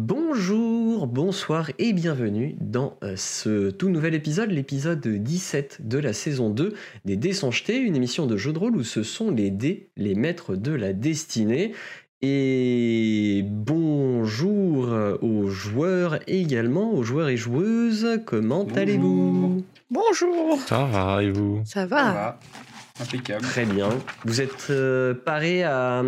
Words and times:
Bonjour, 0.00 1.08
bonsoir 1.08 1.72
et 1.80 1.92
bienvenue 1.92 2.54
dans 2.60 2.96
euh, 3.02 3.14
ce 3.16 3.70
tout 3.72 3.88
nouvel 3.88 4.14
épisode, 4.14 4.52
l'épisode 4.52 5.04
17 5.04 5.88
de 5.88 5.98
la 5.98 6.12
saison 6.12 6.50
2 6.50 6.72
des 7.04 7.16
Dés 7.16 7.32
sont 7.32 7.50
jetés, 7.50 7.78
une 7.78 7.96
émission 7.96 8.26
de 8.26 8.36
jeu 8.36 8.52
de 8.52 8.60
rôle 8.60 8.76
où 8.76 8.84
ce 8.84 9.02
sont 9.02 9.32
les 9.32 9.50
dés, 9.50 9.88
les 9.96 10.14
maîtres 10.14 10.54
de 10.54 10.70
la 10.70 10.92
destinée. 10.92 11.72
Et 12.22 13.42
bonjour 13.44 14.88
aux 15.20 15.48
joueurs 15.48 16.20
également, 16.28 16.92
aux 16.92 17.02
joueurs 17.02 17.30
et 17.30 17.36
joueuses, 17.36 18.20
comment 18.24 18.68
allez-vous? 18.76 19.64
Bonjour. 19.90 20.60
Ça 20.64 20.84
va, 20.84 21.24
et 21.24 21.30
vous? 21.32 21.60
Ça 21.64 21.86
va. 21.86 22.38
Impeccable. 23.00 23.42
Très 23.42 23.64
bien. 23.64 23.88
Vous 24.24 24.40
êtes 24.40 24.66
euh, 24.70 25.14
parés 25.14 25.62
à, 25.62 26.02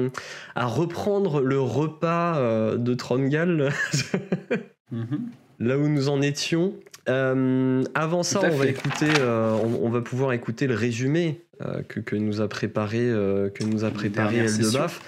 à 0.54 0.66
reprendre 0.66 1.40
le 1.40 1.60
repas 1.60 2.38
euh, 2.38 2.76
de 2.76 2.94
Trongal, 2.94 3.72
Mhm. 4.92 5.30
là 5.60 5.78
où 5.78 5.86
nous 5.88 6.08
en 6.08 6.20
étions. 6.20 6.74
Euh, 7.08 7.84
avant 7.94 8.22
ça, 8.24 8.40
on 8.44 8.56
va, 8.56 8.66
écouter, 8.66 9.08
euh, 9.20 9.52
on, 9.62 9.86
on 9.86 9.88
va 9.90 10.00
pouvoir 10.00 10.32
écouter 10.32 10.66
le 10.66 10.74
résumé 10.74 11.44
que, 11.88 12.00
que 12.00 12.16
nous 12.16 12.40
a 12.40 12.48
préparé, 12.48 12.98
que 12.98 13.64
nous 13.64 13.84
a 13.84 13.90
préparé. 13.90 14.38
Eldebaf, 14.38 15.00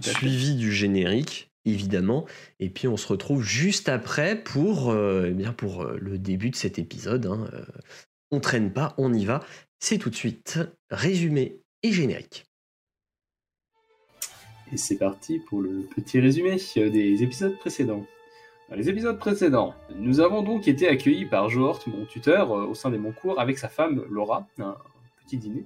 suivi 0.00 0.54
du 0.54 0.72
générique, 0.72 1.50
évidemment. 1.64 2.24
Et 2.60 2.70
puis 2.70 2.88
on 2.88 2.96
se 2.96 3.08
retrouve 3.08 3.42
juste 3.42 3.88
après 3.88 4.36
pour, 4.36 4.90
euh, 4.92 5.26
eh 5.28 5.32
bien 5.32 5.52
pour 5.52 5.84
le 5.84 6.16
début 6.18 6.50
de 6.50 6.56
cet 6.56 6.78
épisode. 6.78 7.26
hein. 7.26 7.46
On 8.30 8.40
traîne 8.40 8.72
pas, 8.72 8.94
on 8.98 9.12
y 9.12 9.24
va. 9.24 9.42
C'est 9.78 9.98
tout 9.98 10.10
de 10.10 10.14
suite 10.14 10.58
résumé 10.90 11.60
et 11.82 11.92
générique. 11.92 12.44
Et 14.72 14.76
c'est 14.76 14.96
parti 14.96 15.38
pour 15.38 15.60
le 15.60 15.86
petit 15.94 16.18
résumé 16.18 16.56
des 16.76 17.22
épisodes 17.22 17.56
précédents. 17.58 18.04
Dans 18.68 18.76
les 18.76 18.88
épisodes 18.88 19.18
précédents, 19.18 19.74
nous 19.94 20.18
avons 20.18 20.42
donc 20.42 20.66
été 20.66 20.88
accueillis 20.88 21.26
par 21.26 21.48
Johort, 21.48 21.80
mon 21.86 22.04
tuteur, 22.04 22.50
euh, 22.50 22.66
au 22.66 22.74
sein 22.74 22.90
de 22.90 22.96
mon 22.96 23.12
cours, 23.12 23.38
avec 23.38 23.58
sa 23.58 23.68
femme 23.68 24.04
Laura, 24.10 24.48
un 24.58 24.76
petit 25.24 25.36
dîner. 25.36 25.64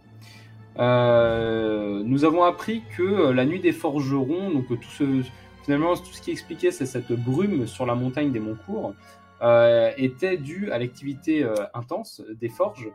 Euh, 0.78 2.02
nous 2.04 2.24
avons 2.24 2.44
appris 2.44 2.82
que 2.96 3.02
euh, 3.02 3.32
la 3.32 3.44
nuit 3.44 3.60
des 3.60 3.72
forgerons, 3.72 4.50
donc 4.50 4.68
tout 4.68 4.90
ce, 4.90 5.22
finalement 5.64 5.96
tout 5.96 6.12
ce 6.12 6.22
qui 6.22 6.30
expliquait 6.30 6.70
cette 6.70 7.12
brume 7.12 7.66
sur 7.66 7.86
la 7.86 7.94
montagne 7.94 8.32
des 8.32 8.40
Moncours, 8.40 8.94
euh, 9.42 9.90
était 9.96 10.36
due 10.36 10.70
à 10.70 10.78
l'activité 10.78 11.46
intense 11.74 12.22
des 12.40 12.48
forges 12.48 12.90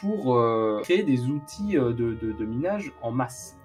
pour 0.00 0.36
euh, 0.36 0.80
créer 0.82 1.02
des 1.02 1.26
outils 1.26 1.76
euh, 1.76 1.92
de, 1.92 2.44
minage 2.44 2.92
en 3.02 3.10
masse. 3.10 3.58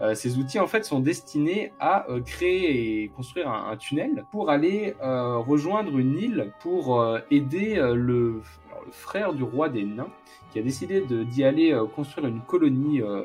Euh, 0.00 0.14
ces 0.14 0.38
outils 0.38 0.58
en 0.58 0.66
fait 0.66 0.84
sont 0.84 0.98
destinés 0.98 1.72
à 1.78 2.10
euh, 2.10 2.20
créer 2.20 3.02
et 3.02 3.08
construire 3.08 3.48
un, 3.48 3.70
un 3.70 3.76
tunnel 3.76 4.24
pour 4.32 4.50
aller 4.50 4.96
euh, 5.00 5.38
rejoindre 5.38 5.96
une 5.98 6.18
île 6.18 6.52
pour 6.60 7.00
euh, 7.00 7.20
aider 7.30 7.78
euh, 7.78 7.94
le, 7.94 8.42
frère 8.90 9.32
du 9.32 9.42
roi 9.42 9.68
des 9.68 9.84
nains 9.84 10.08
qui 10.50 10.58
a 10.58 10.62
décidé 10.62 11.00
d'y 11.00 11.44
aller 11.44 11.72
euh, 11.72 11.84
construire 11.86 12.28
une 12.28 12.40
colonie 12.40 13.02
euh, 13.02 13.24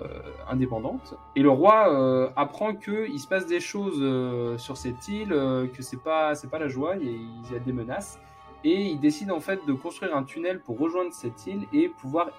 indépendante. 0.49 1.15
Et 1.35 1.41
le 1.41 1.49
roi 1.49 1.93
euh, 1.93 2.29
apprend 2.35 2.73
qu'il 2.73 3.19
se 3.19 3.27
passe 3.27 3.45
des 3.45 3.59
choses 3.59 3.99
euh, 4.01 4.57
sur 4.57 4.77
cette 4.77 5.07
île, 5.07 5.31
euh, 5.31 5.67
que 5.67 5.83
c'est 5.83 6.01
pas 6.01 6.33
pas 6.49 6.59
la 6.59 6.67
joie, 6.67 6.95
il 6.95 7.51
y 7.51 7.55
a 7.55 7.59
des 7.59 7.73
menaces. 7.73 8.19
Et 8.63 8.87
il 8.87 8.99
décide 8.99 9.31
en 9.31 9.39
fait 9.39 9.65
de 9.65 9.73
construire 9.73 10.15
un 10.15 10.23
tunnel 10.23 10.59
pour 10.59 10.77
rejoindre 10.77 11.13
cette 11.13 11.47
île 11.47 11.65
et 11.71 11.87
pouvoir 11.89 12.29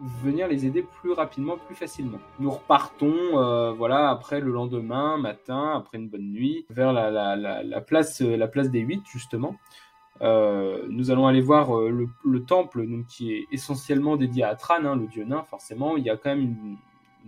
venir 0.00 0.48
les 0.48 0.66
aider 0.66 0.82
plus 0.82 1.12
rapidement, 1.12 1.56
plus 1.58 1.74
facilement. 1.74 2.18
Nous 2.38 2.50
repartons, 2.50 3.38
euh, 3.38 3.72
voilà, 3.72 4.10
après 4.10 4.40
le 4.40 4.50
lendemain 4.50 5.18
matin, 5.18 5.74
après 5.76 5.98
une 5.98 6.08
bonne 6.08 6.32
nuit, 6.32 6.64
vers 6.70 6.92
la, 6.92 7.10
la, 7.10 7.36
la, 7.36 7.62
la 7.62 7.80
place, 7.80 8.22
euh, 8.22 8.36
la 8.36 8.48
place 8.48 8.70
des 8.70 8.80
huit 8.80 9.02
justement. 9.06 9.56
Euh, 10.22 10.86
nous 10.88 11.10
allons 11.10 11.26
aller 11.26 11.40
voir 11.40 11.74
le, 11.78 12.08
le 12.24 12.44
temple 12.44 12.86
donc, 12.86 13.06
qui 13.06 13.32
est 13.32 13.46
essentiellement 13.52 14.16
dédié 14.16 14.42
à 14.42 14.54
Tran, 14.54 14.84
hein, 14.84 14.96
le 14.96 15.06
dieu 15.06 15.24
nain, 15.24 15.42
forcément. 15.44 15.96
Il 15.96 16.04
y 16.04 16.10
a 16.10 16.16
quand 16.16 16.30
même 16.30 16.40
une, 16.42 16.76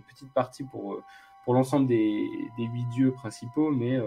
petite 0.07 0.33
partie 0.33 0.63
pour, 0.63 1.01
pour 1.45 1.53
l'ensemble 1.53 1.87
des, 1.87 2.27
des 2.57 2.65
huit 2.65 2.85
dieux 2.89 3.11
principaux, 3.11 3.71
mais 3.71 3.99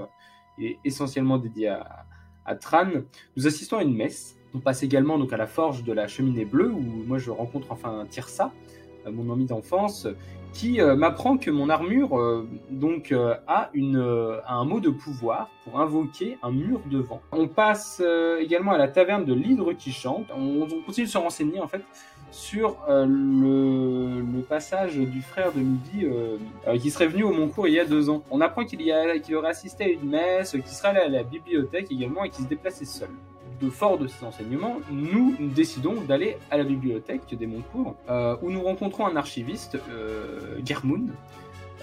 il 0.59 0.66
est 0.66 0.78
essentiellement 0.84 1.39
dédié 1.39 1.69
à, 1.69 2.05
à 2.44 2.55
Tran. 2.55 2.87
Nous 3.37 3.47
assistons 3.47 3.78
à 3.78 3.83
une 3.83 3.94
messe. 3.94 4.35
On 4.55 4.59
passe 4.59 4.83
également 4.83 5.19
donc 5.19 5.33
à 5.33 5.37
la 5.37 5.47
forge 5.47 5.84
de 5.84 5.93
la 5.93 6.09
cheminée 6.09 6.45
bleue, 6.45 6.71
où 6.71 6.81
moi 7.07 7.19
je 7.19 7.31
rencontre 7.31 7.67
enfin 7.71 8.07
Tirsa, 8.09 8.53
euh, 9.07 9.11
mon 9.12 9.33
ami 9.33 9.47
d'enfance, 9.47 10.07
qui 10.53 10.81
euh, 10.81 10.97
m'apprend 10.97 11.37
que 11.37 11.51
mon 11.51 11.69
armure 11.69 12.19
euh, 12.19 12.49
donc 12.71 13.12
a, 13.47 13.71
un 14.49 14.65
mot 14.65 14.81
de 14.81 14.89
pouvoir 14.89 15.51
pour 15.65 15.81
invoquer 15.81 16.39
un 16.43 16.51
mur 16.51 16.81
de 16.91 16.99
vent. 16.99 17.21
On 17.33 17.49
passe 17.49 18.03
également 18.41 18.73
à 18.73 18.79
la 18.79 18.89
taverne 18.89 19.25
de 19.25 19.34
l'hydre 19.34 19.73
qui 19.75 19.93
chante. 19.93 20.27
On, 20.34 20.63
on 20.63 20.83
continue 20.83 21.07
de 21.07 21.11
se 21.11 21.19
renseigner 21.19 21.61
en 21.61 21.69
fait 21.69 21.83
sur 22.31 22.77
le, 22.89 24.23
passage 24.49 24.97
du 24.97 25.23
frère 25.23 25.53
de 25.53 25.61
Midi 25.61 26.07
qui 26.81 26.91
serait 26.91 27.09
venu 27.09 27.25
au 27.25 27.33
Montcourt 27.33 27.67
il 27.69 27.75
y 27.75 27.81
a 27.81 27.84
deux 27.84 28.09
ans. 28.09 28.23
On 28.31 28.41
apprend 28.41 28.65
qu'il 28.65 28.81
y 28.83 28.93
a- 28.93 29.19
qu'il 29.19 29.34
aurait 29.34 29.51
assisté 29.51 29.84
à 29.84 29.89
une 29.89 30.09
messe, 30.09 30.53
qu'il 30.53 30.65
serait 30.67 30.89
allé 30.89 31.01
à 31.01 31.09
la 31.09 31.23
bibliothèque 31.23 31.91
également 31.91 32.25
et 32.25 32.31
qu'il 32.31 32.45
se 32.45 32.49
déplaçait 32.49 32.84
seul 32.84 33.09
de 33.61 33.71
fort 33.71 33.99
de 33.99 34.06
ces 34.06 34.25
enseignements, 34.25 34.77
nous 34.91 35.34
décidons 35.41 36.00
d'aller 36.03 36.37
à 36.50 36.59
la 36.59 36.65
bibliothèque 36.65 37.34
des 37.34 37.47
Montcourt, 37.47 37.97
euh, 38.11 38.37
où 38.43 38.50
nous 38.50 38.62
rencontrons 38.62 39.06
un 39.06 39.17
archiviste, 39.17 39.78
euh, 39.91 40.61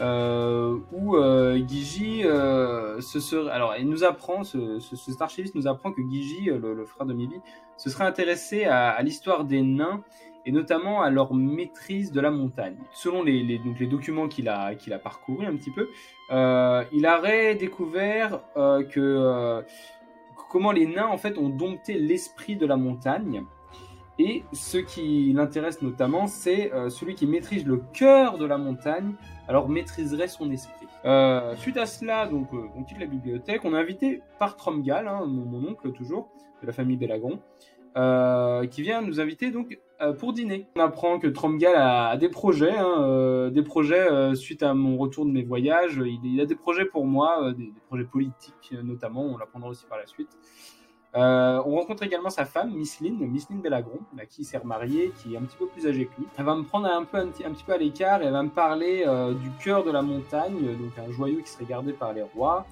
euh, 0.01 0.77
où 0.91 1.15
euh, 1.17 1.59
Guigi 1.59 2.23
euh, 2.25 2.99
se 2.99 3.19
serait, 3.19 3.51
alors 3.51 3.75
il 3.77 3.87
nous 3.87 4.03
apprend, 4.03 4.43
ce, 4.43 4.79
ce- 4.79 4.95
cet 4.95 5.21
archiviste 5.21 5.53
nous 5.55 5.67
apprend 5.67 5.91
que 5.91 6.01
Guigi, 6.01 6.49
euh, 6.49 6.57
le, 6.75 6.85
frère 6.85 7.05
de 7.05 7.13
Mibi, 7.13 7.35
se 7.77 7.89
serait 7.91 8.05
intéressé 8.05 8.65
à, 8.65 8.99
l'histoire 9.03 9.43
des 9.45 9.61
nains 9.61 10.01
et 10.45 10.51
notamment 10.51 11.01
à 11.03 11.09
leur 11.11 11.33
maîtrise 11.33 12.11
de 12.11 12.19
la 12.19 12.31
montagne. 12.31 12.75
Selon 12.91 13.23
les, 13.23 13.59
donc 13.59 13.79
les 13.79 13.87
documents 13.87 14.27
qu'il 14.27 14.49
a, 14.49 14.73
qu'il 14.75 14.93
a 14.93 14.99
parcourus 14.99 15.45
un 15.45 15.55
petit 15.55 15.71
peu, 15.71 15.87
euh, 16.31 16.83
il 16.91 17.05
aurait 17.05 17.55
découvert 17.55 18.41
que 18.55 19.63
comment 20.53 20.71
les 20.71 20.85
nains 20.85 21.07
en 21.07 21.17
fait 21.17 21.37
ont 21.37 21.49
dompté 21.49 21.95
l'esprit 21.95 22.55
de 22.55 22.65
la 22.65 22.77
montagne. 22.77 23.43
Et 24.19 24.43
ce 24.53 24.77
qui 24.77 25.33
l'intéresse 25.33 25.81
notamment, 25.81 26.27
c'est 26.27 26.71
euh, 26.71 26.89
celui 26.89 27.15
qui 27.15 27.25
maîtrise 27.25 27.65
le 27.65 27.81
cœur 27.91 28.37
de 28.37 28.45
la 28.45 28.59
montagne, 28.59 29.15
alors 29.47 29.67
maîtriserait 29.67 30.27
son 30.27 30.51
esprit. 30.51 30.85
Euh, 31.05 31.55
suite 31.55 31.77
à 31.77 31.87
cela, 31.87 32.27
donc 32.27 32.53
euh, 32.53 32.67
on 32.77 32.83
quitte 32.83 32.99
la 32.99 33.07
bibliothèque, 33.07 33.65
on 33.65 33.73
est 33.73 33.79
invité 33.79 34.21
par 34.37 34.55
Tromgal, 34.55 35.07
hein, 35.07 35.25
mon, 35.25 35.67
oncle 35.67 35.91
toujours, 35.91 36.29
de 36.61 36.67
la 36.67 36.73
famille 36.73 36.95
Bellagron, 36.95 37.39
euh, 37.97 38.67
qui 38.67 38.83
vient 38.83 39.01
nous 39.01 39.19
inviter 39.19 39.49
donc 39.49 39.79
pour 40.11 40.33
dîner. 40.33 40.67
On 40.75 40.81
apprend 40.81 41.19
que 41.19 41.27
Tromgal 41.27 41.75
a, 41.75 42.17
des 42.17 42.27
projets, 42.27 42.75
hein, 42.75 42.95
euh, 42.99 43.49
des 43.49 43.61
projets 43.61 44.11
euh, 44.11 44.35
suite 44.35 44.63
à 44.63 44.73
mon 44.73 44.97
retour 44.97 45.25
de 45.25 45.31
mes 45.31 45.43
voyages. 45.43 46.01
Il, 46.23 46.41
a 46.41 46.45
des 46.45 46.55
projets 46.55 46.85
pour 46.85 47.05
moi, 47.05 47.41
euh, 47.43 47.53
des, 47.53 47.71
projets 47.87 48.03
politiques 48.03 48.73
euh, 48.73 48.81
notamment. 48.83 49.21
On 49.21 49.37
l'apprendra 49.37 49.69
aussi 49.69 49.85
par 49.85 49.97
la 49.97 50.07
suite. 50.07 50.29
Euh, 51.15 51.61
on 51.65 51.75
rencontre 51.75 52.03
également 52.03 52.31
sa 52.31 52.45
femme, 52.45 52.73
Miss 52.73 52.99
Lynn, 52.99 53.17
Miss 53.27 53.47
Lynn 53.49 53.61
Bellagron, 53.61 53.99
à 54.17 54.25
qui 54.25 54.41
il 54.41 54.45
s'est 54.45 54.57
remarié, 54.57 55.13
qui 55.21 55.35
est 55.35 55.37
un 55.37 55.43
petit 55.43 55.57
peu 55.57 55.67
plus 55.67 55.85
âgée 55.85 56.05
que 56.05 56.19
lui. 56.19 56.27
Elle 56.37 56.45
va 56.45 56.55
me 56.55 56.63
prendre 56.63 56.87
un, 56.87 57.03
peu, 57.03 57.23
petit, 57.27 57.43
peu 57.63 57.73
à 57.73 57.77
l'écart 57.77 58.21
et 58.23 58.25
elle 58.25 58.31
va 58.31 58.41
me 58.41 58.49
parler 58.49 59.03
euh, 59.05 59.33
du 59.33 59.51
cœur 59.63 59.83
de 59.83 59.91
la 59.91 60.01
montagne, 60.01 60.57
euh, 60.63 60.75
donc 60.75 60.91
un 60.97 61.11
joyau 61.11 61.39
qui 61.41 61.49
serait 61.49 61.65
gardé 61.65 61.93
par 61.93 62.13
les 62.13 62.23
rois. 62.23 62.65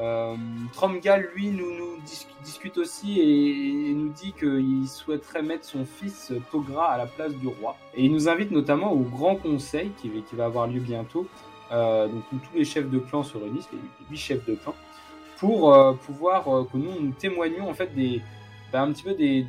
Euh, 0.00 0.34
Tromgal, 0.72 1.28
lui, 1.34 1.50
nous, 1.50 1.70
nous 1.76 1.96
dis- 2.06 2.26
discute 2.42 2.78
aussi 2.78 3.20
et, 3.20 3.92
nous 3.92 4.08
dit 4.10 4.32
qu'il 4.32 4.88
souhaiterait 4.88 5.42
mettre 5.42 5.66
son 5.66 5.84
fils 5.84 6.32
Togra 6.50 6.86
à 6.92 6.96
la 6.98 7.06
place 7.06 7.34
du 7.34 7.48
roi. 7.48 7.76
Et 7.94 8.04
il 8.06 8.12
nous 8.12 8.28
invite 8.28 8.50
notamment 8.50 8.92
au 8.92 9.00
grand 9.00 9.36
conseil 9.36 9.90
qui, 10.00 10.10
va- 10.34 10.44
avoir 10.46 10.66
lieu 10.68 10.80
bientôt, 10.80 11.26
euh, 11.70 12.08
donc 12.08 12.22
où 12.32 12.36
tous 12.36 12.56
les 12.56 12.64
chefs 12.64 12.88
de 12.88 12.98
clan 12.98 13.22
se 13.22 13.36
réunissent, 13.36 13.68
les 13.72 13.78
huit 14.10 14.16
chefs 14.16 14.46
de 14.46 14.54
clan, 14.54 14.74
pour 15.38 15.74
euh, 15.74 15.92
pouvoir 15.92 16.44
que 16.44 16.76
nous, 16.78 16.98
nous 17.00 17.12
témoignions 17.12 17.68
en 17.68 17.74
fait 17.74 17.94
des, 17.94 18.22
bah, 18.72 18.80
un 18.80 18.92
petit 18.92 19.02
peu 19.02 19.14
des 19.14 19.44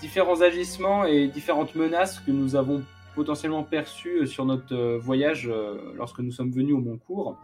différents 0.00 0.40
agissements 0.40 1.04
et 1.04 1.26
différentes 1.28 1.74
menaces 1.74 2.20
que 2.20 2.30
nous 2.30 2.54
avons 2.54 2.84
potentiellement 3.16 3.62
perçues 3.64 4.26
sur 4.26 4.44
notre 4.44 4.98
voyage 4.98 5.50
lorsque 5.94 6.18
nous 6.18 6.32
sommes 6.32 6.50
venus 6.50 6.74
au 6.74 6.78
Montcourt. 6.78 7.36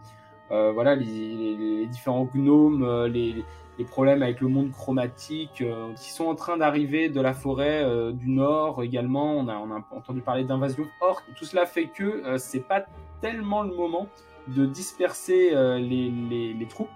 Euh, 0.51 0.71
voilà, 0.73 0.95
les, 0.95 1.85
différents 1.87 2.25
gnomes, 2.25 2.83
euh, 2.83 3.07
les, 3.07 3.43
problèmes 3.89 4.21
avec 4.21 4.41
le 4.41 4.47
monde 4.47 4.71
chromatique 4.71 5.61
euh, 5.61 5.91
qui 5.95 6.11
sont 6.11 6.25
en 6.25 6.35
train 6.35 6.55
d'arriver 6.55 7.09
de 7.09 7.19
la 7.19 7.33
forêt 7.33 7.83
du 8.13 8.29
nord 8.29 8.83
également. 8.83 9.37
On 9.37 9.47
a, 9.47 9.83
entendu 9.91 10.21
parler 10.21 10.43
d'invasion 10.43 10.85
orque. 10.99 11.25
Tout 11.35 11.45
cela 11.45 11.65
fait 11.65 11.87
que 11.87 12.37
c'est 12.37 12.59
pas 12.59 12.85
tellement 13.21 13.63
le 13.63 13.73
moment 13.73 14.07
de 14.47 14.67
disperser 14.67 15.55
les, 15.79 16.67
troupes 16.69 16.89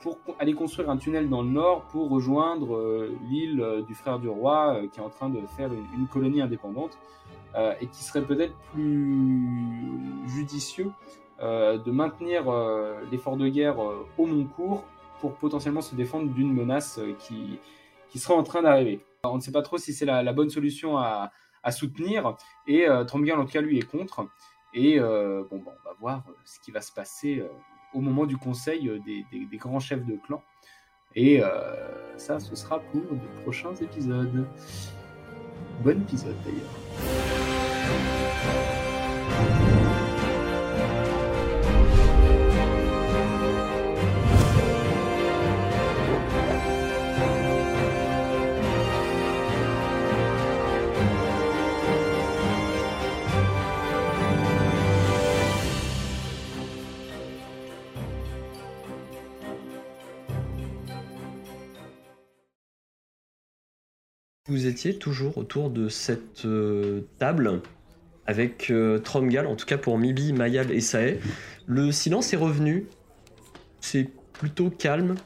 pour 0.00 0.16
aller 0.38 0.54
construire 0.54 0.90
un 0.90 0.96
tunnel 0.96 1.28
dans 1.28 1.42
le 1.42 1.50
nord 1.50 1.82
pour 1.90 2.08
rejoindre 2.08 3.08
l'île 3.28 3.84
du 3.88 3.94
frère 3.96 4.20
du 4.20 4.28
roi 4.28 4.82
qui 4.92 5.00
est 5.00 5.02
en 5.02 5.10
train 5.10 5.28
de 5.28 5.40
faire 5.56 5.70
une, 5.72 6.06
colonie 6.06 6.40
indépendante 6.40 6.96
et 7.80 7.86
qui 7.88 8.04
serait 8.04 8.22
peut-être 8.22 8.54
plus 8.72 9.88
judicieux 10.28 10.92
de 11.40 11.90
maintenir 11.90 12.48
euh, 12.48 13.00
l'effort 13.10 13.36
de 13.36 13.48
guerre 13.48 13.82
euh, 13.82 14.06
au 14.16 14.26
Montcourt 14.26 14.84
pour 15.20 15.34
potentiellement 15.34 15.82
se 15.82 15.94
défendre 15.94 16.32
d'une 16.32 16.52
menace 16.52 17.00
qui, 17.18 17.58
qui 18.08 18.18
serait 18.18 18.34
en 18.34 18.42
train 18.42 18.62
d'arriver. 18.62 19.04
On 19.24 19.36
ne 19.36 19.40
sait 19.40 19.52
pas 19.52 19.62
trop 19.62 19.78
si 19.78 19.92
c'est 19.92 20.06
la, 20.06 20.32
bonne 20.32 20.50
solution 20.50 20.98
à, 20.98 21.30
soutenir, 21.70 22.36
et 22.68 22.88
euh, 22.88 23.02
en 23.02 23.04
tout 23.04 23.46
cas, 23.46 23.60
lui 23.60 23.78
est 23.78 23.90
contre. 23.90 24.28
Et 24.72 25.00
bon, 25.00 25.46
bon, 25.50 25.72
on 25.84 25.88
va 25.88 25.94
voir 25.98 26.22
ce 26.44 26.60
qui 26.60 26.70
va 26.70 26.80
se 26.82 26.92
passer 26.92 27.42
au 27.94 28.00
moment 28.00 28.26
du 28.26 28.36
conseil 28.36 29.00
des, 29.04 29.24
des, 29.32 29.56
grands 29.56 29.80
chefs 29.80 30.04
de 30.04 30.16
clan. 30.26 30.42
Et 31.14 31.40
ça, 32.18 32.38
ce 32.38 32.54
sera 32.54 32.78
pour 32.80 33.00
de 33.00 33.42
prochains 33.42 33.74
épisodes. 33.74 34.46
Bon 35.82 36.00
épisode 36.00 36.36
d'ailleurs. 36.44 36.70
Vous 64.48 64.66
étiez 64.66 64.96
toujours 64.96 65.38
autour 65.38 65.70
de 65.70 65.88
cette 65.88 66.44
euh, 66.44 67.00
table 67.18 67.62
avec 68.26 68.70
euh, 68.70 69.00
Tromgal, 69.00 69.44
en 69.44 69.56
tout 69.56 69.66
cas 69.66 69.76
pour 69.76 69.98
Mibi, 69.98 70.32
Mayal 70.32 70.70
et 70.70 70.80
Sae. 70.80 71.18
Le 71.66 71.90
silence 71.90 72.32
est 72.32 72.36
revenu. 72.36 72.86
C'est 73.80 74.08
plutôt 74.34 74.70
calme. 74.70 75.16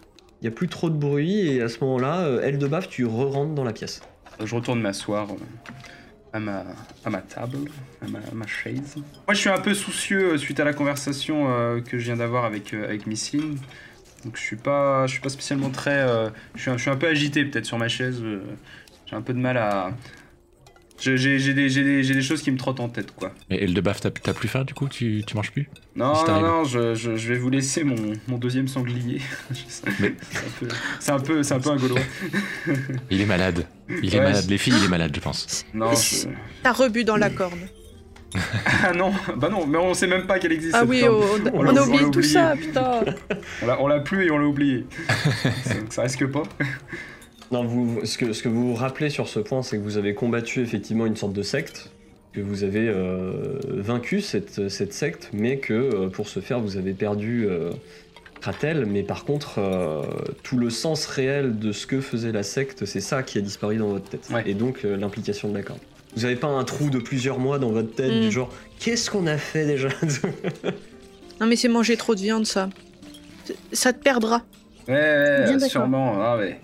Il 0.40 0.44
n'y 0.44 0.49
a 0.49 0.50
plus 0.52 0.69
trop 0.69 0.88
de 0.88 0.96
bruit 0.96 1.49
et 1.49 1.61
à 1.61 1.69
ce 1.69 1.81
moment-là, 1.81 2.20
euh, 2.20 2.40
Eldebaf, 2.40 2.88
tu 2.88 3.05
re-rentres 3.05 3.55
dans 3.55 3.64
la 3.64 3.75
pièce. 3.75 4.00
Je 4.43 4.55
retourne 4.55 4.81
m'asseoir 4.81 5.28
à 6.32 6.40
ma, 6.40 6.64
à 7.05 7.11
ma 7.11 7.20
table, 7.20 7.58
à 8.00 8.06
ma, 8.32 8.46
chaise. 8.46 8.96
Moi, 8.96 9.34
je 9.34 9.38
suis 9.38 9.50
un 9.50 9.61
peu 9.61 9.75
soucieux 9.75 10.38
suite 10.38 10.61
à 10.61 10.64
la 10.64 10.73
conversation 10.73 11.44
que 11.82 11.99
je 11.99 12.05
viens 12.05 12.16
d'avoir 12.16 12.46
avec, 12.46 12.73
avec 12.73 13.06
Missing. 13.06 13.58
Donc 14.25 14.37
je 14.37 14.40
suis 14.40 14.56
suis 14.56 15.20
pas 15.20 15.28
spécialement 15.28 15.69
très, 15.69 16.06
je, 16.55 16.75
suis 16.78 16.90
un, 16.90 16.96
peu 16.96 17.08
agité 17.08 17.44
peut-être 17.44 17.66
sur 17.66 17.76
ma 17.76 17.88
chaise. 17.88 18.23
J'ai 19.10 19.16
un 19.16 19.22
peu 19.22 19.32
de 19.32 19.38
mal 19.38 19.56
à. 19.56 19.90
J'ai 20.98 21.54
des, 21.54 22.22
choses 22.22 22.42
qui 22.42 22.50
me 22.50 22.58
trottent 22.58 22.78
en 22.78 22.90
tête, 22.90 23.10
quoi. 23.16 23.32
Et 23.48 23.66
le 23.66 23.72
de 23.72 23.80
baf, 23.80 24.00
t'as 24.00 24.10
plus 24.10 24.48
faim 24.48 24.64
du 24.64 24.74
coup 24.74 24.86
tu, 24.86 25.24
tu 25.26 25.34
manges 25.34 25.50
plus? 25.50 25.68
Non, 25.96 26.12
non, 26.26 26.40
non, 26.40 26.64
je, 26.64 26.94
je, 26.94 27.10
vais 27.10 27.38
vous 27.38 27.48
laisser 27.48 27.84
mon, 27.84 27.96
mon 28.28 28.36
deuxième 28.36 28.68
sanglier. 28.68 29.22
C'est 31.00 31.10
un, 31.10 31.18
peu, 31.18 31.40
un 31.40 31.58
peu 31.58 31.70
un 31.70 31.76
gaulois. 31.76 32.00
il 33.10 33.20
est 33.20 33.26
malade. 33.26 33.66
Il 34.02 34.14
est 34.14 34.20
malade. 34.20 34.44
Les 34.48 34.58
filles, 34.58 34.74
il 34.78 34.84
est 34.84 34.88
malade, 34.88 35.12
je 35.14 35.20
pense. 35.20 35.64
Non, 35.72 35.90
T'as 36.62 36.72
rebu 36.72 37.02
dans 37.02 37.16
la 37.16 37.30
corne. 37.30 37.60
ah 38.84 38.92
non, 38.92 39.12
bah 39.36 39.48
non, 39.48 39.66
mais 39.66 39.78
on 39.78 39.92
sait 39.92 40.06
même 40.06 40.26
pas 40.26 40.38
qu'elle 40.38 40.52
existe. 40.52 40.76
Ah 40.78 40.84
oui, 40.84 41.02
on, 41.04 41.66
a 41.76 41.82
oublié 41.82 42.10
tout 42.12 42.22
ça, 42.22 42.54
putain. 42.56 43.00
on 43.80 43.88
l'a 43.88 44.00
plus 44.00 44.26
et 44.26 44.30
on 44.30 44.38
l'a 44.38 44.46
oublié. 44.46 44.86
ça, 45.64 45.74
ça 45.88 46.02
risque 46.02 46.26
pas. 46.26 46.44
Non, 47.50 47.64
vous, 47.64 48.05
ce, 48.05 48.17
que, 48.17 48.32
ce 48.32 48.43
que 48.43 48.49
vous 48.49 48.69
vous 48.69 48.75
rappelez 48.75 49.11
sur 49.11 49.29
ce 49.29 49.41
point, 49.41 49.62
c'est 49.62 49.76
que 49.76 49.82
vous 49.82 49.97
avez 49.97 50.14
combattu 50.14 50.61
effectivement 50.61 51.06
une 51.06 51.17
sorte 51.17 51.32
de 51.32 51.43
secte, 51.43 51.91
que 52.32 52.41
vous 52.41 52.62
avez 52.62 52.88
euh, 52.88 53.58
vaincu 53.64 54.20
cette, 54.20 54.69
cette, 54.69 54.93
secte, 54.93 55.31
mais 55.32 55.58
que 55.58 55.75
euh, 55.75 56.08
pour 56.08 56.29
ce 56.29 56.41
faire, 56.41 56.61
vous 56.61 56.76
avez 56.76 56.93
perdu 56.93 57.47
euh, 57.49 57.70
Kratel, 58.41 58.87
mais 58.87 59.02
par 59.02 59.25
contre, 59.25 59.58
euh, 59.58 60.02
tout 60.44 60.58
le 60.58 60.70
sens 60.70 61.06
réel 61.06 61.58
de 61.58 61.73
ce 61.73 61.88
que 61.88 62.00
faisait 62.00 62.31
la 62.31 62.44
secte, 62.44 62.85
c'est 62.85 63.00
ça 63.00 63.25
qui 63.25 63.38
a 63.38 63.41
disparu 63.41 63.79
dans 63.79 63.88
votre 63.88 64.08
tête. 64.08 64.29
Et 64.47 64.55
donc 64.55 64.85
l'implication 64.85 65.49
de 65.49 65.55
la 65.55 65.62
corde. 65.62 65.81
Vous 66.17 66.25
avez 66.25 66.37
pas 66.37 66.49
un 66.49 66.64
trou 66.64 66.91
de 66.91 66.99
plusieurs 66.99 67.38
mois 67.38 67.58
dans 67.58 67.70
votre 67.70 67.94
tête, 67.94 68.12
du 68.12 68.29
mm. 68.29 68.31
genre, 68.31 68.52
qu'est-ce 68.79 69.11
qu'on 69.11 69.26
a 69.26 69.37
fait 69.37 69.67
déjà? 69.67 69.88
Non 71.41 71.47
mais 71.47 71.56
c'est 71.56 71.69
manger 71.69 71.97
trop 71.97 72.14
de 72.14 72.20
viande, 72.20 72.44
ça. 72.44 72.69
Ça 73.73 73.94
te 73.94 74.02
perdra. 74.02 74.43
Ouais, 74.87 75.47
ouais 75.49 75.69
sûrement. 75.70 76.17
Ah, 76.20 76.37
ouais. 76.37 76.61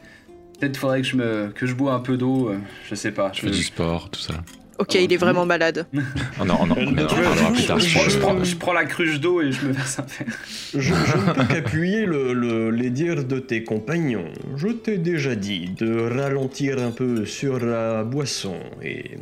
Peut-être 0.59 0.77
faudrait 0.77 1.03
que 1.03 1.07
je 1.07 1.17
me 1.17 1.49
que 1.49 1.67
je 1.67 1.75
bois 1.75 1.93
un 1.93 2.01
peu 2.01 2.17
d'eau, 2.17 2.49
euh, 2.49 2.59
je 2.89 2.95
sais 2.95 3.13
pas. 3.13 3.31
Je 3.33 3.41
fais 3.43 3.51
du 3.51 3.63
sport, 3.63 4.11
tout 4.11 4.21
ça. 4.21 4.35
Ok, 4.79 4.95
il 4.95 5.13
est 5.13 5.17
vraiment 5.17 5.47
malade. 5.47 5.87
oh 5.95 6.45
non, 6.45 6.59
oh 6.61 6.67
non, 6.67 6.77
on, 6.79 6.95
parlera 6.95 7.51
plus 7.53 7.67
tard. 7.67 7.79
Je, 7.79 8.57
prends, 8.59 8.73
la 8.75 8.85
cruche 8.85 9.21
d'eau 9.21 9.41
et 9.41 9.51
je 9.51 9.67
me 9.67 9.73
verse 9.73 9.99
un 9.99 10.03
verre. 10.03 10.39
Je, 10.75 10.93
ne 10.93 11.33
peux 11.33 11.45
qu'appuyer 11.55 12.05
le, 12.05 12.71
les 12.71 12.91
dires 12.91 13.25
de 13.25 13.39
tes 13.39 13.65
compagnons. 13.65 14.31
Je 14.57 14.69
t'ai 14.69 14.99
déjà 14.99 15.35
dit 15.35 15.71
de 15.79 15.99
ralentir 16.19 16.79
un 16.79 16.91
peu 16.91 17.25
sur 17.25 17.59
la 17.59 18.05
boisson 18.05 18.59
et 18.83 19.17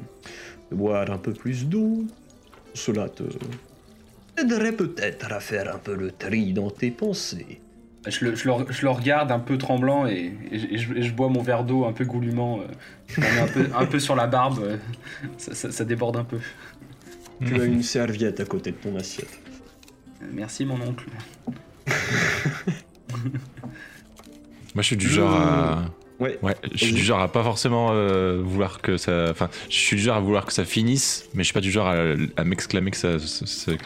de 0.72 0.76
boire 0.76 1.10
un 1.10 1.18
peu 1.18 1.32
plus 1.32 1.66
d'eau. 1.66 2.04
Cela 2.74 3.08
te 3.08 3.22
aiderait 4.36 4.72
peut-être 4.72 5.32
à 5.32 5.38
faire 5.38 5.72
un 5.72 5.78
peu 5.78 5.94
le 5.94 6.10
tri 6.10 6.52
dans 6.52 6.70
tes 6.70 6.90
pensées. 6.90 7.60
Je 8.06 8.24
le, 8.24 8.34
je, 8.34 8.48
le, 8.82 8.90
regarde 8.90 9.32
un 9.32 9.38
peu 9.38 9.56
tremblant 9.56 10.06
et, 10.06 10.32
je, 10.52 11.10
bois 11.12 11.28
mon 11.28 11.42
verre 11.42 11.64
d'eau 11.64 11.86
un 11.86 11.92
peu 11.92 12.04
goulûment, 12.04 12.60
euh, 12.60 13.22
un, 13.40 13.46
peu, 13.46 13.68
un 13.74 13.86
peu 13.86 13.98
sur 13.98 14.14
la 14.14 14.26
barbe, 14.26 14.58
euh, 14.60 14.76
ça, 15.38 15.84
déborde 15.84 16.16
un 16.16 16.24
peu. 16.24 16.38
Tu 17.46 17.60
as 17.60 17.64
une 17.64 17.82
serviette 17.82 18.40
à 18.40 18.44
côté 18.44 18.72
de 18.72 18.76
ton 18.76 18.94
assiette. 18.96 19.40
Euh, 20.22 20.26
merci 20.32 20.66
mon 20.66 20.80
oncle. 20.82 21.06
Moi 24.74 24.82
je 24.82 24.82
suis 24.82 24.96
du 24.96 25.08
genre 25.08 25.34
à 25.34 25.84
Ouais. 26.20 26.38
Je 26.72 26.84
suis 26.84 26.94
du 26.94 27.02
genre 27.02 27.20
à 27.20 27.30
pas 27.30 27.42
forcément 27.42 27.88
euh, 27.90 28.40
vouloir 28.42 28.80
que 28.80 28.96
ça. 28.96 29.30
Enfin, 29.30 29.48
je 29.68 29.76
suis 29.76 29.96
du 29.96 30.02
genre 30.02 30.16
à 30.16 30.20
vouloir 30.20 30.46
que 30.46 30.52
ça 30.52 30.64
finisse, 30.64 31.28
mais 31.34 31.42
je 31.42 31.46
suis 31.46 31.54
pas 31.54 31.60
du 31.60 31.72
genre 31.72 31.88
à, 31.88 32.44
m'exclamer 32.44 32.92
que 32.92 32.96
ça. 32.96 33.16
Enfin, 33.16 33.76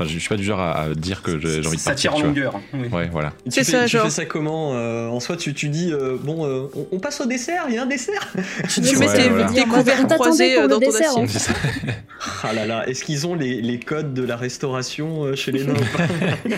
je 0.00 0.18
suis 0.18 0.28
pas 0.28 0.36
du 0.36 0.44
genre 0.44 0.60
à, 0.60 0.94
dire 0.94 1.22
que 1.22 1.40
j'ai 1.40 1.66
envie 1.66 1.76
de 1.76 1.82
partir. 1.82 1.82
Ça 1.82 1.94
tire 1.94 2.14
en 2.14 2.20
longueur. 2.22 2.60
Ouais, 2.92 3.08
voilà. 3.10 3.32
C'est 3.48 3.64
ça, 3.64 3.86
tu 3.86 3.98
fais 3.98 4.10
ça 4.10 4.24
comment 4.24 4.74
euh, 4.74 5.08
En 5.08 5.18
soi, 5.18 5.36
tu, 5.36 5.54
tu 5.54 5.68
dis 5.68 5.92
euh, 5.92 6.16
bon, 6.20 6.70
on, 6.92 7.00
passe 7.00 7.20
au 7.20 7.26
dessert. 7.26 7.64
Il 7.68 7.74
y 7.74 7.78
a 7.78 7.82
un 7.82 7.86
dessert. 7.86 8.32
tu, 8.68 8.80
mets 8.98 9.12
tes, 9.52 9.64
couverts 9.64 10.06
croisés 10.06 10.56
dans 10.68 10.78
ton 10.78 10.88
assiette. 10.88 11.50
ah 12.44 12.52
là 12.52 12.64
là, 12.64 12.88
est-ce 12.88 13.02
qu'ils 13.02 13.26
ont 13.26 13.34
les, 13.34 13.60
les, 13.60 13.80
codes 13.80 14.14
de 14.14 14.22
la 14.22 14.36
restauration 14.36 15.34
chez 15.34 15.50
les 15.50 15.64
nains 15.64 15.74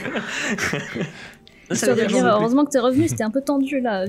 Ça 1.70 1.94
veut 1.94 2.06
dire, 2.06 2.26
heureusement 2.26 2.64
que 2.64 2.70
t'es 2.70 2.78
revenu, 2.78 3.08
c'était 3.08 3.24
un 3.24 3.30
peu 3.30 3.40
tendu 3.40 3.80
là. 3.80 4.04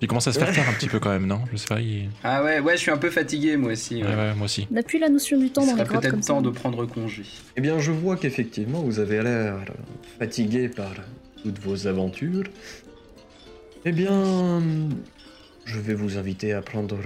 Il 0.00 0.08
commence 0.08 0.26
à 0.26 0.32
se 0.32 0.38
faire 0.38 0.52
tard 0.54 0.68
un 0.68 0.74
petit 0.74 0.88
peu 0.88 0.98
quand 0.98 1.10
même, 1.10 1.26
non? 1.26 1.40
Je 1.50 1.56
sais 1.56 1.66
pas. 1.66 1.78
Ah 2.22 2.44
ouais, 2.44 2.60
ouais, 2.60 2.76
je 2.76 2.82
suis 2.82 2.90
un 2.90 2.98
peu 2.98 3.10
fatigué 3.10 3.56
moi 3.56 3.72
aussi. 3.72 4.02
Ouais, 4.02 4.14
ouais, 4.14 4.34
moi 4.34 4.44
aussi. 4.44 4.66
On 4.70 4.74
n'a 4.74 4.82
plus 4.82 4.98
la 4.98 5.08
notion 5.08 5.38
du 5.38 5.50
temps 5.50 5.64
dans 5.64 5.76
les 5.76 5.84
grottes 5.84 6.02
peut-être 6.02 6.26
temps 6.26 6.42
de 6.42 6.50
prendre 6.50 6.84
congé. 6.84 7.22
Eh 7.56 7.60
bien, 7.60 7.78
je 7.78 7.90
vois 7.90 8.16
qu'effectivement, 8.16 8.80
vous 8.82 8.98
avez 8.98 9.22
l'air 9.22 9.56
fatigué 10.18 10.68
par 10.68 10.92
toutes 11.42 11.58
vos 11.60 11.86
aventures. 11.86 12.44
Eh 13.86 13.92
bien, 13.92 14.60
je 15.64 15.78
vais 15.78 15.94
vous 15.94 16.18
inviter 16.18 16.52
à 16.52 16.62
prendre 16.62 16.96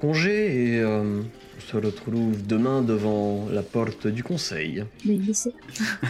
congé 0.00 0.74
et 0.74 0.80
euh, 0.80 1.22
on 1.22 1.60
se 1.60 1.76
retrouve 1.76 2.46
demain 2.46 2.82
devant 2.82 3.48
la 3.50 3.62
porte 3.62 4.06
du 4.06 4.22
conseil. 4.22 4.84
Des 5.04 5.16
desserts. 5.16 5.52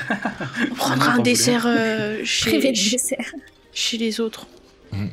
on 0.71 0.75
prendra 0.75 1.13
un 1.15 1.19
dessert 1.21 1.65
euh, 1.67 2.21
chez, 2.25 2.75
chez 3.73 3.99
les 3.99 4.21
autres. 4.21 4.47
Mmh. 4.93 5.07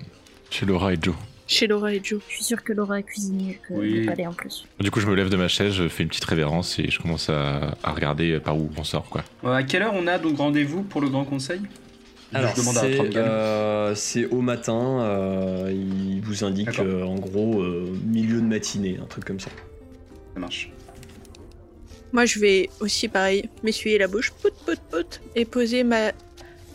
Chez 0.50 0.66
Laura 0.66 0.94
et 0.94 0.98
Joe. 1.02 1.16
Chez 1.48 1.68
Laura 1.68 1.94
et 1.94 2.02
Joe. 2.04 2.22
Je 2.28 2.36
suis 2.36 2.44
sûr 2.44 2.64
que 2.64 2.74
Laura 2.74 3.00
est 3.00 3.04
cuisinière 3.04 3.56
que 3.68 3.74
oui. 3.74 4.06
palais 4.06 4.28
en 4.28 4.34
plus. 4.34 4.66
Du 4.80 4.92
coup, 4.92 5.00
je 5.00 5.08
me 5.08 5.16
lève 5.16 5.30
de 5.30 5.38
ma 5.38 5.48
chaise, 5.48 5.74
je 5.74 5.88
fais 5.88 6.04
une 6.04 6.10
petite 6.10 6.26
révérence 6.26 6.78
et 6.80 6.90
je 6.90 7.00
commence 7.00 7.30
à, 7.30 7.76
regarder 7.84 8.40
par 8.40 8.58
où 8.58 8.70
on 8.78 8.84
sort. 8.84 9.10
Quoi. 9.10 9.24
à 9.44 9.64
quelle 9.64 9.84
heure 9.84 9.94
on 9.96 10.06
a 10.08 10.18
donc 10.20 10.38
rendez-vous 10.38 10.84
pour 10.84 11.02
le 11.02 11.10
grand 11.10 11.26
conseil? 11.26 11.62
Alors, 12.34 12.54
euh, 13.16 13.96
c'est 13.96 14.26
au 14.28 14.42
matin, 14.42 15.02
euh, 15.02 15.72
il 15.74 16.22
vous 16.22 16.44
indique 16.44 16.80
euh, 16.80 17.04
en 17.04 17.16
gros 17.16 17.64
milieu 18.06 18.40
de 18.40 18.46
matinée, 18.46 19.00
un 19.02 19.06
truc 19.06 19.26
comme 19.26 19.40
ça. 19.40 19.50
Ça 20.34 20.40
marche. 20.40 20.72
Moi, 22.12 22.26
je 22.26 22.40
vais 22.40 22.70
aussi, 22.80 23.08
pareil, 23.08 23.50
m'essuyer 23.64 23.98
la 23.98 24.08
bouche, 24.08 24.32
pout, 24.32 24.54
pout, 24.66 24.80
pout, 24.92 25.22
et 25.36 25.46
poser 25.46 25.84
ma, 25.84 26.12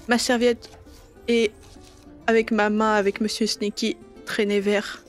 ma 0.09 0.19
serviette 0.19 0.71
et 1.29 1.51
avec 2.27 2.51
ma 2.51 2.71
main, 2.71 2.95
avec 2.95 3.21
Monsieur 3.21 3.47
Sneaky, 3.47 3.97
traîner 4.27 4.61
vers 4.61 5.05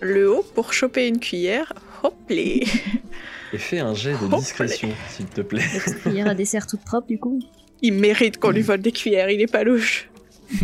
le 0.00 0.30
haut 0.30 0.44
pour 0.54 0.72
choper 0.72 1.06
une 1.06 1.20
cuillère. 1.20 1.72
Hop 2.02 2.14
Et 2.30 2.64
fais 3.52 3.80
un 3.80 3.94
jet 3.94 4.12
de 4.12 4.36
discrétion, 4.36 4.90
s'il 5.10 5.26
te 5.26 5.42
plaît. 5.42 5.64
Une 5.86 5.94
cuillère 5.94 6.28
à 6.28 6.34
dessert 6.34 6.66
toute 6.66 6.80
propre, 6.80 7.08
du 7.08 7.18
coup. 7.18 7.40
Il 7.82 7.94
mérite 7.94 8.38
qu'on 8.38 8.50
lui 8.50 8.62
vole 8.62 8.80
des 8.80 8.92
cuillères, 8.92 9.30
il 9.30 9.40
est 9.40 9.50
pas 9.50 9.64
louche. 9.64 10.08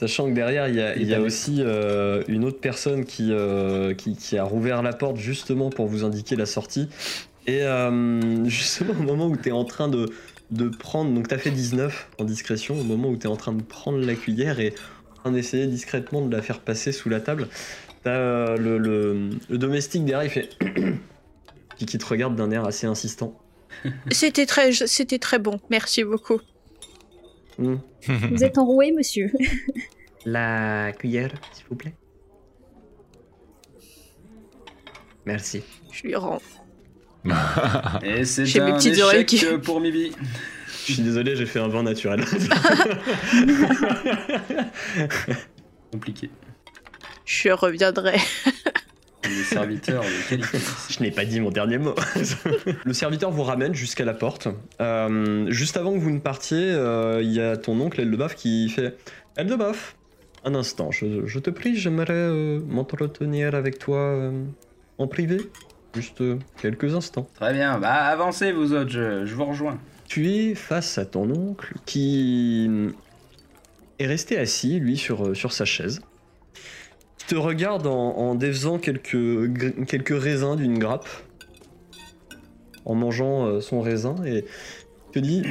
Sachant 0.00 0.30
que 0.30 0.34
derrière, 0.34 0.68
il 0.68 1.08
y 1.08 1.14
a, 1.14 1.20
aussi 1.20 1.56
euh, 1.60 2.22
une 2.26 2.44
autre 2.44 2.58
personne 2.58 3.04
euh, 3.20 3.92
qui, 3.92 4.16
qui, 4.16 4.38
a 4.38 4.44
rouvert 4.44 4.82
la 4.82 4.94
porte 4.94 5.18
justement 5.18 5.68
pour 5.68 5.88
vous 5.88 6.04
indiquer 6.04 6.36
la 6.36 6.46
sortie. 6.46 6.88
Et 7.46 7.62
euh, 7.64 8.44
justement, 8.46 8.94
au 8.98 9.02
moment 9.02 9.26
où 9.26 9.36
tu 9.36 9.50
es 9.50 9.52
en 9.52 9.64
train 9.64 9.88
de, 9.88 10.08
de 10.50 10.68
prendre. 10.68 11.12
Donc, 11.12 11.28
tu 11.28 11.34
as 11.34 11.38
fait 11.38 11.50
19 11.50 12.08
en 12.18 12.24
discrétion, 12.24 12.80
au 12.80 12.84
moment 12.84 13.10
où 13.10 13.16
tu 13.16 13.26
es 13.26 13.30
en 13.30 13.36
train 13.36 13.52
de 13.52 13.62
prendre 13.62 13.98
la 13.98 14.14
cuillère 14.14 14.58
et 14.58 14.72
train 15.22 15.32
d'essayer 15.32 15.66
discrètement 15.66 16.26
de 16.26 16.34
la 16.34 16.42
faire 16.42 16.60
passer 16.60 16.92
sous 16.92 17.08
la 17.08 17.20
table. 17.20 17.48
T'as 18.02 18.56
le, 18.56 19.30
domestique 19.50 20.04
derrière, 20.04 20.24
il 20.24 20.30
fait. 20.30 20.48
qui 21.76 21.98
te 21.98 22.06
regarde 22.06 22.36
d'un 22.36 22.50
air 22.50 22.64
assez 22.64 22.86
insistant. 22.86 23.38
C'était 24.10 24.46
très, 24.46 24.72
c'était 24.72 25.18
très 25.18 25.38
bon, 25.38 25.60
merci 25.70 26.04
beaucoup. 26.04 26.40
Hmm. 27.58 27.76
Vous 28.06 28.44
êtes 28.44 28.58
enroué, 28.58 28.92
monsieur. 28.92 29.30
La 30.26 30.92
cuillère, 30.92 31.32
s'il 31.52 31.64
vous 31.68 31.76
plaît. 31.76 31.94
Merci. 35.24 35.62
Je 35.92 36.02
lui 36.02 36.14
rends. 36.14 36.42
Et 38.02 38.24
c'est 38.24 38.60
un 38.60 38.78
échec 38.78 39.60
pour 39.62 39.80
Mibi. 39.80 40.12
Je 40.86 40.92
suis 40.94 41.02
désolé, 41.02 41.36
j'ai 41.36 41.46
fait 41.46 41.60
un 41.60 41.68
vin 41.68 41.82
naturel. 41.82 42.24
Compliqué. 45.92 46.30
Je 47.24 47.50
reviendrai. 47.50 48.18
Le 49.38 49.44
serviteur. 49.44 50.02
Je 50.30 51.02
n'ai 51.02 51.10
pas 51.10 51.24
dit 51.24 51.40
mon 51.40 51.50
dernier 51.50 51.78
mot. 51.78 51.94
le 52.84 52.92
serviteur 52.92 53.30
vous 53.30 53.42
ramène 53.42 53.74
jusqu'à 53.74 54.04
la 54.04 54.14
porte. 54.14 54.48
Euh, 54.80 55.46
juste 55.50 55.76
avant 55.76 55.92
que 55.92 55.98
vous 55.98 56.10
ne 56.10 56.18
partiez, 56.18 56.70
euh, 56.70 57.20
il 57.22 57.32
y 57.32 57.40
a 57.40 57.56
ton 57.56 57.78
oncle 57.80 58.00
Eldebaf 58.00 58.34
qui 58.34 58.68
fait 58.68 58.96
Eldebaf, 59.36 59.96
un 60.44 60.54
instant, 60.54 60.90
je, 60.90 61.38
te 61.38 61.50
prie, 61.50 61.76
j'aimerais 61.76 62.12
euh, 62.12 62.60
m'entretenir 62.66 63.54
avec 63.54 63.78
toi 63.78 64.32
en 64.98 65.06
privé. 65.06 65.38
Juste 65.94 66.22
quelques 66.60 66.94
instants. 66.94 67.28
Très 67.34 67.52
bien, 67.52 67.78
bah 67.78 67.94
avancez 67.94 68.52
vous 68.52 68.72
autres, 68.74 68.92
je 68.92 69.34
vous 69.34 69.44
rejoins. 69.44 69.78
Tu 70.06 70.28
es 70.30 70.54
face 70.54 70.98
à 70.98 71.04
ton 71.04 71.30
oncle 71.30 71.74
qui 71.84 72.70
est 73.98 74.06
resté 74.06 74.38
assis, 74.38 74.80
lui, 74.80 74.96
sur, 74.96 75.36
sur 75.36 75.52
sa 75.52 75.64
chaise. 75.64 76.00
Te 77.30 77.36
regarde 77.36 77.86
en, 77.86 78.34
défaisant 78.34 78.80
quelques, 78.80 79.86
quelques 79.86 80.20
raisins 80.20 80.56
d'une 80.56 80.80
grappe, 80.80 81.06
en 82.84 82.96
mangeant 82.96 83.46
euh, 83.46 83.60
son 83.60 83.80
raisin, 83.80 84.16
et 84.26 84.44
te 85.12 85.20
dit 85.20 85.44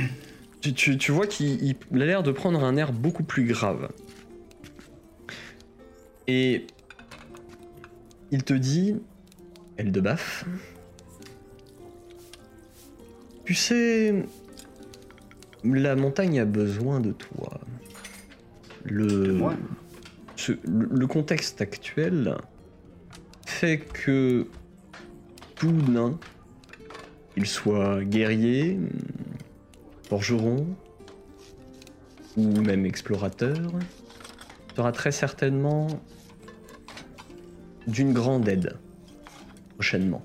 tu, 0.59 0.97
tu, 0.97 1.11
vois 1.13 1.25
qu'il 1.25 1.77
a 1.93 1.97
l'air 2.05 2.21
de 2.21 2.33
prendre 2.33 2.65
un 2.65 2.75
air 2.75 2.91
beaucoup 2.91 3.23
plus 3.23 3.45
grave. 3.45 3.87
Et 6.27 6.67
il 8.31 8.43
te 8.43 8.53
dit, 8.53 8.97
elle 9.77 9.93
de 9.93 10.01
baffe, 10.01 10.43
tu 13.45 13.53
sais, 13.53 14.25
la 15.63 15.95
montagne 15.95 16.41
a 16.41 16.45
besoin 16.45 16.99
de 16.99 17.13
toi. 17.13 17.61
Le, 18.83 19.39
le 20.63 21.07
contexte 21.07 21.61
actuel 21.61 22.35
fait 23.45 23.79
que 23.79 24.47
tout 25.55 25.71
nain, 25.71 26.17
qu'il 27.33 27.45
soit 27.45 28.03
guerrier, 28.03 28.79
forgeron 30.07 30.67
ou 32.37 32.61
même 32.61 32.85
explorateur, 32.85 33.71
sera 34.75 34.91
très 34.91 35.11
certainement 35.11 35.87
d'une 37.87 38.13
grande 38.13 38.47
aide 38.47 38.77
prochainement. 39.75 40.23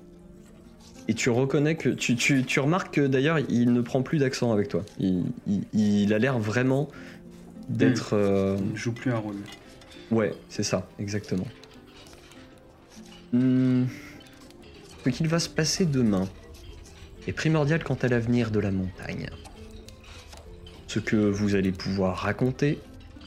Et 1.07 1.13
tu 1.13 1.29
reconnais 1.29 1.75
que. 1.75 1.89
Tu, 1.89 2.15
tu, 2.15 2.43
tu 2.43 2.59
remarques 2.59 2.95
que 2.95 3.01
d'ailleurs, 3.01 3.39
il 3.49 3.73
ne 3.73 3.81
prend 3.81 4.01
plus 4.01 4.17
d'accent 4.17 4.51
avec 4.51 4.69
toi. 4.69 4.83
Il, 4.99 5.23
il, 5.73 6.13
a 6.13 6.19
l'air 6.19 6.39
vraiment 6.39 6.89
d'être. 7.69 8.15
Hmm. 8.15 8.19
Euh, 8.19 8.57
il 8.59 8.71
ne 8.71 8.75
joue 8.75 8.91
plus 8.91 9.11
un 9.11 9.17
rôle. 9.17 9.35
Ouais, 10.11 10.33
c'est 10.49 10.63
ça, 10.63 10.87
exactement. 10.99 11.47
Hmm. 13.33 13.85
Ce 15.03 15.09
qu'il 15.09 15.27
va 15.27 15.39
se 15.39 15.49
passer 15.49 15.85
demain 15.85 16.27
est 17.27 17.33
primordial 17.33 17.83
quant 17.83 17.97
à 18.01 18.07
l'avenir 18.07 18.51
de 18.51 18.59
la 18.59 18.71
montagne. 18.71 19.29
Ce 20.87 20.99
que 20.99 21.15
vous 21.15 21.55
allez 21.55 21.71
pouvoir 21.71 22.17
raconter, 22.17 22.79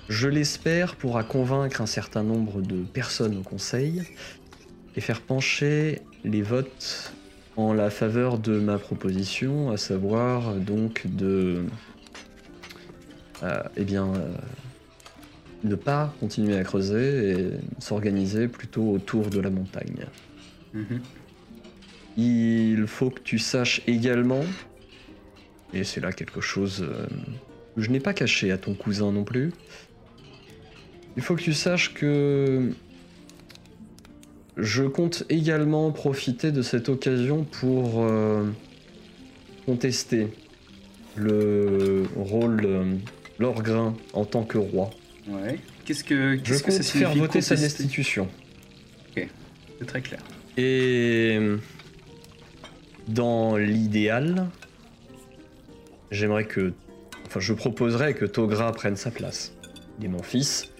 je 0.08 0.28
l'espère, 0.28 0.96
pourra 0.96 1.22
convaincre 1.22 1.80
un 1.80 1.86
certain 1.86 2.22
nombre 2.22 2.62
de 2.62 2.82
personnes 2.82 3.36
au 3.38 3.42
conseil 3.42 4.02
et 4.96 5.00
faire 5.00 5.20
pencher 5.20 6.00
les 6.24 6.42
votes 6.42 7.12
en 7.56 7.72
la 7.72 7.90
faveur 7.90 8.38
de 8.38 8.58
ma 8.58 8.78
proposition, 8.78 9.70
à 9.70 9.76
savoir 9.76 10.54
donc 10.54 11.06
de 11.06 11.64
euh, 13.42 13.62
eh 13.76 13.84
bien 13.84 14.06
euh, 14.14 14.32
ne 15.64 15.74
pas 15.74 16.14
continuer 16.20 16.56
à 16.56 16.64
creuser 16.64 17.30
et 17.30 17.50
s'organiser 17.78 18.48
plutôt 18.48 18.90
autour 18.92 19.28
de 19.30 19.40
la 19.40 19.50
montagne. 19.50 20.06
Mhm. 20.74 21.00
Il 22.16 22.86
faut 22.86 23.10
que 23.10 23.20
tu 23.20 23.38
saches 23.38 23.82
également, 23.86 24.44
et 25.72 25.84
c'est 25.84 26.00
là 26.00 26.12
quelque 26.12 26.40
chose 26.40 26.82
euh, 26.82 27.06
que 27.76 27.82
je 27.82 27.90
n'ai 27.90 28.00
pas 28.00 28.12
caché 28.12 28.50
à 28.50 28.58
ton 28.58 28.74
cousin 28.74 29.12
non 29.12 29.24
plus, 29.24 29.52
il 31.16 31.22
faut 31.22 31.34
que 31.34 31.42
tu 31.42 31.52
saches 31.52 31.94
que 31.94 32.72
je 34.56 34.84
compte 34.84 35.24
également 35.28 35.90
profiter 35.92 36.50
de 36.50 36.62
cette 36.62 36.88
occasion 36.88 37.44
pour 37.44 38.04
euh, 38.04 38.44
contester 39.66 40.28
le 41.16 42.04
rôle 42.16 42.60
euh, 42.64 42.94
Lorgrin 43.38 43.94
en 44.12 44.24
tant 44.24 44.44
que 44.44 44.58
roi. 44.58 44.90
Ouais. 45.28 45.58
Qu'est-ce 45.84 46.04
que 46.04 46.36
qu'est-ce 46.36 46.62
que 46.62 46.70
ça 46.70 46.82
faire 46.82 47.14
voter 47.14 47.40
sa 47.40 47.54
destitution. 47.54 48.28
Ok, 49.10 49.28
c'est 49.78 49.86
très 49.86 50.00
clair. 50.00 50.20
Et 50.56 51.38
dans 53.08 53.56
l'idéal, 53.56 54.48
j'aimerais 56.10 56.46
que, 56.46 56.72
enfin, 57.26 57.40
je 57.40 57.52
proposerais 57.52 58.14
que 58.14 58.24
Togra 58.24 58.72
prenne 58.72 58.96
sa 58.96 59.10
place. 59.10 59.54
Il 59.98 60.06
est 60.06 60.08
mon 60.08 60.22
fils. 60.22 60.72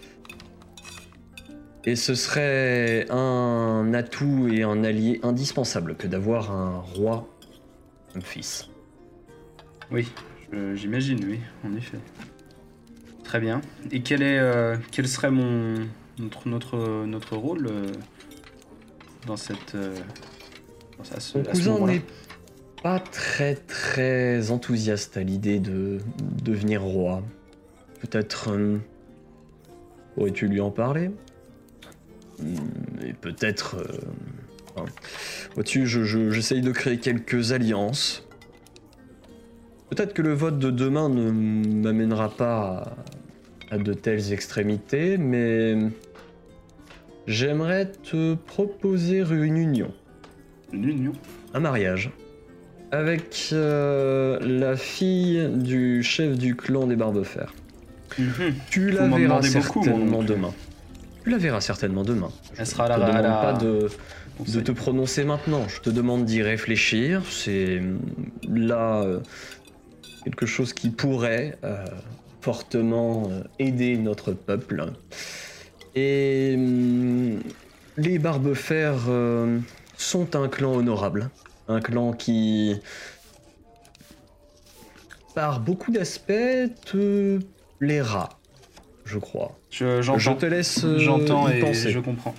Et 1.84 1.96
ce 1.96 2.14
serait 2.14 3.06
un 3.10 3.92
atout 3.94 4.48
et 4.52 4.62
un 4.62 4.84
allié 4.84 5.20
indispensable 5.22 5.96
que 5.96 6.06
d'avoir 6.06 6.50
un 6.50 6.80
roi 6.80 7.28
comme 8.12 8.22
fils. 8.22 8.68
Oui, 9.90 10.06
j'imagine, 10.74 11.24
oui, 11.24 11.38
en 11.64 11.74
effet. 11.76 11.98
Très 13.28 13.40
bien. 13.40 13.60
Et 13.92 14.00
quel, 14.00 14.22
est, 14.22 14.38
euh, 14.38 14.76
quel 14.90 15.06
serait 15.06 15.30
mon, 15.30 15.74
notre, 16.18 16.48
notre, 16.48 17.04
notre 17.04 17.36
rôle 17.36 17.66
euh, 17.66 17.92
dans 19.26 19.36
cette. 19.36 19.74
Euh, 19.74 19.94
Mon 21.34 21.42
cousin 21.42 21.86
n'est 21.86 22.02
pas 22.82 23.00
très 23.00 23.54
très 23.54 24.50
enthousiaste 24.50 25.18
à 25.18 25.22
l'idée 25.22 25.58
de 25.60 25.98
devenir 26.42 26.80
roi. 26.80 27.22
Peut-être. 28.00 28.48
Aurais-tu 30.16 30.48
lui 30.48 30.62
en 30.62 30.70
parler? 30.70 31.10
Hmm, 32.38 32.56
et 33.06 33.12
peut-être. 33.12 33.76
Euh, 33.76 34.84
Vois-tu, 35.54 35.86
j'essaye 35.86 36.62
de 36.62 36.70
créer 36.70 36.98
quelques 36.98 37.52
alliances. 37.52 38.26
Peut-être 39.90 40.12
que 40.12 40.22
le 40.22 40.34
vote 40.34 40.58
de 40.58 40.70
demain 40.70 41.08
ne 41.08 41.30
m'amènera 41.30 42.28
pas 42.28 42.96
à, 43.70 43.78
de 43.78 43.92
telles 43.94 44.32
extrémités, 44.32 45.16
mais 45.16 45.76
j'aimerais 47.26 47.86
te 47.86 48.34
proposer 48.34 49.20
une 49.20 49.56
union. 49.56 49.92
Une 50.72 50.88
union? 50.88 51.12
Un 51.54 51.60
mariage. 51.60 52.10
Avec 52.90 53.48
euh, 53.52 54.38
la 54.40 54.76
fille 54.76 55.48
du 55.54 56.02
chef 56.02 56.38
du 56.38 56.54
clan 56.54 56.86
des 56.86 56.96
Barbefers. 56.96 57.52
Mhm. 58.18 58.54
Tu 58.70 58.90
la 58.90 59.08
verras 59.08 59.42
certainement 59.42 60.22
demain. 60.22 60.52
Tu 61.24 61.30
la 61.30 61.38
verras 61.38 61.60
certainement 61.60 62.02
demain. 62.02 62.30
Elle 62.56 62.66
sera 62.66 62.88
là. 62.88 62.96
Je 62.98 63.00
te 63.00 63.16
demande 63.16 63.42
pas 63.42 63.52
de, 63.54 63.88
de 64.46 64.60
te 64.60 64.72
prononcer 64.72 65.24
maintenant. 65.24 65.68
Je 65.68 65.80
te 65.80 65.90
demande 65.90 66.24
d'y 66.24 66.42
réfléchir. 66.42 67.22
C'est 67.28 67.82
là 68.48 69.02
euh, 69.02 69.20
quelque 70.24 70.46
chose 70.46 70.72
qui 70.72 70.90
pourrait 70.90 71.58
euh, 71.64 71.84
fortement 72.40 73.28
euh, 73.30 73.42
aider 73.58 73.96
notre 73.96 74.32
peuple. 74.32 74.92
Et 75.94 76.54
hum, 76.56 77.40
les 77.96 78.18
Barbefers 78.18 79.00
sont 79.96 80.36
un 80.36 80.48
clan 80.48 80.74
honorable. 80.74 81.30
Un 81.66 81.80
clan 81.80 82.12
qui, 82.12 82.76
par 85.34 85.60
beaucoup 85.60 85.90
d'aspects, 85.90 86.72
te 86.84 87.40
plaira 87.78 88.38
je 89.08 89.18
crois. 89.18 89.58
Je, 89.70 90.02
je 90.02 90.32
te 90.32 90.46
laisse 90.46 90.84
euh, 90.84 90.98
J'entends 90.98 91.48
et 91.48 91.60
je 91.74 91.98
comprends. 91.98 92.34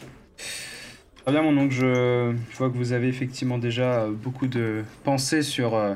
Très 1.23 1.31
bien, 1.31 1.41
mon 1.41 1.57
oncle. 1.57 1.73
Je, 1.73 2.33
vois 2.57 2.69
que 2.69 2.77
vous 2.77 2.93
avez 2.93 3.07
effectivement 3.07 3.57
déjà 3.57 4.07
beaucoup 4.07 4.47
de 4.47 4.83
pensées 5.03 5.41
sur, 5.41 5.75
euh, 5.75 5.95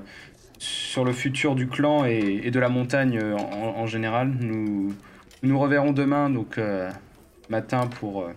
sur 0.94 1.04
le 1.04 1.12
futur 1.12 1.56
du 1.56 1.68
clan 1.68 2.06
et, 2.06 2.52
de 2.52 2.60
la 2.60 2.70
montagne 2.70 3.20
en, 3.20 3.88
général. 3.88 4.32
Nous, 4.40 4.94
nous 5.42 5.60
reverrons 5.60 5.92
demain, 5.92 6.30
donc 6.30 6.60
matin, 7.50 7.88
pour, 7.88 8.30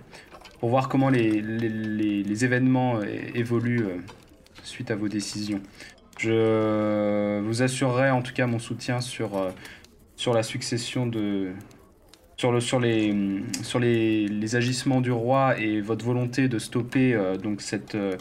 pour 0.59 0.71
voir 0.71 0.89
comment 0.89 1.11
les, 1.11 1.43
les, 1.43 2.45
événements 2.47 3.03
évoluent 3.35 3.85
suite 4.63 4.91
à 4.91 4.97
vos 4.97 5.09
décisions. 5.09 5.61
Je 6.17 7.41
vous 7.41 7.63
assurerai 7.63 8.09
en 8.11 8.23
tout 8.23 8.33
cas 8.33 8.47
mon 8.47 8.59
soutien 8.59 9.03
sur, 9.03 9.33
sur 10.17 10.33
la 10.33 10.43
succession 10.43 11.07
de, 11.07 11.51
sur, 12.37 12.53
le, 12.53 12.61
sur, 12.61 12.81
les, 12.81 13.15
sur 13.63 13.79
les, 13.79 14.29
les, 14.29 14.57
agissements 14.57 15.01
du 15.01 15.13
roi 15.13 15.59
et 15.59 15.81
votre 15.81 16.05
volonté 16.05 16.49
de 16.49 16.59
stopper 16.59 17.15
euh, 17.15 17.37
donc 17.37 17.61
cette, 17.63 17.95
euh, 17.95 18.17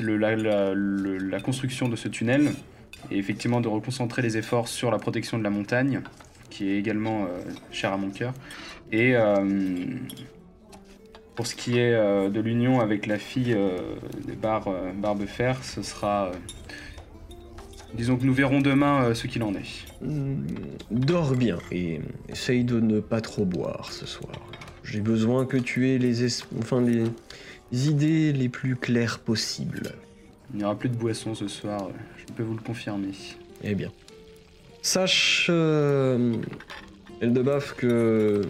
la, 0.00 1.40
construction 1.40 1.88
de 1.88 1.96
ce 1.96 2.08
tunnel 2.08 2.50
et 3.10 3.18
effectivement 3.18 3.60
de 3.60 3.68
reconcentrer 3.68 4.22
les 4.22 4.36
efforts 4.36 4.68
sur 4.68 4.90
la 4.90 4.98
protection 4.98 5.38
de 5.38 5.44
la 5.44 5.50
montagne 5.50 6.00
qui 6.50 6.70
est 6.70 6.78
également 6.78 7.24
euh, 7.24 7.42
chère 7.70 7.92
à 7.92 7.96
mon 7.96 8.10
cœur 8.10 8.32
et 8.90 9.14
pour 11.34 11.46
ce 11.46 11.54
qui 11.54 11.78
est 11.78 11.92
de 11.94 12.40
l'union 12.40 12.80
avec 12.80 13.06
la 13.06 13.18
fille 13.18 13.56
des 14.26 14.34
Bar, 14.34 14.68
Barbefer 15.00 15.54
ce 15.62 15.82
sera 15.82 16.30
Disons 17.94 18.16
que 18.16 18.24
nous 18.24 18.32
verrons 18.32 18.60
demain 18.60 19.04
euh, 19.04 19.14
ce 19.14 19.26
qu'il 19.26 19.42
en 19.42 19.54
est. 19.54 19.84
Hmm, 20.00 20.44
dors 20.90 21.34
bien 21.34 21.58
et 21.70 22.00
essaye 22.28 22.64
de 22.64 22.80
ne 22.80 23.00
pas 23.00 23.20
trop 23.20 23.44
boire 23.44 23.92
ce 23.92 24.06
soir. 24.06 24.32
J'ai 24.82 25.00
besoin 25.00 25.44
que 25.44 25.58
tu 25.58 25.90
aies 25.90 25.98
les, 25.98 26.42
enfin, 26.58 26.80
les 26.80 27.04
idées 27.88 28.32
les 28.32 28.48
plus 28.48 28.76
claires 28.76 29.18
possibles. 29.18 29.92
Il 30.52 30.58
n'y 30.58 30.64
aura 30.64 30.78
plus 30.78 30.88
de 30.88 30.96
boisson 30.96 31.34
ce 31.34 31.48
soir, 31.48 31.88
je 32.32 32.36
peux 32.36 32.42
vous 32.42 32.54
le 32.54 32.62
confirmer. 32.62 33.10
Eh 33.62 33.74
bien. 33.74 33.92
Sache, 34.80 35.46
euh, 35.50 36.34
Eldebaf, 37.20 37.74
que 37.74 38.42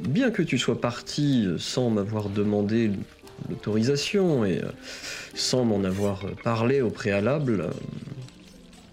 bien 0.00 0.30
que 0.30 0.42
tu 0.42 0.58
sois 0.58 0.80
parti 0.80 1.46
sans 1.58 1.90
m'avoir 1.90 2.28
demandé 2.28 2.90
l'autorisation 3.48 4.44
et 4.44 4.58
euh, 4.58 4.70
sans 5.34 5.64
m'en 5.64 5.84
avoir 5.84 6.24
parlé 6.42 6.80
au 6.80 6.90
préalable, 6.90 7.68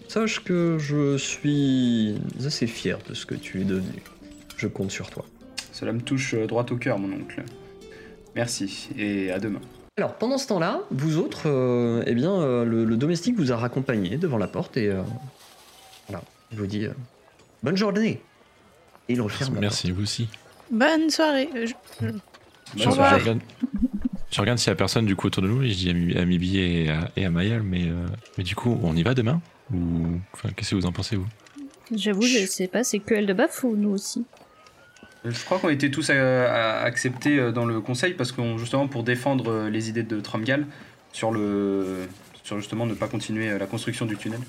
Sache 0.08 0.44
que 0.44 0.78
je 0.78 1.16
suis 1.16 2.14
assez 2.46 2.68
fier 2.68 2.98
de 3.08 3.14
ce 3.14 3.26
que 3.26 3.34
tu 3.34 3.62
es 3.62 3.64
devenu. 3.64 4.00
Je 4.56 4.68
compte 4.68 4.92
sur 4.92 5.10
toi. 5.10 5.24
Cela 5.72 5.92
me 5.92 6.00
touche 6.00 6.34
euh, 6.34 6.46
droit 6.46 6.64
au 6.70 6.76
cœur, 6.76 7.00
mon 7.00 7.12
oncle. 7.12 7.42
Merci 8.36 8.90
et 8.96 9.32
à 9.32 9.40
demain. 9.40 9.60
Alors 9.96 10.14
pendant 10.14 10.38
ce 10.38 10.48
temps-là, 10.48 10.80
vous 10.90 11.18
autres, 11.18 11.42
euh, 11.46 12.02
eh 12.06 12.14
bien, 12.14 12.32
euh, 12.32 12.64
le, 12.64 12.96
domestique 12.96 13.36
vous 13.36 13.52
a 13.52 13.56
raccompagné 13.56 14.16
devant 14.16 14.38
la 14.38 14.48
porte 14.48 14.76
et 14.76 14.92
voilà, 16.08 16.24
il 16.50 16.58
vous 16.58 16.66
dit 16.66 16.88
bonne 17.62 17.76
journée. 17.76 18.20
Et 19.08 19.12
il 19.12 19.20
referme. 19.20 19.58
Merci 19.60 19.92
vous 19.92 20.02
aussi. 20.02 20.28
Bonne 20.70 21.10
soirée. 21.10 21.48
Je, 21.54 22.08
je, 22.76 22.88
regarde, 22.88 23.40
je 24.32 24.40
regarde 24.40 24.58
s'il 24.58 24.70
y 24.70 24.72
a 24.72 24.76
personne 24.76 25.06
du 25.06 25.14
coup 25.14 25.28
autour 25.28 25.42
de 25.44 25.48
nous 25.48 25.62
et 25.62 25.68
je 25.68 25.74
dis 25.74 26.18
à 26.18 26.24
Mibi 26.24 26.58
et 26.58 26.90
à, 26.90 27.10
et 27.14 27.24
à 27.24 27.30
Mayal, 27.30 27.62
mais, 27.62 27.84
mais 28.36 28.42
du 28.42 28.56
coup, 28.56 28.76
on 28.82 28.96
y 28.96 29.02
va 29.04 29.14
demain 29.14 29.40
ou 29.72 30.18
enfin, 30.32 30.48
qu'est-ce 30.56 30.70
que 30.70 30.76
vous 30.76 30.86
en 30.86 30.92
pensez 30.92 31.14
vous? 31.14 31.28
J'avoue, 31.94 32.22
je 32.22 32.46
sais 32.46 32.66
pas, 32.66 32.82
c'est 32.82 32.98
que 32.98 33.14
elle 33.14 33.26
de 33.26 33.32
baf 33.32 33.62
ou 33.62 33.76
nous 33.76 33.90
aussi? 33.90 34.24
Je 35.24 35.44
crois 35.44 35.58
qu'on 35.58 35.70
était 35.70 35.90
tous 35.90 36.10
à, 36.10 36.82
accepter 36.82 37.38
euh, 37.38 37.50
dans 37.50 37.64
le 37.64 37.80
conseil 37.80 38.12
parce 38.12 38.30
que 38.30 38.58
justement 38.58 38.88
pour 38.88 39.02
défendre 39.02 39.50
euh, 39.50 39.70
les 39.70 39.88
idées 39.88 40.02
de 40.02 40.20
Tramgal 40.20 40.66
sur 41.12 41.30
le 41.30 42.06
sur 42.42 42.58
justement 42.58 42.84
ne 42.84 42.92
pas 42.92 43.08
continuer 43.08 43.50
euh, 43.50 43.58
la 43.58 43.66
construction 43.66 44.04
du 44.04 44.16
tunnel. 44.16 44.40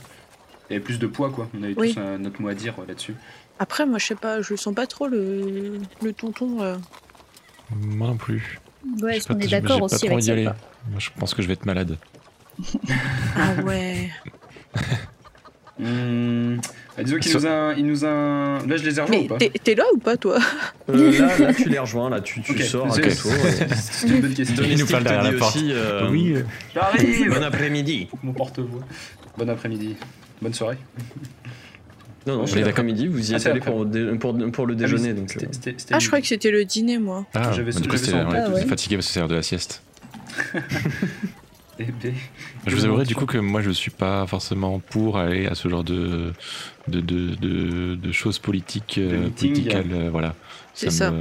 Il 0.69 0.73
y 0.73 0.75
avait 0.75 0.83
plus 0.83 0.99
de 0.99 1.07
poids 1.07 1.31
quoi. 1.31 1.47
On 1.57 1.63
avait 1.63 1.75
tous 1.75 1.97
notre 2.19 2.41
mot 2.41 2.49
à 2.49 2.53
dire 2.53 2.73
là-dessus. 2.87 3.15
Après, 3.57 3.85
moi, 3.85 3.99
je 3.99 4.07
sais 4.07 4.15
pas, 4.15 4.41
je 4.41 4.55
sens 4.55 4.73
pas 4.73 4.85
trop 4.85 5.07
le, 5.07 5.79
le 6.01 6.11
tonton. 6.11 6.77
Moi 7.69 8.07
non 8.07 8.17
plus. 8.17 8.59
Ouais, 9.01 9.17
est-ce 9.17 9.27
qu'on 9.27 9.39
est 9.39 9.47
d'accord 9.47 9.81
aussi 9.81 10.07
avec 10.09 10.23
ça 10.23 10.33
Moi, 10.33 10.99
je 10.99 11.09
pense 11.17 11.33
que 11.33 11.41
je 11.41 11.47
vais 11.47 11.53
être 11.53 11.65
malade. 11.65 11.97
ah 13.37 13.61
ouais. 13.63 14.09
Mmh. 15.79 16.57
Disons 17.03 17.17
qu'il 17.17 17.33
nous 17.33 17.45
a, 17.45 17.73
il 17.77 17.85
nous 17.85 18.05
a. 18.05 18.07
Là, 18.67 18.77
je 18.77 18.83
les 18.83 18.99
ai 18.99 19.01
rejoints 19.01 19.19
ou 19.19 19.27
pas 19.27 19.37
T'es 19.37 19.75
là 19.75 19.83
ou 19.93 19.97
pas, 19.97 20.17
toi 20.17 20.39
euh, 20.89 21.11
là, 21.19 21.37
là, 21.37 21.53
tu 21.53 21.69
les 21.69 21.79
rejoins, 21.79 22.09
là, 22.09 22.21
tu, 22.21 22.41
tu 22.41 22.63
sors 22.63 22.85
à 22.85 22.99
tour. 22.99 23.31
C'est 23.75 24.07
une 24.07 24.21
bonne 24.21 24.33
question. 24.33 24.63
Il 24.63 24.79
nous 24.79 24.87
parle 24.87 25.03
derrière 25.03 25.23
la 25.23 25.33
porte. 25.33 25.55
Aussi, 25.55 25.71
euh, 25.71 26.09
oui. 26.09 26.35
J'arrive 26.73 27.29
Bon 27.29 27.43
après-midi. 27.43 28.07
Faut 28.09 28.17
que 28.17 28.25
mon 28.25 28.33
porte-voix. 28.33 28.81
Bon 29.37 29.49
après-midi. 29.49 29.95
Bonne 30.41 30.53
soirée. 30.53 30.77
Non, 32.27 32.37
non, 32.37 32.47
c'est 32.47 32.61
l'après-midi, 32.61 33.07
vous 33.07 33.31
y 33.31 33.35
ah, 33.35 33.37
êtes 33.37 33.45
allé 33.45 33.59
pour, 33.59 33.85
pour, 34.19 34.51
pour, 34.51 34.65
le 34.65 34.73
ah, 34.73 34.77
déjeuner. 34.77 35.13
donc, 35.13 35.37
euh. 35.37 35.71
ah, 35.91 35.99
je 35.99 36.07
crois 36.07 36.21
que 36.21 36.27
c'était 36.27 36.49
le 36.49 36.65
dîner, 36.65 36.97
moi. 36.97 37.25
Ah, 37.35 37.51
j'avais 37.53 37.71
bah, 37.71 37.79
fatigué 38.67 38.95
parce 38.95 39.07
que 39.07 39.13
c'est 39.13 39.19
l'heure 39.19 39.27
de 39.27 39.35
la 39.35 39.43
sieste. 39.43 39.83
Je 41.79 42.75
vous 42.75 42.85
avouerai 42.85 43.05
du 43.05 43.15
coup 43.15 43.25
que 43.25 43.37
moi 43.37 43.61
je 43.61 43.69
suis 43.71 43.91
pas 43.91 44.25
forcément 44.27 44.79
pour 44.79 45.17
aller 45.17 45.47
à 45.47 45.55
ce 45.55 45.67
genre 45.67 45.83
de 45.83 46.31
de, 46.87 47.01
de, 47.01 47.95
de, 47.95 48.11
choses 48.11 48.37
politiques, 48.37 48.99
euh, 48.99 49.29
euh, 49.43 50.09
voilà. 50.11 50.35
C'est 50.73 50.91
ça. 50.91 51.11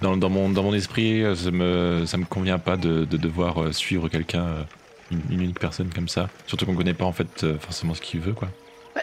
dans, 0.00 0.16
dans, 0.16 0.30
mon, 0.30 0.48
dans 0.48 0.62
mon 0.62 0.72
esprit, 0.72 1.22
ça 1.36 1.50
me, 1.50 2.04
ça 2.06 2.16
me 2.16 2.24
convient 2.24 2.58
pas 2.58 2.76
de, 2.76 3.04
de 3.04 3.16
devoir 3.18 3.74
suivre 3.74 4.08
quelqu'un, 4.08 4.66
une, 5.10 5.42
unique 5.42 5.60
personne 5.60 5.90
comme 5.94 6.08
ça. 6.08 6.30
Surtout 6.46 6.64
qu'on 6.64 6.74
connaît 6.74 6.94
pas 6.94 7.04
en 7.04 7.12
fait 7.12 7.46
forcément 7.58 7.94
ce 7.94 8.00
qu'il 8.00 8.20
veut, 8.20 8.32
quoi. 8.32 8.48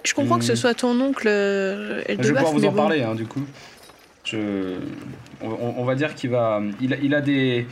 je 0.03 0.13
comprends 0.15 0.39
que 0.39 0.45
ce 0.45 0.53
hmm. 0.53 0.58
soit 0.58 0.73
ton 0.73 0.99
oncle. 0.99 1.27
Euh, 1.27 2.01
je 2.08 2.15
vais 2.15 2.34
pouvoir 2.34 2.53
vous 2.53 2.65
en 2.65 2.73
parler, 2.73 3.03
hein, 3.03 3.13
du 3.13 3.25
coup. 3.25 3.43
Je... 4.23 4.77
On, 5.41 5.75
on, 5.77 5.86
va 5.86 5.93
dire 5.93 6.15
qu'il 6.15 6.31
va, 6.31 6.60
il 6.81 6.93
a, 6.95 6.97
il 6.97 7.13
a 7.13 7.21
des 7.21 7.67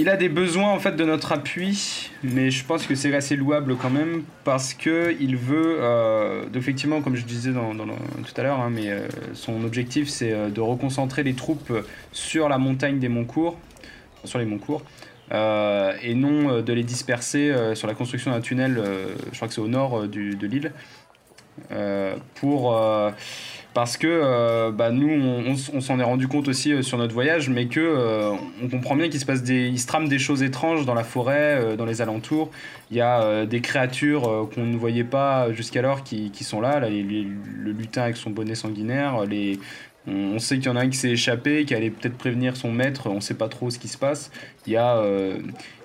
il 0.00 0.08
a 0.08 0.16
des 0.16 0.30
besoins 0.30 0.70
en 0.70 0.78
fait 0.78 0.96
de 0.96 1.04
notre 1.04 1.30
appui, 1.32 2.10
mais 2.22 2.50
je 2.50 2.64
pense 2.64 2.86
que 2.86 2.94
c'est 2.94 3.14
assez 3.14 3.36
louable 3.36 3.76
quand 3.76 3.90
même 3.90 4.22
parce 4.44 4.72
que 4.72 5.14
il 5.20 5.36
veut, 5.36 5.76
euh, 5.78 6.46
effectivement, 6.54 7.02
comme 7.02 7.16
je 7.16 7.24
disais 7.26 7.50
tout 7.52 8.40
à 8.40 8.42
l'heure, 8.42 8.60
hein, 8.60 8.70
mais 8.72 8.88
euh, 8.88 9.06
son 9.34 9.62
objectif 9.62 10.08
c'est 10.08 10.32
euh, 10.32 10.48
de 10.48 10.62
reconcentrer 10.62 11.22
les 11.22 11.34
troupes 11.34 11.70
sur 12.12 12.48
la 12.48 12.56
montagne 12.56 12.98
des 12.98 13.10
Montcourt, 13.10 13.58
sur 14.24 14.38
les 14.38 14.46
et 16.02 16.14
non 16.14 16.62
de 16.62 16.72
les 16.72 16.82
disperser 16.82 17.54
sur 17.74 17.86
la 17.86 17.94
construction 17.94 18.30
d'un 18.30 18.40
tunnel. 18.40 18.82
je 19.30 19.36
crois 19.36 19.48
que 19.48 19.54
c'est 19.54 19.60
au 19.60 19.68
nord 19.68 20.08
de 20.08 20.46
l'île, 20.46 20.72
pour 22.36 22.74
parce 23.74 23.96
que 23.96 24.06
euh, 24.08 24.72
bah, 24.72 24.90
nous, 24.90 25.08
on, 25.12 25.80
s'en 25.80 25.98
est 25.98 26.04
rendu 26.04 26.26
compte 26.28 26.48
aussi 26.48 26.72
euh, 26.72 26.82
sur 26.82 26.98
notre 26.98 27.14
voyage, 27.14 27.48
mais 27.48 27.66
que 27.66 27.80
euh, 27.80 28.32
on 28.62 28.68
comprend 28.68 28.96
bien 28.96 29.08
qu'il 29.08 29.20
se 29.20 29.26
passe 29.26 29.42
des, 29.42 29.68
il 29.68 29.78
se 29.78 29.86
trame 29.86 30.08
des 30.08 30.18
choses 30.18 30.42
étranges 30.42 30.84
dans 30.86 30.94
la 30.94 31.04
forêt, 31.04 31.76
dans 31.76 31.84
les 31.84 32.02
alentours. 32.02 32.50
Il 32.90 32.96
y 32.96 33.00
a 33.00 33.46
des 33.46 33.60
créatures 33.60 34.48
qu'on 34.54 34.64
ne 34.64 34.76
voyait 34.76 35.04
pas 35.04 35.52
jusqu'alors 35.52 36.02
qui, 36.02 36.30
qui, 36.30 36.42
sont 36.42 36.60
là, 36.60 36.80
là 36.80 36.88
le 36.88 37.72
lutin 37.72 38.02
avec 38.02 38.16
son 38.16 38.30
bonnet 38.30 38.56
sanguinaire, 38.56 39.24
les, 39.24 39.60
on 40.08 40.38
sait 40.38 40.56
qu'il 40.56 40.66
y 40.66 40.68
en 40.68 40.76
a 40.76 40.80
un 40.80 40.88
qui 40.88 40.96
s'est 40.96 41.10
échappé, 41.10 41.64
qui 41.64 41.74
allait 41.74 41.90
peut-être 41.90 42.16
prévenir 42.16 42.56
son 42.56 42.72
maître, 42.72 43.08
on 43.08 43.16
ne 43.16 43.20
sait 43.20 43.34
pas 43.34 43.48
trop 43.48 43.70
ce 43.70 43.78
qui 43.78 43.88
se 43.88 43.98
passe. 43.98 44.32
Il 44.66 44.72
y 44.72 44.76
a, 44.76 45.00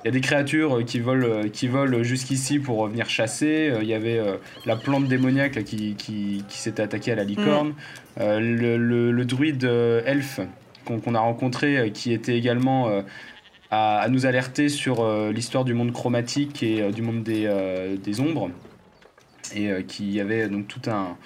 il 0.05 0.09
y 0.09 0.11
a 0.11 0.11
des 0.11 0.21
créatures 0.21 0.85
qui 0.85 0.99
volent, 0.99 1.49
qui 1.49 1.67
volent 1.67 2.03
jusqu'ici 2.03 2.59
pour 2.59 2.85
venir 2.85 3.09
chasser. 3.09 3.71
Euh, 3.71 3.79
il 3.81 3.87
y 3.87 3.95
avait 3.95 4.19
euh, 4.19 4.37
la 4.67 4.75
plante 4.75 5.07
démoniaque 5.07 5.63
qui, 5.63 5.95
qui, 5.95 6.43
qui 6.47 6.57
s'était 6.59 6.83
attaquée 6.83 7.11
à 7.13 7.15
la 7.15 7.23
licorne. 7.23 7.69
Mm. 8.19 8.37
le, 8.37 9.11
le, 9.11 9.25
druide 9.25 9.63
elfe 9.63 10.41
qu'on 10.85 11.15
a 11.15 11.19
rencontré 11.19 11.91
qui 11.91 12.13
était 12.13 12.37
également 12.37 12.87
à, 13.71 13.97
à, 13.97 14.07
nous 14.09 14.27
alerter 14.27 14.69
sur 14.69 15.03
l'histoire 15.31 15.65
du 15.65 15.73
monde 15.73 15.91
chromatique 15.91 16.61
et 16.61 16.91
du 16.91 17.01
monde 17.01 17.23
des, 17.23 17.51
des 17.97 18.19
ombres. 18.19 18.51
Et 19.55 19.83
qui 19.87 20.19
avait 20.19 20.47
donc 20.47 20.67
tout 20.67 20.87
un 20.87 21.17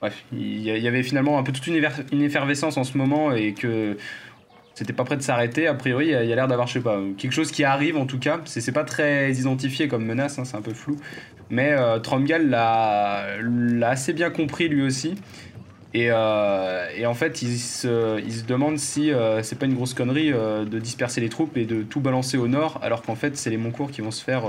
bref, 0.00 0.24
il 0.32 0.62
y 0.62 0.88
avait 0.88 1.02
finalement 1.02 1.38
un 1.38 1.42
peu 1.42 1.52
toute 1.52 1.66
une, 1.66 1.76
effervescence 2.22 2.78
en 2.78 2.84
ce 2.84 2.96
moment 2.96 3.32
et 3.32 3.52
que 3.52 3.98
c'était 4.74 4.92
pas 4.92 5.04
prêt 5.04 5.16
de 5.16 5.22
s'arrêter. 5.22 5.66
A 5.66 5.74
priori, 5.74 6.06
il 6.06 6.10
y 6.10 6.14
a, 6.14 6.34
l'air 6.34 6.48
d'avoir, 6.48 6.66
je 6.66 6.74
sais 6.74 6.80
pas, 6.80 6.98
quelque 7.16 7.32
chose 7.32 7.50
qui 7.50 7.64
arrive 7.64 7.96
en 7.96 8.06
tout 8.06 8.18
cas. 8.18 8.40
C'est 8.44 8.72
pas 8.72 8.84
très 8.84 9.32
identifié 9.32 9.88
comme 9.88 10.04
menace, 10.04 10.38
hein, 10.38 10.44
c'est 10.44 10.56
un 10.56 10.62
peu 10.62 10.74
flou. 10.74 10.96
Mais 11.50 11.72
euh, 11.72 11.98
Tromgal 11.98 12.48
l'a 12.48 13.26
assez 13.88 14.12
bien 14.12 14.30
compris 14.30 14.68
lui 14.68 14.82
aussi. 14.82 15.14
Et, 15.92 16.08
euh, 16.10 17.06
en 17.06 17.14
fait, 17.14 17.42
il 17.42 17.56
se, 17.56 18.20
il 18.20 18.32
se 18.32 18.44
demande 18.44 18.78
si 18.78 19.12
euh, 19.12 19.44
c'est 19.44 19.58
pas 19.58 19.66
une 19.66 19.74
grosse 19.74 19.94
connerie 19.94 20.32
de 20.32 20.78
disperser 20.78 21.20
les 21.20 21.28
troupes 21.28 21.56
et 21.56 21.66
de 21.66 21.82
tout 21.82 22.00
balancer 22.00 22.36
au 22.36 22.48
nord, 22.48 22.80
alors 22.82 23.02
qu'en 23.02 23.14
fait, 23.14 23.36
c'est 23.36 23.50
les 23.50 23.58
Moncours 23.58 23.92
qui 23.92 24.00
vont 24.00 24.10
se 24.10 24.24
faire 24.24 24.44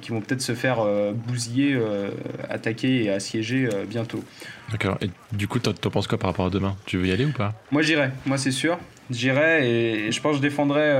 qui 0.00 0.10
vont 0.10 0.20
peut-être 0.20 0.42
se 0.42 0.54
faire 0.54 0.80
euh, 0.80 1.12
bousiller, 1.12 1.74
euh, 1.74 2.10
attaquer 2.48 3.04
et 3.04 3.10
assiéger 3.10 3.68
euh, 3.72 3.84
bientôt. 3.84 4.22
D'accord. 4.70 4.98
Et 5.00 5.10
du 5.32 5.48
coup, 5.48 5.58
t'en 5.58 5.90
penses 5.90 6.06
quoi 6.06 6.18
par 6.18 6.30
rapport 6.30 6.46
à 6.46 6.50
demain? 6.50 6.76
Tu 6.86 6.98
veux 6.98 7.06
y 7.06 7.12
aller 7.12 7.24
ou 7.24 7.32
pas? 7.32 7.54
Moi, 7.70 7.82
j'irai. 7.82 8.10
Moi, 8.26 8.38
c'est 8.38 8.50
sûr. 8.50 8.78
J'irai 9.10 9.68
et, 9.68 10.12
je 10.12 10.20
pense 10.20 10.32
que 10.32 10.36
je 10.38 10.42
défendrai, 10.42 10.90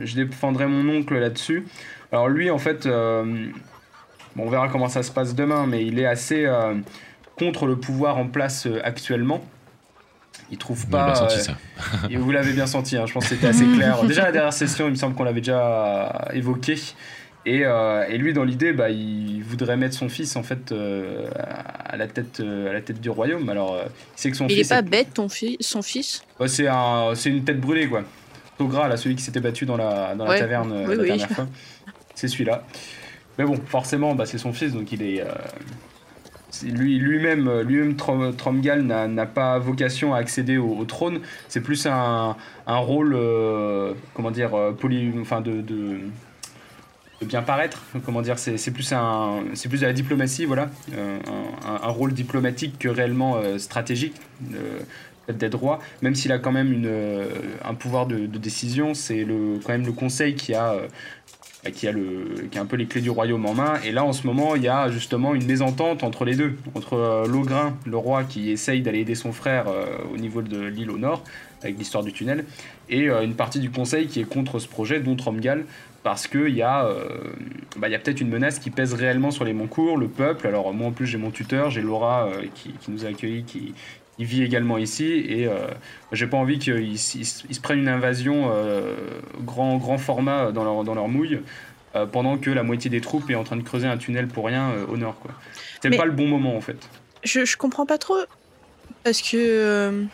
je 0.00 0.14
défendrai 0.14 0.66
mon 0.66 0.88
oncle 0.96 1.18
là-dessus. 1.18 1.66
Alors 2.12 2.28
lui, 2.28 2.50
en 2.50 2.58
fait, 2.58 2.86
bon, 2.86 3.52
on 4.38 4.48
verra 4.48 4.68
comment 4.68 4.88
ça 4.88 5.02
se 5.02 5.10
passe 5.10 5.34
demain, 5.34 5.66
mais 5.66 5.84
il 5.84 5.98
est 5.98 6.06
assez 6.06 6.46
contre 7.38 7.66
le 7.66 7.76
pouvoir 7.76 8.16
en 8.16 8.26
place 8.26 8.66
actuellement. 8.82 9.44
il 10.50 10.58
trouve 10.58 10.86
pas. 10.88 11.14
Senti, 11.14 11.40
ça. 11.40 11.58
vous 12.10 12.30
l'avez 12.30 12.52
bien 12.52 12.66
senti, 12.66 12.96
hein, 12.96 13.04
je 13.06 13.12
pense 13.12 13.28
que 13.28 13.34
c'était 13.34 13.48
assez 13.48 13.66
clair. 13.76 14.02
Déjà 14.04 14.22
la 14.22 14.32
dernière 14.32 14.52
session, 14.52 14.86
il 14.86 14.92
me 14.92 14.96
semble 14.96 15.14
qu'on 15.14 15.24
l'avait 15.24 15.40
déjà 15.40 16.28
évoqué. 16.32 16.76
Et, 17.46 17.60
et, 17.60 18.18
lui, 18.18 18.32
dans 18.32 18.44
l'idée, 18.44 18.72
bah, 18.72 18.90
il 18.90 19.40
voudrait 19.42 19.76
mettre 19.76 19.94
son 19.94 20.08
fils 20.08 20.34
en 20.34 20.42
fait 20.42 20.74
à 20.74 21.96
la 21.96 22.08
tête, 22.08 22.40
à 22.40 22.72
la 22.72 22.80
tête 22.80 23.00
du 23.00 23.08
royaume. 23.08 23.48
Alors, 23.48 23.78
il 23.86 24.20
sait 24.20 24.30
que 24.30 24.36
son 24.36 24.48
il 24.48 24.56
fils. 24.56 24.68
Il 24.68 24.72
est 24.72 24.76
pas 24.76 24.82
bête, 24.82 25.14
ton 25.14 25.28
fils, 25.28 25.56
son 25.60 25.80
fils? 25.80 26.24
Bah, 26.40 26.48
c'est 26.48 26.66
un, 26.66 27.14
c'est 27.14 27.30
une 27.30 27.44
tête 27.44 27.60
brûlée, 27.60 27.86
quoi. 27.86 28.02
Togra, 28.58 28.88
là, 28.88 28.96
celui 28.96 29.14
qui 29.14 29.22
s'était 29.22 29.40
battu 29.40 29.64
dans 29.64 29.76
la, 29.76 30.16
dans 30.16 30.24
la 30.24 30.38
taverne 30.38 30.88
la 30.88 30.96
dernière 30.96 31.30
fois. 31.30 31.46
C'est 32.16 32.28
celui-là. 32.28 32.64
Mais 33.38 33.44
bon, 33.44 33.56
forcément, 33.66 34.14
bah, 34.14 34.26
c'est 34.26 34.38
son 34.38 34.52
fils, 34.52 34.72
donc 34.72 34.90
il 34.92 35.02
est. 35.02 35.20
Euh, 35.20 35.26
lui, 36.64 36.98
lui-même, 36.98 37.60
lui-même 37.60 37.96
Tromgal 37.96 38.82
n'a 38.82 39.26
pas 39.26 39.58
vocation 39.58 40.14
à 40.14 40.18
accéder 40.18 40.56
au, 40.56 40.84
trône. 40.86 41.20
C'est 41.48 41.60
plus 41.60 41.86
un, 41.86 42.34
un 42.66 42.76
rôle, 42.78 43.14
euh, 43.14 43.92
comment 44.14 44.30
dire, 44.30 44.54
euh, 44.54 44.72
poly, 44.72 45.12
enfin 45.20 45.42
de, 45.42 45.60
de, 45.60 45.98
bien 47.24 47.42
paraître. 47.42 47.82
Comment 48.04 48.22
dire, 48.22 48.38
c'est 48.38 48.70
plus 48.70 48.92
un, 48.92 49.44
c'est 49.54 49.68
plus 49.68 49.80
de 49.80 49.86
la 49.86 49.92
diplomatie, 49.92 50.44
voilà, 50.44 50.70
un, 50.92 51.82
un, 51.82 51.88
rôle 51.88 52.12
diplomatique 52.12 52.78
que 52.78 52.88
réellement 52.88 53.40
stratégique 53.58 54.14
d'être 55.28 55.58
roi, 55.58 55.80
même 56.02 56.14
s'il 56.14 56.30
a 56.30 56.38
quand 56.38 56.52
même 56.52 56.72
une, 56.72 56.92
un 57.64 57.74
pouvoir 57.74 58.06
de, 58.06 58.26
de 58.26 58.38
décision, 58.38 58.94
c'est 58.94 59.24
le, 59.24 59.58
quand 59.64 59.72
même 59.72 59.86
le 59.86 59.92
conseil 59.92 60.34
qui 60.34 60.54
a 60.54 60.76
qui 61.70 61.86
a, 61.86 61.92
le, 61.92 62.48
qui 62.50 62.58
a 62.58 62.62
un 62.62 62.66
peu 62.66 62.76
les 62.76 62.86
clés 62.86 63.00
du 63.00 63.10
royaume 63.10 63.46
en 63.46 63.54
main. 63.54 63.74
Et 63.84 63.92
là, 63.92 64.04
en 64.04 64.12
ce 64.12 64.26
moment, 64.26 64.54
il 64.54 64.62
y 64.62 64.68
a 64.68 64.90
justement 64.90 65.34
une 65.34 65.46
mésentente 65.46 66.02
entre 66.02 66.24
les 66.24 66.34
deux, 66.34 66.56
entre 66.74 66.94
euh, 66.94 67.26
Logrin, 67.26 67.76
le 67.84 67.96
roi 67.96 68.24
qui 68.24 68.50
essaye 68.50 68.82
d'aller 68.82 69.00
aider 69.00 69.14
son 69.14 69.32
frère 69.32 69.66
euh, 69.68 69.86
au 70.12 70.16
niveau 70.16 70.42
de 70.42 70.66
l'île 70.66 70.90
au 70.90 70.98
nord, 70.98 71.22
avec 71.62 71.78
l'histoire 71.78 72.04
du 72.04 72.12
tunnel, 72.12 72.44
et 72.88 73.08
euh, 73.08 73.22
une 73.22 73.34
partie 73.34 73.60
du 73.60 73.70
conseil 73.70 74.06
qui 74.06 74.20
est 74.20 74.24
contre 74.24 74.58
ce 74.58 74.68
projet, 74.68 75.00
dont 75.00 75.16
Tromgal, 75.16 75.64
parce 76.06 76.28
qu'il 76.28 76.54
y 76.54 76.62
a, 76.62 76.88
bah, 77.76 77.88
a 77.92 77.98
peut-être 77.98 78.20
une 78.20 78.28
menace 78.28 78.60
qui 78.60 78.70
pèse 78.70 78.94
réellement 78.94 79.32
sur 79.32 79.44
les 79.44 79.52
Moncourt, 79.52 79.96
le 79.96 80.06
peuple. 80.06 80.46
Alors 80.46 80.72
moi 80.72 80.86
en 80.86 80.92
plus 80.92 81.04
j'ai 81.04 81.18
mon 81.18 81.32
tuteur, 81.32 81.68
j'ai 81.70 81.82
Laura 81.82 82.30
qui, 82.54 82.70
qui, 82.80 82.92
nous 82.92 83.04
a 83.04 83.08
accueillis, 83.08 83.42
qui, 83.42 83.74
vit 84.20 84.44
également 84.44 84.78
ici 84.78 85.24
et 85.28 85.48
euh, 85.48 85.66
j'ai 86.12 86.28
pas 86.28 86.36
envie 86.36 86.60
qu'ils 86.60 86.96
se 86.96 87.60
prennent 87.60 87.80
une 87.80 87.88
invasion 87.88 88.52
euh, 88.52 88.94
grand, 89.40 89.78
grand 89.78 89.98
format 89.98 90.52
dans 90.52 90.62
leur, 90.62 90.84
dans 90.84 90.94
leur 90.94 91.08
mouille 91.08 91.40
euh, 91.96 92.06
pendant 92.06 92.38
que 92.38 92.50
la 92.50 92.62
moitié 92.62 92.88
des 92.88 93.00
troupes 93.00 93.28
est 93.28 93.34
en 93.34 93.42
train 93.42 93.56
de 93.56 93.62
creuser 93.62 93.88
un 93.88 93.96
tunnel 93.96 94.28
pour 94.28 94.46
rien 94.46 94.70
au 94.88 94.96
nord. 94.96 95.18
quoi. 95.18 95.32
C'est 95.82 95.90
pas 95.90 96.04
le 96.04 96.12
bon 96.12 96.28
moment 96.28 96.56
en 96.56 96.60
fait. 96.60 96.88
Je, 97.24 97.44
je 97.44 97.56
comprends 97.56 97.84
pas 97.84 97.98
trop 97.98 98.14
parce 99.02 99.22
que 99.22 100.06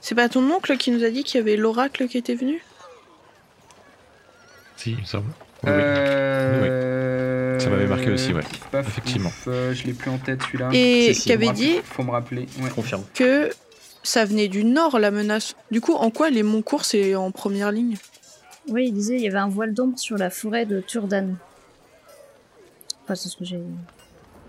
c'est 0.00 0.14
pas 0.14 0.30
ton 0.30 0.50
oncle 0.50 0.78
qui 0.78 0.92
nous 0.92 1.04
a 1.04 1.10
dit 1.10 1.24
qu'il 1.24 1.36
y 1.36 1.42
avait 1.42 1.56
l'oracle 1.56 2.08
qui 2.08 2.16
était 2.16 2.36
venu? 2.36 2.62
Si, 4.76 4.92
il 4.92 4.98
me 4.98 5.04
semble. 5.04 5.30
Euh... 5.66 7.58
Ça 7.58 7.70
m'avait 7.70 7.86
marqué 7.86 8.10
aussi, 8.10 8.32
ouais. 8.32 8.42
Effectivement. 8.74 9.32
Euh, 9.46 9.74
je 9.74 9.84
l'ai 9.86 9.92
plus 9.92 10.10
en 10.10 10.18
tête 10.18 10.42
celui-là. 10.42 10.70
Et 10.72 11.12
qui 11.12 11.32
avait 11.32 11.52
dit 11.52 11.76
faut 11.84 12.02
me 12.02 12.10
rappeler. 12.10 12.46
Confirme. 12.74 13.02
que 13.14 13.50
ça 14.02 14.24
venait 14.24 14.48
du 14.48 14.64
nord 14.64 14.98
la 14.98 15.10
menace. 15.10 15.56
Du 15.70 15.80
coup, 15.80 15.94
en 15.94 16.10
quoi 16.10 16.30
les 16.30 16.42
Moncourt 16.42 16.84
c'est 16.84 17.14
en 17.14 17.30
première 17.30 17.72
ligne? 17.72 17.96
Oui, 18.68 18.86
il 18.88 18.92
disait 18.92 19.16
il 19.16 19.22
y 19.22 19.28
avait 19.28 19.38
un 19.38 19.48
voile 19.48 19.72
d'ombre 19.72 19.98
sur 19.98 20.16
la 20.16 20.30
forêt 20.30 20.66
de 20.66 20.80
Turdan. 20.80 21.36
Enfin, 23.04 23.14
c'est 23.14 23.28
ce 23.28 23.36
que 23.36 23.44
j'ai. 23.44 23.60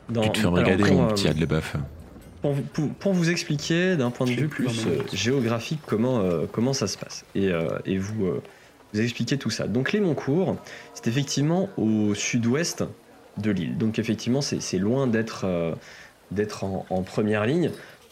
Dans... 0.10 0.22
Tu 0.22 0.30
te 0.30 0.40
fais 0.40 0.48
regarder 0.48 0.92
mon 0.92 1.08
petit 1.08 1.28
ad 1.28 1.38
pour, 2.42 2.56
pour, 3.00 3.14
vous 3.14 3.30
expliquer 3.30 3.98
d'un 3.98 4.12
point 4.12 4.28
de 4.28 4.32
vue 4.32 4.48
plus 4.48 4.86
euh, 4.86 5.02
géographique 5.12 5.80
comment, 5.86 6.20
euh, 6.20 6.46
comment 6.50 6.72
ça 6.72 6.88
se 6.88 6.98
passe. 6.98 7.26
Et, 7.34 7.50
et 7.86 7.98
vous, 7.98 8.40
vous 8.94 9.02
expliquer 9.02 9.38
tout 9.38 9.50
ça. 9.50 9.68
Donc 9.68 9.92
les 9.92 10.00
Moncourt, 10.00 10.58
c'est 10.94 11.08
effectivement 11.08 11.70
au 11.78 12.14
sud-ouest 12.14 12.84
de 13.38 13.52
l'île. 13.52 13.78
Donc 13.78 14.00
effectivement, 14.00 14.42
c'est 14.42 14.78
loin 14.78 15.08
d'être 15.08 15.46
euh, 15.46 15.74
en, 16.62 17.04
première 17.04 17.46
ligne. 17.46 17.72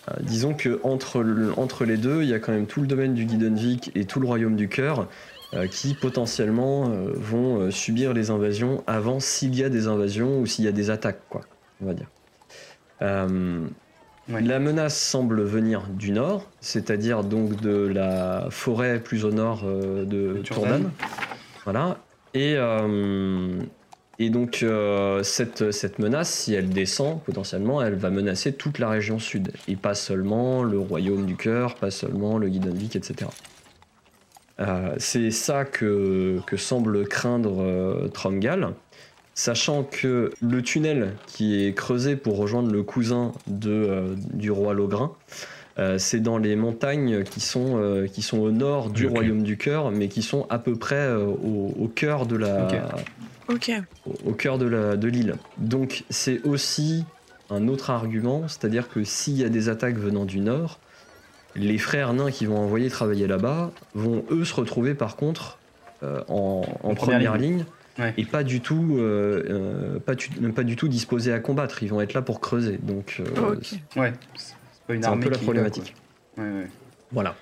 Euh, 0.09 0.13
disons 0.21 0.53
que 0.53 0.79
entre 0.83 1.85
les 1.85 1.97
deux, 1.97 2.23
il 2.23 2.29
y 2.29 2.33
a 2.33 2.39
quand 2.39 2.51
même 2.51 2.67
tout 2.67 2.81
le 2.81 2.87
domaine 2.87 3.13
du 3.13 3.25
Guidenvik 3.25 3.91
et 3.95 4.05
tout 4.05 4.19
le 4.19 4.27
royaume 4.27 4.55
du 4.55 4.69
cœur 4.69 5.07
euh, 5.53 5.67
qui 5.67 5.95
potentiellement 5.95 6.89
vont 7.15 7.71
subir 7.71 8.13
les 8.13 8.29
invasions 8.29 8.83
avant 8.87 9.19
s'il 9.19 9.55
y 9.55 9.63
a 9.63 9.69
des 9.69 9.87
invasions 9.87 10.39
ou 10.39 10.45
s'il 10.45 10.65
y 10.65 10.67
a 10.67 10.71
des 10.71 10.89
attaques, 10.89 11.21
quoi, 11.29 11.41
on 11.81 11.87
va 11.87 11.93
dire. 11.93 12.07
La 14.27 14.59
menace 14.59 14.99
semble 14.99 15.43
venir 15.43 15.83
du 15.87 16.11
nord, 16.11 16.49
c'est-à-dire 16.59 17.23
donc 17.23 17.61
de 17.61 17.85
la 17.85 18.47
forêt 18.49 18.99
plus 18.99 19.23
au 19.23 19.31
nord 19.31 19.61
euh, 19.65 20.03
de 20.03 20.41
Tourdan. 20.41 20.89
Voilà. 21.63 21.99
Et, 22.33 22.55
euh, 22.57 23.61
et 24.17 24.31
donc 24.31 24.61
euh, 24.63 25.21
cette, 25.21 25.71
cette 25.71 25.99
menace, 25.99 26.31
si 26.31 26.55
elle 26.55 26.69
descend 26.69 27.21
potentiellement, 27.21 27.83
elle 27.83 27.95
va 27.95 28.09
menacer 28.09 28.53
toute 28.53 28.79
la 28.79 28.89
région 28.89 29.19
sud. 29.19 29.51
Et 29.67 29.75
pas 29.75 29.93
seulement 29.93 30.63
le 30.63 30.79
royaume 30.79 31.27
du 31.27 31.35
cœur, 31.35 31.75
pas 31.75 31.91
seulement 31.91 32.39
le 32.39 32.49
Guidenvik, 32.49 32.95
etc. 32.95 33.29
C'est 34.97 35.31
ça 35.31 35.65
que, 35.65 36.39
que 36.47 36.55
semble 36.55 37.07
craindre 37.07 38.09
Tromgal 38.13 38.73
sachant 39.35 39.83
que 39.83 40.31
le 40.41 40.61
tunnel 40.63 41.13
qui 41.27 41.65
est 41.65 41.73
creusé 41.73 42.15
pour 42.15 42.37
rejoindre 42.37 42.71
le 42.71 42.81
cousin 42.83 43.33
de, 43.47 43.69
euh, 43.69 44.15
du 44.33 44.49
roi 44.49 44.73
Logrin, 44.73 45.11
euh, 45.77 45.97
c'est 45.99 46.21
dans 46.21 46.37
les 46.37 46.55
montagnes 46.55 47.25
qui 47.25 47.41
sont, 47.41 47.77
euh, 47.77 48.07
qui 48.07 48.21
sont 48.21 48.39
au 48.39 48.51
nord 48.51 48.89
du 48.89 49.07
royaume 49.07 49.43
du 49.43 49.57
cœur, 49.57 49.91
mais 49.91 50.07
qui 50.07 50.21
sont 50.21 50.47
à 50.49 50.57
peu 50.57 50.77
près 50.77 51.13
au, 51.13 51.91
cœur 51.93 52.25
de 52.25 52.37
la, 52.37 52.69
Au, 54.25 54.31
cœur 54.31 54.57
de, 54.57 54.65
la, 54.65 54.95
de 54.95 55.07
l'île. 55.09 55.35
Donc 55.57 56.05
c'est 56.09 56.41
aussi 56.43 57.03
un 57.49 57.67
autre 57.67 57.89
argument, 57.89 58.47
c'est-à-dire 58.47 58.87
que 58.87 59.03
s'il 59.03 59.35
y 59.35 59.43
a 59.43 59.49
des 59.49 59.67
attaques 59.67 59.97
venant 59.97 60.23
du 60.23 60.39
nord, 60.39 60.79
les 61.57 61.77
frères 61.77 62.13
nains 62.13 62.31
qui 62.31 62.45
vont 62.45 62.57
envoyer 62.57 62.89
travailler 62.89 63.27
là-bas 63.27 63.71
vont 63.93 64.23
eux 64.31 64.45
se 64.45 64.53
retrouver 64.53 64.93
par 64.93 65.17
contre 65.17 65.57
en, 66.01 66.63
première, 66.95 67.37
ligne 67.37 67.65
et 68.17 68.25
pas 68.25 68.43
du 68.43 68.61
tout, 68.61 68.97
euh, 68.97 69.43
euh, 69.49 69.99
pas, 69.99 70.13
pas, 70.53 70.63
du 70.63 70.75
tout 70.75 70.87
disposés 70.87 71.31
à 71.31 71.39
combattre. 71.39 71.81
Ils 71.83 71.89
vont 71.89 72.01
être 72.01 72.13
là 72.13 72.21
pour 72.21 72.41
creuser. 72.41 72.77
Donc, 72.81 73.21
euh, 73.21 73.55
ouais, 73.95 74.13
c'est 74.87 75.05
un 75.05 75.17
peu 75.17 75.29
la 75.29 75.37
problématique. 75.37 75.95
voilà. 77.11 77.35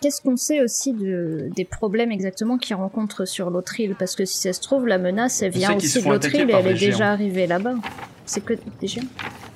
Qu'est-ce 0.00 0.20
qu'on 0.20 0.36
sait 0.36 0.60
aussi 0.60 0.92
de, 0.92 1.48
des 1.54 1.64
problèmes 1.64 2.12
exactement 2.12 2.58
qu'ils 2.58 2.76
rencontrent 2.76 3.24
sur 3.24 3.48
l'autre 3.48 3.78
île? 3.80 3.94
Parce 3.98 4.16
que 4.16 4.24
si 4.26 4.38
ça 4.38 4.52
se 4.52 4.60
trouve, 4.60 4.86
la 4.86 4.98
menace, 4.98 5.40
elle 5.40 5.52
vient 5.52 5.74
aussi 5.74 6.02
de 6.02 6.08
l'autre 6.08 6.34
île 6.34 6.50
et 6.50 6.52
elle 6.52 6.66
est 6.66 6.74
déjà 6.74 7.12
arrivée 7.12 7.46
là-bas. 7.46 7.74
C'est 8.26 8.44
que 8.44 8.54
des 8.80 8.86
géants? 8.86 9.06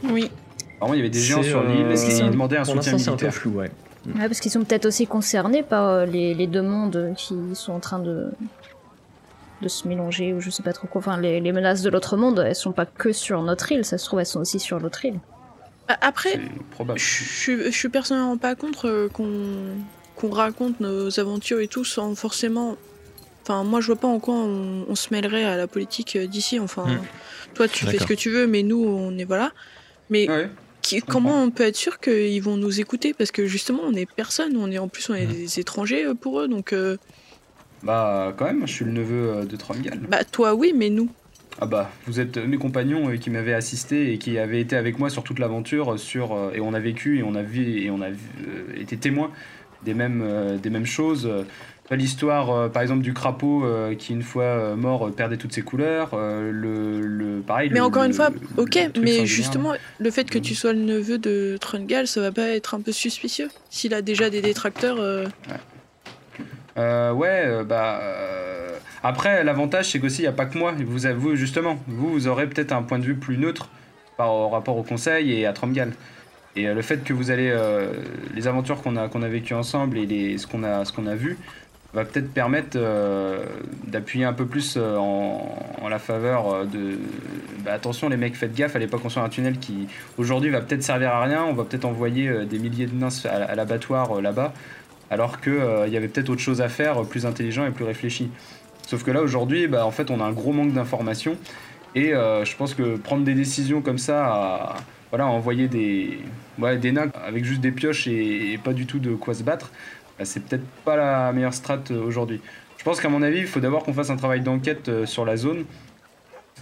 Oui. 0.04 0.30
Apparemment, 0.76 0.94
il 0.94 0.98
y 0.98 1.00
avait 1.00 1.10
des 1.10 1.20
géants 1.20 1.42
sur 1.42 1.62
l'île. 1.62 1.90
Est-ce 1.90 2.06
qu'ils 2.06 2.30
demandaient 2.30 2.56
un 2.56 2.64
soutien 2.64 2.92
militaire 2.92 3.16
c'est 3.18 3.26
un 3.26 3.28
peu 3.28 3.30
flou, 3.30 3.50
ouais. 3.58 3.70
ouais 4.06 4.28
parce 4.28 4.40
qu'ils 4.40 4.52
sont 4.52 4.62
peut-être 4.62 4.86
aussi 4.86 5.06
concernés 5.06 5.62
par 5.62 6.06
les, 6.06 6.34
les 6.34 6.46
deux 6.46 6.62
mondes 6.62 7.12
qui 7.16 7.34
sont 7.54 7.72
en 7.72 7.80
train 7.80 7.98
de, 7.98 8.30
de 9.62 9.68
se 9.68 9.88
mélanger 9.88 10.32
ou 10.32 10.40
je 10.40 10.50
sais 10.50 10.62
pas 10.62 10.72
trop 10.72 10.86
quoi. 10.86 11.00
Enfin, 11.00 11.20
les, 11.20 11.40
menaces 11.52 11.82
de 11.82 11.90
l'autre 11.90 12.16
monde, 12.16 12.44
elles 12.46 12.54
sont 12.54 12.72
pas 12.72 12.86
que 12.86 13.12
sur 13.12 13.42
notre 13.42 13.70
île, 13.72 13.84
ça 13.84 13.98
se 13.98 14.06
trouve, 14.06 14.20
elles 14.20 14.26
sont 14.26 14.40
aussi 14.40 14.60
sur 14.60 14.78
l'autre 14.78 15.04
île. 15.04 15.18
Bah, 15.88 15.96
après, 16.00 16.40
je, 16.96 17.64
je 17.64 17.70
suis 17.70 17.88
personnellement 17.88 18.36
pas 18.36 18.54
contre 18.54 18.88
euh, 18.88 19.08
qu'on 19.08 20.30
raconte 20.30 20.80
nos 20.80 21.18
aventures 21.18 21.60
et 21.60 21.68
tout 21.68 21.84
sans 21.84 22.14
forcément. 22.14 22.76
Enfin, 23.42 23.64
moi, 23.64 23.80
je 23.80 23.86
vois 23.86 23.96
pas 23.96 24.08
en 24.08 24.20
quoi 24.20 24.34
on, 24.34 24.94
se 24.94 25.08
mêlerait 25.10 25.44
à 25.44 25.56
la 25.56 25.66
politique 25.66 26.16
euh, 26.16 26.26
d'ici. 26.26 26.60
Enfin, 26.60 26.84
hmm. 26.84 27.00
toi, 27.54 27.66
tu 27.66 27.86
fais 27.86 27.98
ce 27.98 28.06
que 28.06 28.14
tu 28.14 28.30
veux, 28.30 28.46
mais 28.46 28.62
nous, 28.62 28.84
on 28.84 29.16
est 29.16 29.24
voilà. 29.24 29.52
Mais 30.10 30.28
comment 31.06 31.42
on 31.42 31.50
peut 31.50 31.64
être 31.64 31.76
sûr 31.76 31.98
qu'ils 31.98 32.42
vont 32.42 32.58
nous 32.58 32.80
écouter? 32.80 33.14
Parce 33.14 33.30
que 33.30 33.46
justement, 33.46 33.80
on 33.84 33.94
est 33.94 34.10
personne. 34.10 34.56
On 34.58 34.70
est 34.70 34.78
en 34.78 34.88
plus, 34.88 35.08
on 35.08 35.14
est 35.14 35.26
hmm. 35.26 35.32
des 35.32 35.60
étrangers 35.60 36.04
euh, 36.04 36.14
pour 36.14 36.40
eux, 36.40 36.48
donc. 36.48 36.74
Bah, 37.82 38.34
quand 38.36 38.44
même, 38.44 38.66
je 38.66 38.72
suis 38.72 38.84
le 38.84 38.92
neveu 38.92 39.28
euh, 39.28 39.44
de 39.44 39.56
Tromgal. 39.56 39.98
Bah, 40.08 40.24
toi, 40.24 40.54
oui, 40.54 40.72
mais 40.74 40.90
nous. 40.90 41.08
Ah 41.60 41.66
bah, 41.66 41.90
vous 42.06 42.20
êtes 42.20 42.36
mes 42.36 42.56
compagnons 42.56 43.10
euh, 43.10 43.16
qui 43.16 43.30
m'avaient 43.30 43.54
assisté 43.54 44.12
et 44.12 44.18
qui 44.18 44.38
avaient 44.38 44.60
été 44.60 44.76
avec 44.76 44.98
moi 44.98 45.10
sur 45.10 45.22
toute 45.24 45.38
l'aventure, 45.38 45.94
euh, 45.94 45.96
sur 45.96 46.36
et 46.54 46.60
on 46.60 46.72
a 46.74 46.80
vécu 46.80 47.18
et 47.18 47.22
on 47.22 47.34
a 47.34 47.42
vu 47.42 47.80
et 47.80 47.90
on 47.90 48.00
a 48.00 48.08
été 48.76 48.96
témoins 48.96 49.30
des 49.84 49.94
mêmes 49.94 50.58
des 50.60 50.70
mêmes 50.70 50.86
choses. 50.86 51.30
L'histoire, 51.90 52.70
par 52.70 52.82
exemple, 52.82 53.02
du 53.02 53.14
crapaud 53.14 53.64
qui 53.96 54.12
une 54.12 54.22
fois 54.22 54.74
mort 54.74 55.10
perdait 55.12 55.36
toutes 55.36 55.52
ses 55.52 55.62
couleurs. 55.62 56.10
le, 56.16 57.00
le 57.00 57.40
pareil. 57.40 57.70
Mais 57.72 57.80
encore 57.80 58.02
une 58.02 58.12
fois, 58.12 58.30
ok, 58.56 58.90
mais 59.00 59.24
justement, 59.24 59.72
le 59.98 60.10
fait 60.10 60.28
que 60.28 60.38
tu 60.38 60.54
sois 60.56 60.72
le 60.72 60.80
neveu 60.80 61.16
de 61.16 61.56
Trungal, 61.60 62.08
ça 62.08 62.20
va 62.20 62.32
pas 62.32 62.48
être 62.48 62.74
un 62.74 62.80
peu 62.80 62.92
suspicieux? 62.92 63.48
S'il 63.70 63.94
a 63.94 64.02
déjà 64.02 64.30
des 64.30 64.42
détracteurs. 64.42 64.98
Ouais. 64.98 65.54
Euh, 66.78 67.12
ouais, 67.12 67.42
euh, 67.44 67.64
bah. 67.64 68.00
Euh, 68.02 68.78
après, 69.02 69.44
l'avantage, 69.44 69.90
c'est 69.90 70.00
qu'aussi, 70.00 70.18
il 70.18 70.24
n'y 70.24 70.28
a 70.28 70.32
pas 70.32 70.46
que 70.46 70.58
moi. 70.58 70.72
Vous, 70.72 70.98
vous, 71.16 71.36
justement, 71.36 71.78
vous, 71.86 72.12
vous 72.12 72.28
aurez 72.28 72.48
peut-être 72.48 72.72
un 72.72 72.82
point 72.82 72.98
de 72.98 73.04
vue 73.04 73.16
plus 73.16 73.38
neutre 73.38 73.68
par 74.16 74.50
rapport 74.50 74.76
au 74.76 74.82
conseil 74.82 75.32
et 75.32 75.46
à 75.46 75.52
Tromgal. 75.52 75.92
Et 76.56 76.66
le 76.66 76.82
fait 76.82 77.04
que 77.04 77.12
vous 77.12 77.30
allez, 77.30 77.56
les 78.34 78.48
aventures 78.48 78.82
qu'on 78.82 78.96
a, 78.96 79.06
qu'on 79.08 79.22
a 79.22 79.28
vécues 79.28 79.54
ensemble 79.54 79.96
et 79.96 80.06
les, 80.06 80.38
ce 80.38 80.48
qu'on 80.48 80.64
a, 80.64 80.82
a 80.82 81.14
vu, 81.14 81.38
va 81.94 82.04
peut-être 82.04 82.32
permettre 82.32 82.76
d'appuyer 83.86 84.24
un 84.24 84.32
peu 84.32 84.44
plus 84.44 84.76
en, 84.76 85.56
la 85.88 86.00
faveur 86.00 86.66
de 86.66 86.98
bah, 87.64 87.74
attention 87.74 88.08
les 88.08 88.16
mecs 88.16 88.34
faites 88.34 88.54
gaffe 88.54 88.74
l'époque 88.74 89.00
on 89.04 89.08
soit 89.08 89.22
un 89.22 89.28
tunnel 89.28 89.58
qui 89.58 89.86
aujourd'hui 90.18 90.50
va 90.50 90.60
peut-être 90.60 90.82
servir 90.82 91.10
à 91.10 91.22
rien 91.22 91.44
on 91.44 91.54
va 91.54 91.64
peut-être 91.64 91.86
envoyer 91.86 92.44
des 92.44 92.58
milliers 92.58 92.86
de 92.86 92.94
nains 92.94 93.08
à 93.24 93.54
l'abattoir 93.54 94.20
là-bas 94.20 94.52
alors 95.10 95.40
qu'il 95.40 95.58
il 95.86 95.92
y 95.92 95.96
avait 95.96 96.08
peut-être 96.08 96.30
autre 96.30 96.40
chose 96.40 96.60
à 96.60 96.68
faire 96.68 97.02
plus 97.02 97.26
intelligent 97.26 97.66
et 97.66 97.70
plus 97.70 97.84
réfléchi 97.84 98.30
Sauf 98.88 99.04
que 99.04 99.10
là, 99.10 99.20
aujourd'hui, 99.20 99.68
bah, 99.68 99.84
en 99.84 99.90
fait, 99.90 100.10
on 100.10 100.18
a 100.18 100.24
un 100.24 100.32
gros 100.32 100.52
manque 100.52 100.72
d'informations. 100.72 101.36
Et 101.94 102.14
euh, 102.14 102.46
je 102.46 102.56
pense 102.56 102.72
que 102.72 102.96
prendre 102.96 103.22
des 103.22 103.34
décisions 103.34 103.82
comme 103.82 103.98
ça, 103.98 104.26
à, 104.26 104.76
voilà, 105.10 105.26
envoyer 105.26 105.68
des, 105.68 106.20
ouais, 106.58 106.78
des 106.78 106.92
nains 106.92 107.10
avec 107.22 107.44
juste 107.44 107.60
des 107.60 107.70
pioches 107.70 108.06
et, 108.06 108.58
pas 108.64 108.72
du 108.72 108.86
tout 108.86 108.98
de 108.98 109.14
quoi 109.14 109.34
se 109.34 109.42
battre, 109.42 109.70
bah, 110.18 110.24
c'est 110.24 110.40
peut-être 110.40 110.64
pas 110.86 110.96
la 110.96 111.34
meilleure 111.34 111.52
strat 111.52 111.80
euh, 111.90 112.02
aujourd'hui. 112.02 112.40
Je 112.78 112.84
pense 112.84 112.98
qu'à 112.98 113.10
mon 113.10 113.20
avis, 113.20 113.40
il 113.40 113.46
faut 113.46 113.60
d'abord 113.60 113.84
qu'on 113.84 113.92
fasse 113.92 114.08
un 114.08 114.16
travail 114.16 114.40
d'enquête 114.40 114.88
euh, 114.88 115.04
sur 115.04 115.26
la 115.26 115.36
zone 115.36 115.66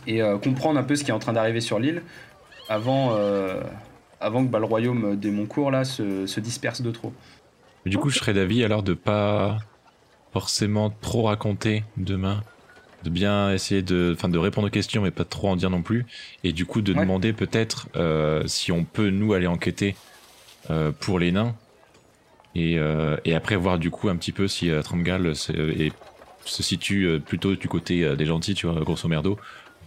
et 0.08 0.20
comprendre 0.42 0.78
un 0.78 0.84
peu 0.84 0.94
ce 0.94 1.02
qui 1.02 1.10
est 1.10 1.14
en 1.14 1.18
train 1.18 1.32
d'arriver 1.32 1.60
sur 1.60 1.80
l'île 1.80 2.00
avant, 2.68 3.18
avant 4.20 4.44
que 4.44 4.48
bah, 4.48 4.60
le 4.60 4.64
royaume 4.64 5.16
des 5.16 5.32
Moncourt 5.32 5.72
là, 5.72 5.84
se 5.84 6.38
disperse 6.38 6.80
de 6.80 6.92
trop. 6.92 7.12
Du 7.90 7.98
coup, 7.98 8.10
je 8.10 8.18
serais 8.18 8.34
d'avis 8.34 8.64
alors 8.64 8.82
de 8.82 8.94
pas 8.94 9.58
forcément 10.32 10.90
trop 10.90 11.22
raconter 11.22 11.84
demain, 11.96 12.42
de 13.04 13.10
bien 13.10 13.52
essayer 13.52 13.82
de, 13.82 14.12
enfin, 14.16 14.28
de 14.28 14.38
répondre 14.38 14.66
aux 14.66 14.70
questions, 14.70 15.02
mais 15.02 15.10
pas 15.10 15.24
trop 15.24 15.48
en 15.48 15.56
dire 15.56 15.70
non 15.70 15.82
plus, 15.82 16.04
et 16.44 16.52
du 16.52 16.66
coup 16.66 16.82
de 16.82 16.92
demander 16.92 17.32
peut-être 17.32 17.88
euh, 17.96 18.42
si 18.46 18.72
on 18.72 18.84
peut 18.84 19.10
nous 19.10 19.32
aller 19.32 19.46
enquêter 19.46 19.96
euh, 20.70 20.92
pour 20.92 21.18
les 21.18 21.32
nains, 21.32 21.54
et, 22.54 22.78
euh, 22.78 23.16
et, 23.24 23.34
après 23.34 23.56
voir 23.56 23.78
du 23.78 23.90
coup 23.90 24.08
un 24.08 24.16
petit 24.16 24.32
peu 24.32 24.48
si 24.48 24.70
Tramgal 24.82 25.36
se, 25.36 25.52
se 26.44 26.62
situe 26.62 27.20
plutôt 27.24 27.54
du 27.54 27.68
côté 27.68 28.16
des 28.16 28.26
gentils, 28.26 28.54
tu 28.54 28.66
vois, 28.66 28.80
grosso 28.80 29.08
merdo, 29.08 29.38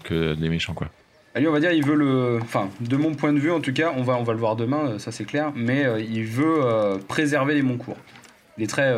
que 0.03 0.35
des 0.35 0.49
méchants 0.49 0.73
quoi. 0.73 0.89
Allez, 1.35 1.47
on 1.47 1.51
va 1.51 1.59
dire, 1.59 1.71
il 1.71 1.85
veut 1.85 1.95
le. 1.95 2.39
Enfin, 2.41 2.69
de 2.81 2.97
mon 2.97 3.13
point 3.13 3.33
de 3.33 3.39
vue, 3.39 3.51
en 3.51 3.59
tout 3.59 3.73
cas, 3.73 3.93
on 3.95 4.03
va, 4.03 4.17
on 4.17 4.23
va 4.23 4.33
le 4.33 4.39
voir 4.39 4.55
demain, 4.55 4.97
ça 4.99 5.11
c'est 5.11 5.25
clair, 5.25 5.51
mais 5.55 5.85
il 5.99 6.25
veut 6.25 6.61
préserver 7.07 7.53
les 7.53 7.61
Moncours. 7.61 7.97
Il 8.57 8.63
est 8.63 8.67
très 8.67 8.93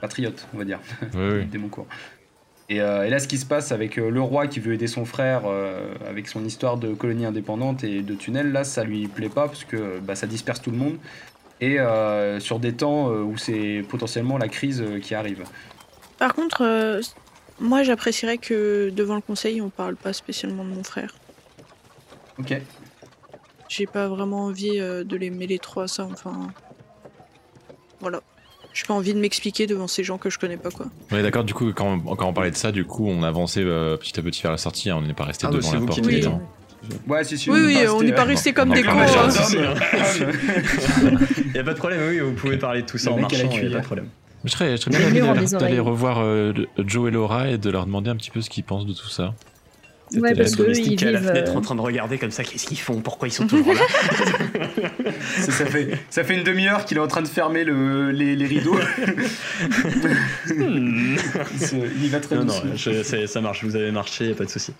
patriote, 0.00 0.46
on 0.54 0.58
va 0.58 0.64
dire, 0.64 0.80
oui, 1.14 1.44
des 1.46 1.58
euh, 2.80 3.02
Et, 3.04 3.10
là, 3.10 3.18
ce 3.18 3.28
qui 3.28 3.38
se 3.38 3.46
passe 3.46 3.72
avec 3.72 3.98
euh, 3.98 4.10
le 4.10 4.20
roi 4.20 4.46
qui 4.46 4.60
veut 4.60 4.74
aider 4.74 4.86
son 4.86 5.04
frère 5.04 5.42
euh, 5.46 5.94
avec 6.08 6.28
son 6.28 6.44
histoire 6.44 6.76
de 6.76 6.94
colonie 6.94 7.26
indépendante 7.26 7.84
et 7.84 8.02
de 8.02 8.14
tunnel, 8.14 8.52
là, 8.52 8.64
ça 8.64 8.84
lui 8.84 9.08
plaît 9.08 9.28
pas 9.28 9.46
parce 9.46 9.64
que 9.64 9.98
bah, 10.00 10.14
ça 10.14 10.26
disperse 10.26 10.60
tout 10.60 10.70
le 10.70 10.78
monde 10.78 10.96
et 11.58 11.78
sur 12.38 12.58
des 12.58 12.74
temps 12.74 13.08
où 13.08 13.38
c'est 13.38 13.82
potentiellement 13.88 14.36
la 14.36 14.48
crise 14.48 14.84
qui 15.00 15.14
arrive. 15.14 15.44
Par 16.18 16.34
contre, 16.34 17.00
moi, 17.60 17.82
j'apprécierais 17.82 18.36
que 18.36 18.90
devant 18.90 19.14
le 19.14 19.22
conseil, 19.22 19.62
on 19.62 19.70
parle 19.70 19.96
pas 19.96 20.12
spécialement 20.12 20.64
de 20.64 20.68
mon 20.68 20.84
frère. 20.84 21.14
Ok. 22.38 22.60
J'ai 23.68 23.86
pas 23.86 24.08
vraiment 24.08 24.44
envie 24.44 24.78
de 24.78 25.16
les 25.16 25.30
mêler 25.30 25.58
trop 25.58 25.80
à 25.80 25.88
ça, 25.88 26.04
enfin. 26.04 26.48
Voilà. 28.00 28.20
J'ai 28.76 28.84
pas 28.84 28.92
envie 28.92 29.14
de 29.14 29.18
m'expliquer 29.18 29.66
devant 29.66 29.86
ces 29.86 30.04
gens 30.04 30.18
que 30.18 30.28
je 30.28 30.38
connais 30.38 30.58
pas 30.58 30.70
quoi. 30.70 30.84
Ouais 31.10 31.22
d'accord, 31.22 31.44
du 31.44 31.54
coup 31.54 31.72
quand, 31.72 31.98
on 32.04 32.32
parlait 32.34 32.50
de 32.50 32.56
ça, 32.56 32.72
du 32.72 32.84
coup 32.84 33.08
on 33.08 33.22
avançait 33.22 33.62
euh, 33.64 33.96
petit 33.96 34.20
à 34.20 34.22
petit 34.22 34.42
vers 34.42 34.50
la 34.50 34.58
sortie, 34.58 34.90
hein, 34.90 34.96
on 34.98 35.00
n'est 35.00 35.14
pas 35.14 35.24
resté 35.24 35.46
ah, 35.48 35.50
devant 35.50 35.72
la 35.72 35.80
porte. 35.80 36.00
Oui. 36.06 36.22
Ouais, 37.08 37.24
si, 37.24 37.38
si, 37.38 37.50
oui, 37.50 37.58
oui, 37.64 37.78
on 37.88 38.02
n'est 38.02 38.12
pas 38.12 38.24
resté 38.24 38.52
comme 38.52 38.72
des 38.72 38.82
cons. 38.82 38.92
Il 41.46 41.52
n'y 41.52 41.58
a 41.58 41.64
pas 41.64 41.72
de 41.72 41.78
problème, 41.78 42.00
oui, 42.06 42.20
vous 42.20 42.34
pouvez 42.34 42.58
parler 42.58 42.82
de 42.82 42.86
tout 42.86 42.98
ça 42.98 43.10
en 43.10 43.18
marchant, 43.18 43.48
il 43.50 43.66
n'y 43.66 43.68
a 43.68 43.76
pas 43.76 43.80
de 43.80 43.86
problème. 43.86 44.08
Je 44.44 44.50
serais, 44.50 44.76
je 44.76 44.82
serais 44.82 45.10
bien 45.10 45.34
d'aller 45.58 45.80
revoir 45.80 46.18
euh, 46.20 46.52
Joe 46.78 47.08
et 47.08 47.10
Laura 47.10 47.48
et 47.48 47.56
de 47.56 47.70
leur 47.70 47.86
demander 47.86 48.10
un 48.10 48.16
petit 48.16 48.30
peu 48.30 48.42
ce 48.42 48.50
qu'ils 48.50 48.62
pensent 48.62 48.86
de 48.86 48.92
tout 48.92 49.08
ça. 49.08 49.34
Ouais, 50.14 50.34
parce 50.34 50.54
que 50.54 50.62
ils 50.78 51.04
à 51.04 51.10
la 51.10 51.20
fenêtre 51.20 51.52
euh, 51.52 51.58
en 51.58 51.60
train 51.60 51.74
de 51.74 51.80
regarder 51.80 52.16
comme 52.18 52.30
ça, 52.30 52.44
qu'est-ce 52.44 52.66
qu'ils 52.66 52.78
font 52.78 53.00
Pourquoi 53.00 53.26
ils 53.26 53.32
sont 53.32 53.46
toujours 53.48 53.74
là 53.74 53.80
ça, 55.40 55.66
fait, 55.66 55.98
ça 56.10 56.22
fait 56.22 56.34
une 56.34 56.44
demi-heure 56.44 56.84
qu'il 56.84 56.96
est 56.96 57.00
en 57.00 57.08
train 57.08 57.22
de 57.22 57.28
fermer 57.28 57.64
le, 57.64 58.12
les, 58.12 58.36
les, 58.36 58.46
rideaux. 58.46 58.78
Hmm. 60.46 61.16
il 62.02 62.10
va 62.10 62.20
très 62.20 62.36
Non, 62.36 62.44
non, 62.44 62.54
ça 63.26 63.40
marche, 63.40 63.64
vous 63.64 63.74
avez 63.74 63.90
marché, 63.90 64.32
pas 64.34 64.44
de 64.44 64.50
souci. 64.50 64.72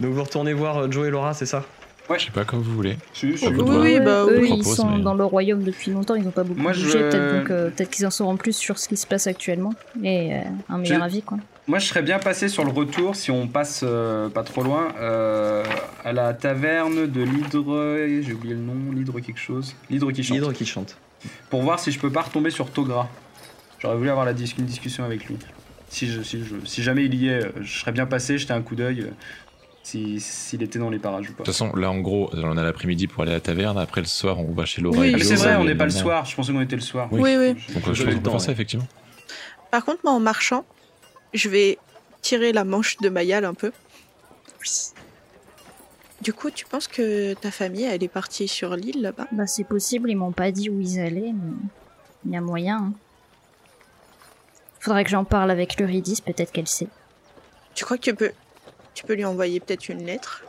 Donc 0.00 0.12
vous 0.12 0.22
retournez 0.22 0.52
voir 0.52 0.78
euh, 0.78 0.90
Joe 0.90 1.08
et 1.08 1.10
Laura, 1.10 1.32
c'est 1.32 1.46
ça? 1.46 1.64
Ouais. 2.10 2.18
Je 2.18 2.26
sais 2.26 2.30
pas 2.30 2.44
comme 2.44 2.60
vous 2.60 2.74
voulez. 2.74 2.96
oui, 3.22 3.36
oui, 3.42 4.00
bah, 4.00 4.24
eux, 4.28 4.46
ils 4.46 4.64
sont 4.64 4.98
dans 4.98 5.14
le 5.14 5.24
royaume 5.24 5.62
depuis 5.62 5.90
longtemps, 5.90 6.14
ils 6.14 6.24
n'ont 6.24 6.30
pas 6.30 6.42
beaucoup 6.42 6.60
bougé. 6.60 6.98
Peut-être 6.98 7.50
euh, 7.50 7.70
peut 7.70 7.84
qu'ils 7.84 8.06
en 8.06 8.10
sauront 8.10 8.36
plus 8.36 8.56
sur 8.56 8.78
ce 8.78 8.88
qui 8.88 8.96
se 8.96 9.06
passe 9.06 9.26
actuellement 9.26 9.74
et 10.02 10.32
un 10.68 10.78
meilleur 10.78 11.02
avis, 11.02 11.22
quoi. 11.22 11.38
Moi, 11.68 11.78
je 11.78 11.86
serais 11.86 12.00
bien 12.00 12.18
passé 12.18 12.48
sur 12.48 12.64
le 12.64 12.70
retour, 12.70 13.14
si 13.14 13.30
on 13.30 13.46
passe 13.46 13.82
euh, 13.84 14.30
pas 14.30 14.42
trop 14.42 14.62
loin, 14.62 14.88
euh, 14.98 15.62
à 16.02 16.14
la 16.14 16.32
taverne 16.32 17.06
de 17.06 17.22
l'hydre. 17.22 17.98
J'ai 18.22 18.32
oublié 18.32 18.54
le 18.54 18.60
nom, 18.60 18.90
l'hydre 18.90 19.20
quelque 19.20 19.38
chose. 19.38 19.76
L'hydre 19.90 20.10
qui 20.10 20.22
chante. 20.22 20.38
L'hydre 20.38 20.52
qui 20.54 20.64
chante. 20.64 20.96
Pour 21.50 21.60
voir 21.60 21.78
si 21.78 21.92
je 21.92 22.00
peux 22.00 22.10
pas 22.10 22.22
retomber 22.22 22.48
sur 22.48 22.70
Togra. 22.70 23.10
J'aurais 23.80 23.96
voulu 23.96 24.08
avoir 24.08 24.24
la 24.24 24.32
une 24.32 24.64
discussion 24.64 25.04
avec 25.04 25.26
lui. 25.26 25.36
Si, 25.90 26.06
je, 26.06 26.22
si, 26.22 26.42
je, 26.42 26.54
si, 26.64 26.82
jamais 26.82 27.04
il 27.04 27.14
y 27.14 27.28
est, 27.28 27.44
euh, 27.44 27.52
je 27.60 27.80
serais 27.80 27.92
bien 27.92 28.06
passé, 28.06 28.38
jeter 28.38 28.54
un 28.54 28.62
coup 28.62 28.74
d'œil. 28.74 29.10
S'il 29.82 30.62
était 30.62 30.78
dans 30.78 30.90
les 30.90 30.98
parages 30.98 31.28
ou 31.30 31.32
pas. 31.32 31.42
De 31.42 31.44
toute 31.44 31.54
façon, 31.54 31.74
là 31.76 31.90
en 31.90 31.98
gros, 31.98 32.30
on 32.34 32.56
a 32.56 32.62
l'après-midi 32.62 33.08
pour 33.08 33.22
aller 33.22 33.32
à 33.32 33.36
la 33.36 33.40
taverne. 33.40 33.76
Après 33.78 34.00
le 34.00 34.06
soir, 34.06 34.38
on 34.38 34.52
va 34.52 34.64
chez 34.64 34.80
Laura. 34.80 34.98
Oui, 34.98 35.22
c'est 35.22 35.34
vrai, 35.34 35.56
on 35.56 35.64
n'est 35.64 35.74
pas 35.74 35.84
le 35.84 35.90
soir. 35.90 36.24
Je 36.24 36.34
pensais 36.34 36.52
qu'on 36.52 36.62
était 36.62 36.76
le 36.76 36.82
soir. 36.82 37.08
Oui, 37.10 37.36
oui. 37.38 37.54
Donc 37.74 37.92
je 37.92 38.04
peux 38.04 38.30
faire 38.30 38.40
ça, 38.40 38.52
effectivement. 38.52 38.86
Par 39.70 39.84
contre, 39.84 40.00
moi 40.04 40.14
en 40.14 40.20
marchant, 40.20 40.64
je 41.34 41.48
vais 41.48 41.78
tirer 42.22 42.52
la 42.52 42.64
manche 42.64 42.96
de 42.98 43.08
Mayal 43.08 43.44
un 43.44 43.54
peu. 43.54 43.72
Du 46.20 46.32
coup, 46.32 46.50
tu 46.50 46.66
penses 46.66 46.88
que 46.88 47.34
ta 47.34 47.50
famille, 47.50 47.84
elle 47.84 48.02
est 48.02 48.08
partie 48.08 48.48
sur 48.48 48.74
l'île 48.74 49.02
là-bas? 49.02 49.28
Bah, 49.32 49.46
c'est 49.46 49.64
possible, 49.64 50.10
ils 50.10 50.16
m'ont 50.16 50.32
pas 50.32 50.50
dit 50.50 50.68
où 50.68 50.80
ils 50.80 50.98
allaient, 50.98 51.32
mais 51.32 51.52
il 52.26 52.32
y 52.32 52.36
a 52.36 52.40
moyen. 52.40 52.78
Hein. 52.78 52.92
Faudrait 54.80 55.04
que 55.04 55.10
j'en 55.10 55.24
parle 55.24 55.50
avec 55.50 55.78
l'Eurydice, 55.78 56.20
peut-être 56.20 56.50
qu'elle 56.50 56.66
sait. 56.66 56.88
Tu 57.74 57.84
crois 57.84 57.98
que 57.98 58.02
tu 58.02 58.14
peux, 58.14 58.32
tu 58.94 59.04
peux 59.04 59.14
lui 59.14 59.24
envoyer 59.24 59.60
peut-être 59.60 59.88
une 59.88 60.04
lettre? 60.04 60.44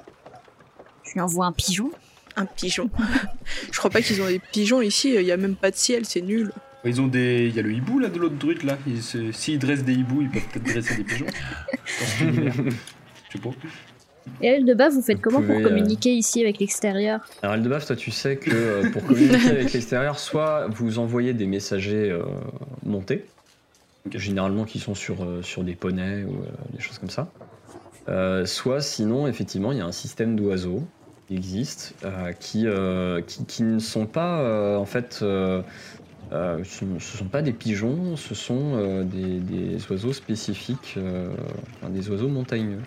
Je 1.04 1.14
lui 1.14 1.22
envoie 1.22 1.46
un 1.46 1.52
pigeon? 1.52 1.92
Un 2.36 2.46
pigeon. 2.46 2.90
Je 3.72 3.78
crois 3.78 3.92
pas 3.92 4.02
qu'ils 4.02 4.22
ont 4.22 4.28
des 4.28 4.40
pigeons 4.40 4.82
ici, 4.82 5.14
il 5.14 5.22
y 5.22 5.32
a 5.32 5.38
même 5.38 5.56
pas 5.56 5.70
de 5.70 5.76
ciel, 5.76 6.06
c'est 6.06 6.22
nul. 6.22 6.52
Ils 6.86 7.02
ont 7.02 7.08
des. 7.08 7.48
Il 7.48 7.56
y 7.56 7.60
a 7.60 7.62
le 7.62 7.74
hibou 7.74 8.00
là 8.00 8.08
de 8.08 8.18
l'autre 8.18 8.36
druide 8.36 8.64
là. 8.64 8.78
S'ils 9.32 9.60
dressent 9.60 9.84
des 9.84 9.94
hiboux, 9.94 10.22
ils 10.22 10.30
peuvent 10.30 10.48
peut-être 10.54 10.66
dresser 10.66 10.96
des 10.98 11.04
pigeons. 11.04 11.26
Je 12.20 13.34
sais 13.34 13.40
pas. 13.40 13.50
Et 14.42 14.48
Eldebaf, 14.48 14.94
vous 14.94 15.02
faites 15.02 15.22
comment 15.22 15.42
pour 15.42 15.56
euh, 15.56 15.64
communiquer 15.64 16.14
ici 16.14 16.42
avec 16.42 16.60
l'extérieur? 16.60 17.22
Alors 17.42 17.56
Eldebaf, 17.56 17.86
toi 17.86 17.96
tu 17.96 18.12
sais 18.12 18.38
que 18.38 18.52
euh, 18.54 18.90
pour 18.92 19.04
communiquer 19.04 19.50
avec 19.50 19.74
l'extérieur, 19.74 20.20
soit 20.20 20.68
vous 20.70 21.00
envoyez 21.00 21.34
des 21.34 21.48
messagers 21.48 22.12
euh, 22.12 22.24
montés, 22.84 23.26
généralement 24.14 24.66
qui 24.66 24.80
sont 24.80 24.96
sur, 24.96 25.26
sur 25.42 25.64
des 25.64 25.76
poneys 25.76 26.24
ou 26.24 26.44
des 26.74 26.82
choses 26.82 27.00
comme 27.00 27.10
ça. 27.10 27.32
soit 28.46 28.82
sinon, 28.82 29.28
effectivement, 29.28 29.72
il 29.72 29.80
y 29.80 29.82
a 29.82 29.86
un 29.86 29.92
système 29.92 30.36
d'oiseaux 30.36 30.84
qui 31.28 31.36
existe, 31.36 31.96
qui, 32.40 32.66
qui, 33.28 33.46
qui, 33.46 33.64
ne 33.64 33.80
sont 33.80 34.06
pas 34.06 34.78
en 34.78 34.86
fait 34.86 35.24
euh, 36.32 36.64
ce 36.64 36.86
ne 36.86 37.00
sont 37.00 37.26
pas 37.26 37.42
des 37.42 37.54
pigeons, 37.54 38.16
ce 38.16 38.36
sont 38.36 38.74
euh, 38.76 39.04
des, 39.04 39.78
oiseaux 39.90 40.14
spécifiques, 40.14 40.94
euh, 40.98 41.34
des 41.90 42.10
oiseaux 42.10 42.28
montagneux. 42.28 42.82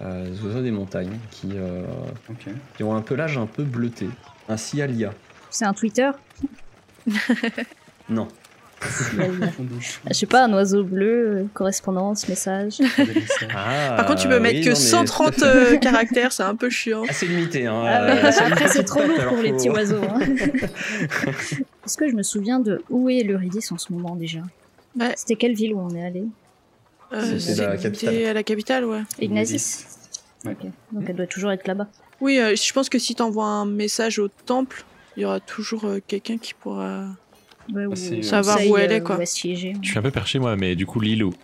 des 0.00 0.40
oiseaux 0.44 0.62
des 0.62 0.70
montagnes 0.70 1.18
qui, 1.30 1.54
qui 2.76 2.82
ont 2.82 2.94
un 2.94 3.02
pelage 3.02 3.38
un 3.38 3.46
peu 3.46 3.64
bleuté. 3.64 4.08
Un 4.48 4.56
cialia. 4.56 5.12
C'est 5.50 5.64
un 5.64 5.74
Twitter? 5.74 6.10
Non. 8.08 8.28
Je 10.08 10.14
sais 10.14 10.26
pas, 10.26 10.44
un 10.44 10.52
oiseau 10.52 10.84
bleu, 10.84 11.46
correspondance, 11.54 12.28
message. 12.28 12.78
Ah, 13.56 13.94
Par 13.96 14.06
contre, 14.06 14.22
tu 14.22 14.28
peux 14.28 14.40
mettre 14.40 14.64
que 14.64 14.74
130 14.74 15.44
caractères, 15.80 16.32
c'est 16.32 16.42
un 16.42 16.56
peu 16.56 16.70
chiant. 16.70 17.04
Assez 17.08 17.26
limité. 17.26 17.66
Hein, 17.66 17.82
ah 17.86 18.30
après, 18.46 18.68
c'est 18.68 18.84
trop 18.84 19.02
lourd 19.02 19.24
pour 19.28 19.38
les 19.38 19.52
petits 19.52 19.68
oiseaux. 19.70 20.02
Hein. 20.02 20.20
Est-ce 21.84 21.96
que 21.96 22.08
je 22.08 22.14
me 22.14 22.22
souviens 22.22 22.60
de 22.60 22.82
où 22.90 23.08
est 23.10 23.22
l'Eurydice 23.22 23.70
en 23.72 23.78
ce 23.78 23.92
moment 23.92 24.16
déjà 24.16 24.40
C'était 25.16 25.36
quelle 25.36 25.54
ville 25.54 25.74
où 25.74 25.80
on 25.80 25.94
est 25.94 26.04
allé 26.04 26.24
euh, 27.12 27.38
C'était 27.38 27.66
la 27.66 27.76
capitale. 27.76 28.24
à 28.24 28.32
la 28.32 28.42
capitale, 28.42 28.84
ouais. 28.84 29.02
Ignatius 29.20 29.84
Donc 30.44 31.04
elle 31.06 31.16
doit 31.16 31.26
toujours 31.26 31.52
être 31.52 31.66
là-bas. 31.66 31.88
Oui, 32.20 32.38
euh, 32.38 32.54
je 32.56 32.72
pense 32.72 32.88
que 32.88 32.98
si 32.98 33.14
tu 33.14 33.22
envoies 33.22 33.44
un 33.44 33.66
message 33.66 34.18
au 34.18 34.28
temple, 34.28 34.84
il 35.16 35.22
y 35.22 35.26
aura 35.26 35.40
toujours 35.40 35.84
euh, 35.84 36.00
quelqu'un 36.06 36.38
qui 36.38 36.54
pourra 36.54 37.06
savoir 38.22 38.58
où 38.66 38.76
elle 38.76 38.92
est, 38.92 39.02
quoi. 39.02 39.18
Je 39.20 39.24
suis 39.24 39.74
un 39.96 40.02
peu 40.02 40.10
perché, 40.10 40.38
moi, 40.38 40.56
mais 40.56 40.76
du 40.76 40.86
coup, 40.86 41.00
l'île 41.00 41.24
où 41.24 41.34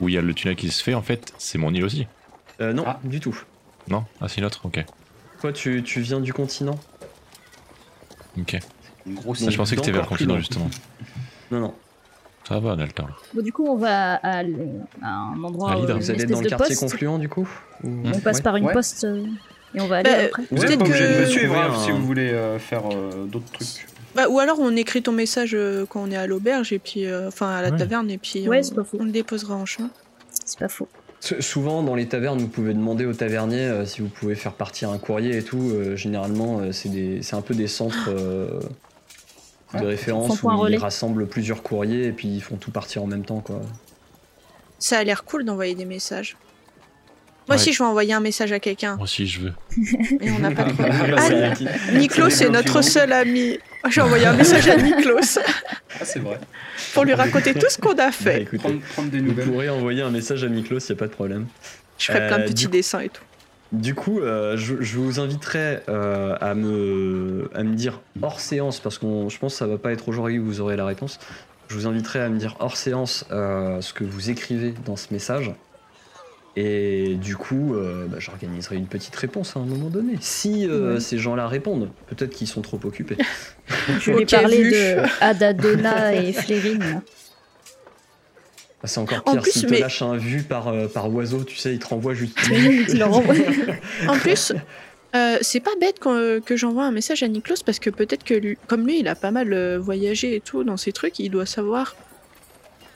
où 0.00 0.08
il 0.08 0.14
y 0.14 0.18
a 0.18 0.22
le 0.22 0.32
tunnel 0.32 0.56
qui 0.56 0.68
se 0.70 0.82
fait, 0.82 0.94
en 0.94 1.02
fait, 1.02 1.32
c'est 1.38 1.58
mon 1.58 1.74
île 1.74 1.84
aussi. 1.84 2.06
non, 2.60 2.84
ah. 2.86 3.00
du 3.04 3.20
tout. 3.20 3.36
Non? 3.88 4.04
Ah, 4.20 4.28
c'est 4.28 4.38
une 4.38 4.44
autre, 4.44 4.60
ok. 4.64 4.84
Toi, 5.40 5.52
tu, 5.52 5.82
tu 5.82 6.00
viens 6.00 6.20
du 6.20 6.32
continent? 6.32 6.78
Ok. 8.38 8.58
Une 9.06 9.14
grosse. 9.14 9.48
je 9.48 9.56
pensais 9.56 9.76
que 9.76 9.80
tu 9.80 9.88
étais 9.88 9.92
vers 9.92 10.02
le 10.02 10.08
continent, 10.08 10.38
justement. 10.38 10.68
Non, 11.50 11.60
non. 11.60 11.74
Ça 12.46 12.60
va, 12.60 12.74
on 12.74 12.78
a 12.78 12.84
le 12.84 12.92
temps. 12.92 13.08
Bon, 13.32 13.42
du 13.42 13.54
coup, 13.54 13.66
on 13.66 13.76
va 13.76 14.16
à, 14.16 14.40
un 14.40 15.42
endroit. 15.42 15.78
où 15.78 15.86
vous 15.86 16.10
allez 16.10 16.26
dans 16.26 16.42
le 16.42 16.48
quartier 16.50 16.76
confluent, 16.76 17.18
du 17.18 17.28
coup 17.30 17.48
On 17.82 18.20
passe 18.20 18.42
par 18.42 18.56
une 18.56 18.70
poste 18.70 19.04
euh, 19.04 19.24
et 19.74 19.80
on 19.80 19.86
va 19.86 19.96
aller 19.96 20.10
bah, 20.10 20.24
après. 20.26 20.42
Vous 20.50 20.62
êtes 20.62 20.78
pas 20.78 20.84
obligé 20.84 21.08
de 21.08 21.20
me 21.20 21.24
suivre 21.24 21.56
hein, 21.56 21.74
si 21.78 21.90
vous 21.90 22.04
voulez 22.04 22.30
euh, 22.30 22.58
faire 22.58 22.82
euh, 22.92 23.24
d'autres 23.24 23.50
trucs. 23.50 23.86
Bah, 24.14 24.28
ou 24.28 24.38
alors 24.38 24.58
on 24.58 24.74
écrit 24.74 25.02
ton 25.02 25.12
message 25.12 25.56
quand 25.88 26.02
on 26.02 26.10
est 26.10 26.16
à 26.16 26.26
l'auberge 26.26 26.72
et 26.72 26.78
puis 26.78 27.04
enfin 27.26 27.50
à 27.50 27.62
la 27.62 27.70
taverne 27.70 28.10
et 28.10 28.18
puis 28.18 28.48
on, 28.48 28.52
on, 29.00 29.04
le 29.04 29.10
déposera 29.10 29.54
en 29.54 29.66
chemin. 29.66 29.90
C'est 30.44 30.58
pas 30.58 30.68
faux. 30.68 30.88
Souvent 31.20 31.82
dans 31.82 31.96
les 31.96 32.06
tavernes, 32.06 32.38
vous 32.38 32.48
pouvez 32.48 32.72
demander 32.74 33.04
aux 33.04 33.12
taverniers 33.12 33.66
euh, 33.66 33.84
si 33.84 34.02
vous 34.02 34.08
pouvez 34.08 34.36
faire 34.36 34.52
partir 34.52 34.90
un 34.90 34.98
courrier 34.98 35.38
et 35.38 35.42
tout. 35.42 35.70
Euh, 35.72 35.96
généralement, 35.96 36.60
euh, 36.60 36.72
c'est 36.72 37.34
un 37.34 37.42
peu 37.42 37.54
des 37.54 37.66
centres 37.66 38.10
de 39.74 39.84
référence 39.84 40.42
où 40.42 40.66
ils 40.68 40.78
rassemblent 40.78 41.26
plusieurs 41.26 41.62
courriers 41.62 42.06
et 42.06 42.12
puis 42.12 42.28
ils 42.28 42.40
font 42.40 42.56
tout 42.56 42.70
partir 42.70 43.02
en 43.02 43.06
même 43.06 43.24
temps. 43.24 43.40
quoi. 43.40 43.60
Ça 44.78 44.98
a 44.98 45.04
l'air 45.04 45.24
cool 45.24 45.44
d'envoyer 45.44 45.74
des 45.74 45.84
messages. 45.84 46.36
Moi 47.48 47.56
aussi, 47.56 47.72
je 47.72 47.78
vais 47.78 47.88
envoyer 47.88 48.12
un 48.12 48.20
message 48.20 48.52
à 48.52 48.60
quelqu'un. 48.60 48.96
Moi 48.96 49.04
aussi, 49.04 49.26
je 49.26 49.40
veux. 49.40 49.52
Mais 50.20 50.30
on 50.30 50.38
n'a 50.38 50.50
pas 50.50 50.64
de 50.64 50.72
ah, 51.16 51.92
Niklos, 51.94 52.30
c'est 52.30 52.50
notre 52.50 52.82
seul 52.82 53.10
ami. 53.10 53.58
J'ai 53.88 54.02
envoyé 54.02 54.26
un 54.26 54.34
message 54.34 54.68
à 54.68 54.76
Niklos. 54.76 55.38
Ah, 55.38 56.04
c'est 56.04 56.18
vrai. 56.18 56.38
Pour 56.92 57.04
lui 57.04 57.14
raconter 57.14 57.54
tout 57.54 57.70
ce 57.70 57.78
qu'on 57.78 57.96
a 57.98 58.12
fait. 58.12 58.46
Bah, 58.52 58.58
prendre, 58.92 59.10
des 59.10 59.22
nouvelles. 59.22 59.46
Vous 59.46 59.52
pourrez 59.52 59.70
envoyer 59.70 60.02
un 60.02 60.10
message 60.10 60.44
à 60.44 60.48
Niklos, 60.48 60.80
il 60.80 60.92
n'y 60.92 60.98
a 60.98 60.98
pas 60.98 61.06
de 61.06 61.12
problème. 61.12 61.46
Je 61.96 62.06
ferai 62.06 62.26
plein 62.26 62.38
de 62.38 62.42
euh, 62.42 62.48
petits 62.48 62.68
dessins 62.68 63.00
et 63.00 63.08
tout. 63.08 63.22
Du 63.72 63.94
coup, 63.94 64.20
euh, 64.20 64.56
je, 64.56 64.98
vous 64.98 65.18
inviterai 65.18 65.80
euh, 65.88 66.36
à, 66.40 66.54
me, 66.54 67.50
à 67.54 67.62
me 67.62 67.74
dire 67.74 68.00
hors 68.20 68.40
séance, 68.40 68.78
parce 68.78 68.98
que 68.98 69.06
je 69.06 69.38
pense 69.38 69.54
que 69.54 69.58
ça 69.58 69.66
va 69.66 69.78
pas 69.78 69.92
être 69.92 70.08
aujourd'hui 70.08 70.36
que 70.36 70.42
vous 70.42 70.60
aurez 70.60 70.76
la 70.76 70.84
réponse. 70.84 71.18
Je 71.68 71.74
vous 71.74 71.86
inviterai 71.86 72.20
à 72.20 72.28
me 72.28 72.38
dire 72.38 72.56
hors 72.60 72.76
séance 72.76 73.24
ce 73.30 73.92
que 73.92 74.04
vous 74.04 74.28
écrivez 74.30 74.74
dans 74.84 74.96
ce 74.96 75.12
message. 75.12 75.52
Et 76.60 77.14
du 77.14 77.36
coup, 77.36 77.76
euh, 77.76 78.06
bah, 78.08 78.16
j'organiserai 78.18 78.74
une 78.74 78.88
petite 78.88 79.14
réponse 79.14 79.56
à 79.56 79.60
un 79.60 79.64
moment 79.64 79.90
donné. 79.90 80.14
Si 80.20 80.66
euh, 80.66 80.98
ces 80.98 81.16
gens-là 81.16 81.46
répondent, 81.46 81.88
peut-être 82.08 82.34
qu'ils 82.34 82.48
sont 82.48 82.62
trop 82.62 82.80
occupés. 82.82 83.16
Je 84.00 84.10
vais 84.10 84.26
parler 84.26 84.68
de 84.68 85.02
Adadona 85.20 86.16
et 86.16 86.32
Flérine. 86.32 87.00
Ah, 88.82 88.88
c'est 88.88 88.98
encore 88.98 89.22
pire, 89.22 89.46
s'ils 89.46 89.66
te 89.66 89.74
lâchent 89.74 90.02
un 90.02 90.16
vu 90.16 90.42
par, 90.42 90.66
euh, 90.66 90.88
par 90.88 91.14
oiseau, 91.14 91.44
tu 91.44 91.54
sais, 91.54 91.74
ils 91.74 91.78
te 91.78 91.86
renvoient 91.86 92.14
juste. 92.14 92.36
en 94.08 94.18
plus, 94.18 94.52
c'est 95.40 95.60
pas 95.60 95.76
bête 95.80 96.00
que 96.00 96.56
j'envoie 96.56 96.86
un 96.86 96.92
message 96.92 97.22
à 97.22 97.28
Niklos 97.28 97.62
parce 97.64 97.78
que 97.78 97.90
peut-être 97.90 98.24
que 98.24 98.34
lui, 98.34 98.58
comme 98.66 98.84
lui, 98.84 98.98
il 98.98 99.06
a 99.06 99.14
pas 99.14 99.30
mal 99.30 99.76
voyagé 99.76 100.34
et 100.34 100.40
tout 100.40 100.64
dans 100.64 100.76
ses 100.76 100.90
trucs, 100.90 101.20
il 101.20 101.30
doit 101.30 101.46
savoir 101.46 101.94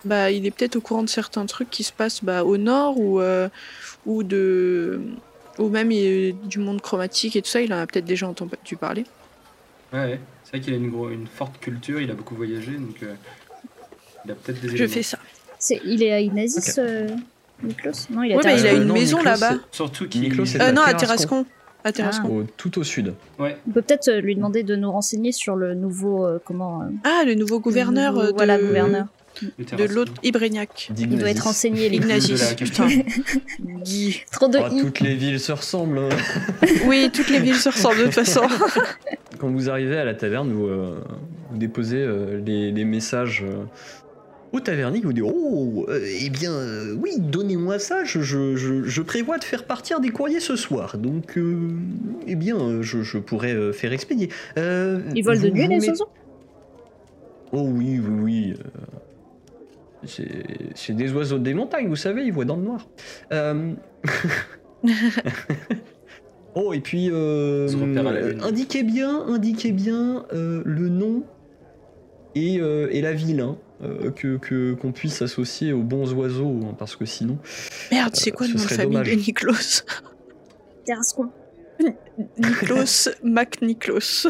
bah, 0.05 0.31
il 0.31 0.47
est 0.47 0.51
peut-être 0.51 0.77
au 0.77 0.81
courant 0.81 1.03
de 1.03 1.09
certains 1.09 1.47
trucs 1.47 1.71
qui 1.71 1.85
se 1.85 1.93
passent 1.93 2.25
bah, 2.25 2.45
au 2.45 2.57
nord 2.57 2.99
ou, 2.99 3.21
euh, 3.21 3.49
ou, 4.07 4.23
de, 4.23 5.01
ou 5.59 5.69
même 5.69 5.91
du 5.91 6.59
monde 6.59 6.81
chromatique 6.81 7.37
et 7.37 7.43
tout 7.43 7.49
ça. 7.49 7.61
Il 7.61 7.73
en 7.73 7.79
a 7.79 7.87
peut-être 7.87 8.05
déjà 8.05 8.29
entendu 8.29 8.77
parler. 8.77 9.05
Ouais, 9.93 10.19
c'est 10.45 10.51
vrai 10.53 10.61
qu'il 10.61 10.75
a 10.75 10.77
une, 10.77 10.93
une, 11.13 11.27
forte 11.27 11.59
culture, 11.61 12.01
il 12.01 12.11
a 12.11 12.15
beaucoup 12.15 12.35
voyagé, 12.35 12.73
donc 12.73 12.97
euh, 13.03 13.15
il 14.25 14.31
a 14.31 14.35
peut-être 14.35 14.61
des 14.61 14.77
Je 14.77 14.87
fais 14.87 15.03
ça. 15.03 15.19
il 15.85 16.03
est 16.03 16.13
à 16.13 16.21
Inasis, 16.21 16.79
euh, 16.79 17.09
Niklos 17.63 18.09
Non, 18.11 18.23
il, 18.23 18.31
il 18.31 18.67
a 18.67 18.73
une 18.73 18.91
maison 18.91 19.23
là-bas. 19.23 19.57
Surtout 19.71 20.09
qu'il 20.09 20.25
est 20.25 20.73
non, 20.73 20.83
à 20.83 20.95
Terrascon. 20.95 21.45
À 21.85 21.93
Terrascon. 21.93 22.47
tout 22.57 22.79
au 22.79 22.85
sud. 22.85 23.13
Ouais. 23.39 23.59
On 23.69 23.73
peut 23.73 23.83
peut-être 23.83 24.11
lui 24.13 24.35
demander 24.35 24.63
de 24.63 24.77
nous 24.77 24.91
renseigner 24.91 25.33
sur 25.33 25.57
le 25.57 25.75
nouveau 25.75 26.27
comment. 26.45 26.89
ah, 27.05 27.25
le 27.27 27.35
nouveau 27.35 27.61
gouverneur. 27.61 28.15
de... 28.15 28.33
Voilà, 28.35 28.59
gouverneur 28.59 29.07
de 29.41 29.85
l'autre 29.85 30.13
Ibrignac. 30.23 30.91
Il 30.97 31.19
doit 31.19 31.31
être 31.31 31.47
enseigné, 31.47 31.93
Ignatius. 31.93 32.55
Putain. 32.55 32.89
Trop 34.33 34.49
de 34.49 34.59
oh, 34.59 34.81
Toutes 34.83 35.01
les 35.01 35.15
villes 35.15 35.41
se 35.41 35.53
ressemblent. 35.53 35.99
Hein. 35.99 36.09
oui, 36.87 37.11
toutes 37.13 37.31
les 37.31 37.41
villes 37.41 37.57
se 37.57 37.69
ressemblent 37.69 37.99
de 37.99 38.05
toute 38.05 38.15
façon. 38.15 38.43
Quand 39.39 39.51
vous 39.51 39.71
arrivez 39.71 39.97
à 39.97 40.05
la 40.05 40.15
taverne, 40.15 40.53
vous, 40.53 40.67
euh, 40.67 41.01
déposez 41.53 41.99
euh, 41.99 42.41
les, 42.45 42.85
messages 42.85 43.43
euh, 43.45 43.65
au 44.53 44.61
tavernier, 44.61 45.01
vous 45.03 45.13
dites 45.13 45.25
Oh, 45.27 45.87
eh 45.91 46.31
bien, 46.31 46.53
oui, 47.01 47.13
donnez-moi 47.19 47.79
ça, 47.79 48.05
je, 48.05 49.01
prévois 49.01 49.39
de 49.39 49.45
faire 49.45 49.65
partir 49.65 50.01
des 50.01 50.11
courriers 50.11 50.41
ce 50.41 50.57
soir. 50.57 50.99
Donc, 50.99 51.39
eh 52.27 52.35
bien, 52.35 52.83
je, 52.83 53.19
pourrais 53.19 53.73
faire 53.73 53.93
expédier. 53.93 54.29
Ils 54.57 55.23
volent 55.25 55.41
de 55.41 55.49
nuit, 55.49 55.69
les 55.69 55.89
oiseaux? 55.89 56.09
Oh 57.53 57.69
oui, 57.69 58.01
oui, 58.01 58.21
oui. 58.23 58.55
C'est 60.05 60.95
des 60.95 61.13
oiseaux 61.13 61.39
des 61.39 61.55
montagnes, 61.55 61.89
vous 61.89 61.97
savez, 61.97 62.25
ils 62.25 62.33
voient 62.33 62.45
dans 62.45 62.57
le 62.57 62.63
noir. 62.63 62.89
Euh, 63.33 63.73
oh, 66.55 66.73
et 66.73 66.81
puis, 66.81 67.09
euh, 67.11 67.69
indiquez 68.43 68.83
bien, 68.83 69.25
indiquez 69.27 69.73
bien 69.73 70.25
euh, 70.33 70.63
le 70.65 70.89
nom 70.89 71.23
et, 72.35 72.59
la 72.59 73.13
ville, 73.13 73.41
hein, 73.41 73.59
que 74.17 74.75
qu'on 74.75 74.93
puisse 74.93 75.23
associer 75.23 75.73
aux 75.73 75.83
bons 75.83 76.13
oiseaux, 76.15 76.61
hein, 76.65 76.75
parce 76.79 76.97
que 76.97 77.05
sinon. 77.05 77.39
Merde, 77.91 78.15
c'est 78.15 78.33
quoi 78.33 78.47
le 78.47 78.55
nom 78.55 78.63
de 78.63 78.69
famille 78.69 78.99
de 78.99 79.11
Niklos? 79.11 79.85
Terrascon. 80.85 81.31
Niklos 82.39 83.09
Mac 83.23 83.61
Niklos 83.63 84.27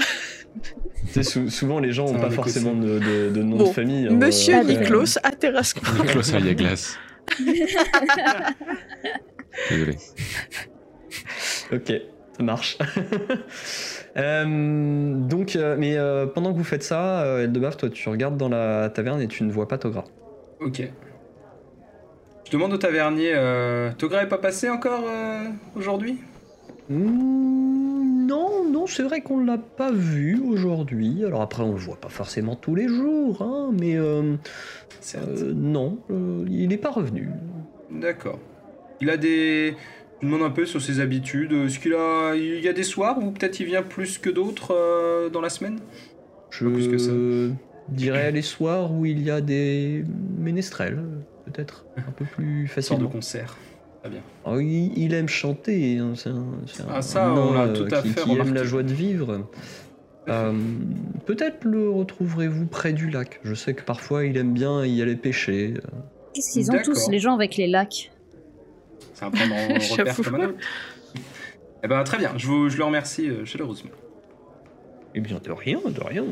souvent, 1.22 1.78
les 1.78 1.92
gens 1.92 2.10
n'ont 2.10 2.20
pas 2.20 2.30
forcément 2.30 2.74
de, 2.74 3.42
nom 3.42 3.56
de 3.56 3.72
famille. 3.72 4.06
Hein, 4.08 4.14
Monsieur 4.14 4.56
euh, 4.56 4.64
Niklos 4.64 5.18
à 5.22 5.30
Terrasco. 5.32 5.80
Niklos 5.98 6.34
à 6.34 6.40
glace. 6.40 6.98
Désolé. 9.70 9.96
Ok, 11.72 11.92
ça 12.36 12.42
marche. 12.42 12.78
Euh, 14.14 15.14
donc, 15.14 15.56
euh, 15.56 15.74
mais 15.78 15.96
pendant 16.34 16.52
que 16.52 16.58
vous 16.58 16.64
faites 16.64 16.82
ça, 16.82 17.24
Eldebaf, 17.40 17.78
toi, 17.78 17.88
tu 17.88 18.10
regardes 18.10 18.36
dans 18.36 18.50
la 18.50 18.90
taverne 18.90 19.22
et 19.22 19.26
tu 19.26 19.42
ne 19.42 19.50
vois 19.50 19.66
pas 19.68 19.78
Togra. 19.78 20.04
Ok. 20.60 20.82
Je 22.44 22.50
demande 22.50 22.74
au 22.74 22.76
tavernier, 22.76 23.32
Togra 23.96 24.22
est 24.22 24.28
pas 24.28 24.36
passé 24.36 24.68
encore 24.68 25.02
aujourd'hui? 25.74 26.18
Hmm, 26.90 27.82
Non, 28.33 28.64
non, 28.64 28.87
c'est 28.87 29.03
vrai 29.03 29.21
qu'on 29.21 29.45
l'a 29.45 29.59
pas 29.59 29.92
vu 29.92 30.40
aujourd'hui. 30.40 31.23
Alors 31.23 31.42
après, 31.42 31.62
on 31.62 31.73
le 31.73 31.79
voit 31.79 32.01
pas 32.01 32.09
forcément 32.09 32.57
tous 32.57 32.75
les 32.75 32.88
jours, 32.88 33.42
hein, 33.42 33.71
mais 33.79 33.97
euh, 33.97 34.37
euh, 35.16 35.53
non, 35.55 35.99
euh, 36.11 36.47
il 36.49 36.68
n'est 36.68 36.79
pas 36.79 36.90
revenu. 36.90 37.29
D'accord. 37.90 38.38
Il 39.03 39.11
a 39.11 39.18
des. 39.18 39.75
Je 40.23 40.27
me 40.27 40.33
demande 40.33 40.51
un 40.51 40.55
peu 40.55 40.64
sur 40.64 40.81
ses 40.81 41.01
habitudes. 41.01 41.53
Est-ce 41.53 41.79
qu'il 41.79 41.92
a, 41.92 42.35
il 42.35 42.61
y 42.61 42.68
a 42.68 42.73
des 42.73 42.85
soirs 42.85 43.18
où 43.23 43.33
peut-être 43.33 43.61
il 43.61 43.66
vient 43.66 43.83
plus 43.83 44.16
que 44.16 44.31
d'autres 44.31 45.29
dans 45.31 45.42
la 45.42 45.51
semaine? 45.51 45.79
Je 46.49 46.66
plus 46.66 46.88
que 46.88 46.99
ça. 46.99 47.12
dirais 47.88 48.31
les 48.31 48.42
soirs 48.42 48.95
où 48.95 49.05
il 49.05 49.23
y 49.23 49.31
a 49.31 49.42
des 49.42 50.05
ménestrels, 50.38 51.03
peut-être 51.45 51.85
un 51.99 52.12
peu 52.12 52.25
plus 52.25 52.66
facilement. 52.66 53.03
de 53.03 53.12
concert. 53.12 53.59
Ah 54.44 54.56
il, 54.60 55.14
aime 55.14 55.28
chanter. 55.28 55.98
Hein, 55.98 56.14
c'est 56.16 56.30
un, 56.30 56.44
ah, 56.90 57.02
ça, 57.02 57.32
on 57.32 57.52
l'a 57.52 57.68
tout 57.68 57.86
à 57.92 58.02
qui, 58.02 58.08
fait 58.08 58.22
qui 58.22 58.32
aime 58.32 58.52
la 58.52 58.64
joie 58.64 58.82
de 58.82 58.92
vivre. 58.92 59.48
Euh, 60.28 60.52
peut-être 61.26 61.64
le 61.64 61.88
retrouverez-vous 61.90 62.66
près 62.66 62.92
du 62.92 63.10
lac. 63.10 63.40
Je 63.44 63.54
sais 63.54 63.74
que 63.74 63.82
parfois 63.82 64.24
il 64.24 64.36
aime 64.36 64.54
bien 64.54 64.84
y 64.84 65.02
aller 65.02 65.16
pêcher. 65.16 65.74
Qu'est-ce 66.34 66.52
qu'ils 66.52 66.70
ont 66.70 66.82
tous 66.82 67.10
les 67.10 67.18
gens 67.18 67.34
avec 67.34 67.56
les 67.56 67.66
lacs 67.66 68.10
C'est 69.14 69.24
un 69.24 69.30
prendre 69.30 69.54
en 69.54 69.74
repère 69.96 70.16
comme 70.16 70.34
un 70.34 70.48
autre. 70.48 70.58
Eh 71.84 71.88
ben 71.88 72.04
très 72.04 72.18
bien, 72.18 72.32
je, 72.36 72.46
vous, 72.46 72.68
je 72.68 72.78
le 72.78 72.84
remercie 72.84 73.28
euh, 73.28 73.44
chaleureusement. 73.44 73.90
Eh 75.14 75.20
bien 75.20 75.38
de 75.42 75.50
rien, 75.50 75.80
de 75.84 76.00
rien. 76.00 76.24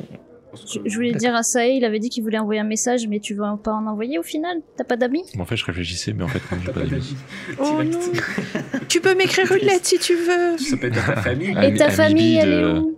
Je, 0.84 0.94
voulais 0.94 1.12
dire 1.12 1.34
à 1.34 1.42
Sae, 1.42 1.76
il 1.76 1.84
avait 1.84 1.98
dit 1.98 2.08
qu'il 2.08 2.22
voulait 2.22 2.38
envoyer 2.38 2.60
un 2.60 2.64
message, 2.64 3.06
mais 3.06 3.20
tu 3.20 3.34
veux 3.34 3.44
pas 3.62 3.72
en 3.72 3.86
envoyer 3.86 4.18
au 4.18 4.22
final? 4.22 4.58
T'as 4.76 4.84
pas 4.84 4.96
d'amis? 4.96 5.24
En 5.38 5.44
fait, 5.44 5.56
je 5.56 5.64
réfléchissais, 5.64 6.12
mais 6.12 6.24
en 6.24 6.28
fait, 6.28 6.40
j'ai 6.64 6.72
pas 6.72 6.80
d'amis. 6.80 7.16
Oh 7.58 7.82
non 7.82 7.98
Tu 8.88 9.00
peux 9.00 9.14
m'écrire 9.14 9.50
une 9.52 9.66
lettre 9.66 9.86
si 9.86 9.98
tu 9.98 10.14
veux 10.14 10.58
Ça 10.58 10.76
peut 10.76 10.88
être 10.88 11.06
ta 11.06 11.16
famille. 11.16 11.54
Et 11.62 11.74
ta 11.74 11.90
famille, 11.90 12.36
elle 12.36 12.52
est 12.52 12.64
où? 12.64 12.96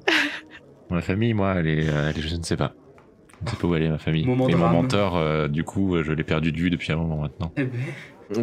Ma 0.90 1.00
famille, 1.00 1.34
moi, 1.34 1.54
elle 1.58 1.68
est, 1.68 1.84
elle 1.84 2.18
est, 2.18 2.20
je 2.20 2.36
ne 2.36 2.42
sais 2.42 2.56
pas. 2.56 2.74
Je 3.40 3.46
ne 3.46 3.50
sais 3.50 3.56
pas 3.56 3.66
où 3.66 3.74
elle 3.74 3.82
est, 3.82 3.88
ma 3.88 3.98
famille. 3.98 4.26
Moment 4.26 4.48
Et 4.48 4.54
mon 4.54 4.68
mentor, 4.68 5.16
euh, 5.16 5.48
du 5.48 5.64
coup, 5.64 6.02
je 6.02 6.12
l'ai 6.12 6.24
perdu 6.24 6.52
de 6.52 6.58
vue 6.58 6.70
depuis 6.70 6.92
un 6.92 6.96
moment 6.96 7.16
maintenant. 7.16 7.52
Eh 7.56 7.64
ben. 7.64 7.80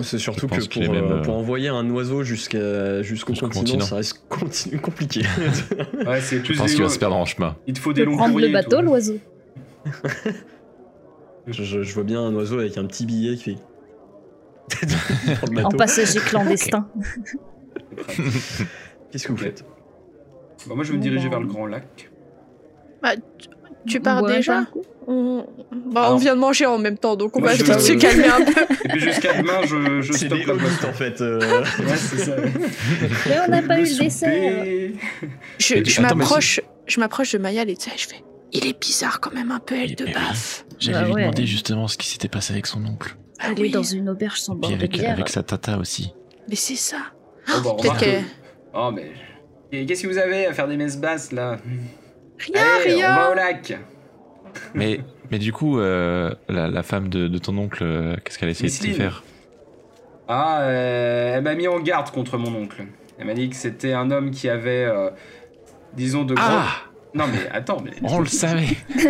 C'est 0.01 0.17
surtout 0.19 0.47
que 0.47 0.67
pour, 0.67 0.93
euh, 0.93 1.21
pour, 1.21 1.35
envoyer 1.35 1.69
un 1.69 1.89
oiseau 1.89 2.23
jusqu'à 2.23 3.01
jusqu'au 3.01 3.33
continent, 3.33 3.85
ça 3.85 3.95
reste 3.97 4.21
compliqué. 4.81 5.21
ouais, 6.05 6.21
c'est 6.21 6.43
Je 6.45 6.57
pense 6.57 6.71
qu'il 6.71 6.83
va 6.83 6.89
se 6.89 6.99
perdre 6.99 7.15
en 7.15 7.25
chemin. 7.25 7.55
Il 7.67 7.73
te 7.73 7.79
faut 7.79 7.93
des 7.93 8.05
longs 8.05 8.17
prendre 8.17 8.39
le 8.39 8.49
bateau, 8.49 8.81
l'oiseau. 8.81 9.19
je, 11.47 11.83
je, 11.83 11.93
vois 11.93 12.03
bien 12.03 12.21
un 12.21 12.33
oiseau 12.33 12.59
avec 12.59 12.77
un 12.77 12.85
petit 12.85 13.05
billet 13.05 13.35
qui 13.35 13.55
fait. 13.55 13.57
en 15.63 15.69
passager 15.71 16.19
clandestin. 16.19 16.87
Qu'est-ce 19.11 19.27
que 19.27 19.31
vous 19.31 19.37
faites? 19.37 19.65
Bah, 20.67 20.75
moi, 20.75 20.83
je 20.83 20.91
vais 20.91 20.97
me 20.97 21.03
diriger 21.03 21.29
vers 21.29 21.39
le 21.39 21.47
grand 21.47 21.65
lac. 21.65 22.11
Bah, 23.01 23.13
tu 23.88 23.99
pars 23.99 24.23
déjà 24.23 24.65
on... 25.09 25.45
Bah, 25.91 26.09
on 26.11 26.17
vient 26.17 26.36
de 26.36 26.39
manger 26.39 26.67
en 26.67 26.77
même 26.77 26.97
temps, 26.97 27.15
donc 27.15 27.36
on 27.36 27.41
va 27.41 27.55
se 27.55 27.93
calmer 27.93 28.27
un 28.27 28.45
peu. 28.45 28.61
Et 28.86 28.88
puis 28.89 28.99
jusqu'à 28.99 29.41
demain, 29.41 29.61
je, 29.65 30.01
je 30.01 30.13
stoppe 30.13 30.45
la 30.45 30.53
boîte 30.53 30.86
en 30.88 30.93
fait. 30.93 31.19
Euh... 31.21 31.39
ouais, 31.39 31.95
c'est 31.95 32.17
ça. 32.19 32.36
Mais 33.27 33.38
on 33.47 33.49
n'a 33.49 33.61
pas 33.63 33.80
eu 33.80 33.86
le 33.86 33.97
dessert. 34.03 34.65
Je, 35.57 35.84
je 35.84 36.01
m'approche, 36.01 36.61
je 36.86 36.99
m'approche 36.99 37.32
de 37.32 37.39
Mayal 37.39 37.69
et 37.69 37.75
tu 37.75 37.89
sais, 37.89 37.97
je 37.97 38.07
fais. 38.07 38.23
Il 38.51 38.67
est 38.67 38.80
bizarre 38.80 39.19
quand 39.19 39.34
même 39.34 39.51
un 39.51 39.59
peu, 39.59 39.75
elle 39.75 39.95
de 39.95 40.05
baffe. 40.05 40.65
J'allais 40.80 40.99
bah 40.99 41.05
lui 41.05 41.13
demander 41.23 41.45
justement 41.45 41.88
ce 41.88 41.97
qui 41.97 42.07
s'était 42.07 42.27
passé 42.27 42.53
avec 42.53 42.67
son 42.67 42.86
oncle. 42.86 43.15
Ah, 43.39 43.47
elle 43.51 43.65
est 43.65 43.69
dans 43.69 43.84
une 43.84 44.09
auberge 44.09 44.39
sans 44.39 44.55
bord 44.55 44.71
avec, 44.71 44.91
de 44.91 44.97
bière. 44.97 45.13
avec 45.13 45.30
sa 45.30 45.43
tata 45.43 45.77
aussi. 45.77 46.13
Mais 46.47 46.55
c'est 46.55 46.75
ça. 46.75 46.97
Oh, 47.47 47.61
bah, 47.63 47.75
Peut-être 47.80 47.99
que... 47.99 48.21
Oh, 48.73 48.91
mais. 48.93 49.11
Qu'est-ce 49.86 50.03
que 50.03 50.07
vous 50.07 50.17
avez 50.17 50.45
à 50.45 50.53
faire 50.53 50.67
des 50.67 50.77
messes 50.77 50.97
basses 50.97 51.32
là? 51.32 51.57
Rien, 52.39 52.63
Allez, 52.81 52.95
rien. 52.95 53.11
On 53.11 53.15
va 53.15 53.31
au 53.31 53.33
lac. 53.35 53.77
Mais, 54.73 55.01
mais 55.31 55.39
du 55.39 55.53
coup, 55.53 55.79
euh, 55.79 56.33
la, 56.47 56.67
la, 56.67 56.83
femme 56.83 57.09
de, 57.09 57.27
de, 57.27 57.37
ton 57.37 57.57
oncle, 57.57 57.83
euh, 57.83 58.15
qu'est-ce 58.23 58.39
qu'elle 58.39 58.49
a 58.49 58.51
essayé 58.51 58.69
de 58.69 58.93
te 58.93 58.97
faire? 58.97 59.23
Ah, 60.27 60.61
euh, 60.61 61.35
elle 61.35 61.43
m'a 61.43 61.55
mis 61.55 61.67
en 61.67 61.79
garde 61.79 62.11
contre 62.11 62.37
mon 62.37 62.53
oncle. 62.55 62.83
Elle 63.17 63.25
m'a 63.25 63.33
dit 63.33 63.49
que 63.49 63.55
c'était 63.55 63.93
un 63.93 64.11
homme 64.11 64.31
qui 64.31 64.47
avait, 64.47 64.85
euh, 64.85 65.09
disons, 65.93 66.23
de 66.23 66.35
grands. 66.35 66.45
Ah 66.47 66.89
non 67.15 67.25
mais 67.27 67.49
attends, 67.51 67.81
mais. 67.83 67.91
On 68.03 68.19
le 68.19 68.27
savait 68.27 68.77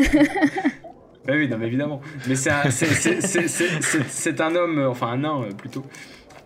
Bah 1.27 1.33
oui, 1.35 1.49
non 1.49 1.57
mais 1.57 1.67
évidemment. 1.67 1.99
Mais 2.27 2.35
c'est 2.35 2.49
un, 2.49 2.69
c'est 2.71 4.41
un 4.41 4.55
homme, 4.55 4.87
enfin 4.89 5.07
un 5.07 5.17
nain 5.17 5.49
plutôt, 5.57 5.85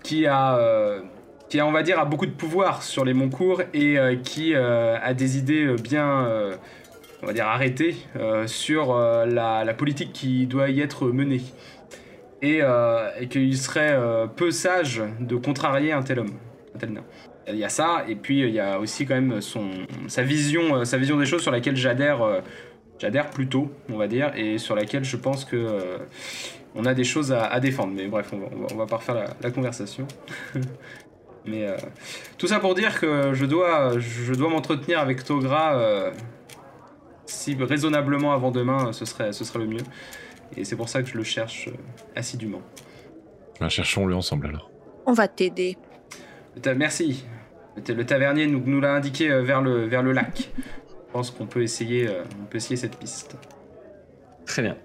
qui 0.01 0.25
a, 0.25 0.57
euh, 0.57 1.01
qui 1.54 1.60
a, 1.60 1.68
on 1.68 1.72
va 1.72 1.84
dire, 1.84 1.99
a 1.99 2.06
beaucoup 2.06 2.26
de 2.26 2.32
pouvoir 2.32 2.82
sur 2.82 3.06
les 3.06 3.14
Moncourt 3.14 3.62
et 3.76 3.99
euh, 3.99 4.16
qui 4.16 4.56
euh, 4.56 4.97
a 4.99 5.14
des 5.14 5.38
idées 5.38 5.76
bien, 5.76 6.26
euh, 6.26 6.56
on 7.22 7.28
va 7.28 7.34
dire, 7.34 7.45
arrêtées 7.45 7.95
sur 8.47 8.95
la, 8.97 9.74
politique 9.76 10.14
qui 10.14 10.47
doit 10.47 10.72
y 10.72 10.82
être 10.82 11.10
menée. 11.10 11.43
Et, 12.41 12.62
qu'il 13.30 13.56
serait 13.56 13.95
peu 14.36 14.49
sage 14.49 15.04
de 15.20 15.36
contrarier 15.36 15.91
un 15.91 16.01
tel 16.01 16.22
homme, 16.22 16.34
un 16.74 16.80
tel 16.80 16.91
nain. 16.91 17.04
Il 17.47 17.58
y 17.58 17.64
a 17.64 17.70
ça, 17.70 18.04
et 18.10 18.16
puis 18.16 18.39
il 18.39 18.49
y 18.49 18.60
a 18.60 18.80
aussi 18.80 19.06
quand 19.06 19.14
même 19.14 19.39
son, 19.39 19.70
sa, 20.08 20.24
vision, 20.24 20.84
sa 20.86 20.97
vision 20.97 21.18
des 21.18 21.28
choses 21.28 21.43
sur 21.43 21.51
laquelle 21.51 21.76
j'adhère 21.76 22.41
j'adhère 22.97 23.30
plutôt, 23.30 23.72
on 23.91 23.97
va 23.97 24.08
dire, 24.08 24.32
et 24.36 24.58
sur 24.58 24.76
laquelle 24.76 25.04
je 25.04 25.18
pense 25.18 25.45
que 25.45 25.99
on 26.74 26.86
a 26.86 26.95
des 26.95 27.04
choses 27.04 27.32
à, 27.32 27.60
défendre. 27.60 27.93
Mais 27.95 28.08
bref, 28.08 28.34
on 28.34 28.39
va, 28.39 28.76
va, 28.76 28.86
pas 28.88 28.97
refaire 28.97 29.36
la 29.39 29.51
conversation. 29.51 30.08
Mais 31.46 31.68
euh, 31.68 31.76
tout 32.38 32.48
ça 32.48 32.60
pour 32.60 32.74
dire 32.74 33.00
que 33.00 33.34
je 33.34 33.46
dois, 33.46 34.00
je 34.00 34.34
dois 34.34 34.50
m'entretenir 34.50 35.00
avec 35.00 35.24
Togra 35.24 35.76
euh, 35.76 36.12
si 37.26 37.56
raisonnablement 37.56 38.34
avant 38.34 38.52
demain, 38.52 38.94
ce 38.94 39.06
serait, 39.06 39.34
ce 39.34 39.44
serait 39.44 39.60
le 39.60 39.68
mieux. 39.68 39.84
Et 40.56 40.64
c'est 40.64 40.76
pour 40.76 40.89
ça 40.89 41.02
que 41.02 41.10
je 41.10 41.18
le 41.18 41.24
cherche 41.24 41.70
assidûment. 42.16 42.62
Ben, 43.60 43.70
Cherchons-le 43.70 44.16
ensemble 44.16 44.48
alors. 44.48 44.70
On 45.06 45.14
va 45.14 45.28
t'aider. 45.28 45.78
Merci. 46.76 47.26
Le 47.76 48.06
tavernier 48.06 48.46
nous, 48.48 48.62
nous 48.66 48.80
l'a 48.80 48.94
indiqué 48.94 49.28
vers 49.41 49.62
le, 49.62 49.86
vers 49.88 50.04
le 50.04 50.12
lac. 50.12 50.52
Je 51.14 51.20
pense 51.20 51.30
qu'on 51.30 51.46
peut 51.46 51.62
essayer, 51.62 52.08
euh, 52.08 52.24
on 52.41 52.46
peut 52.46 52.58
essayer 52.58 52.76
cette 52.76 52.98
piste. 52.98 53.36
Très 54.46 54.64
bien. 54.64 54.78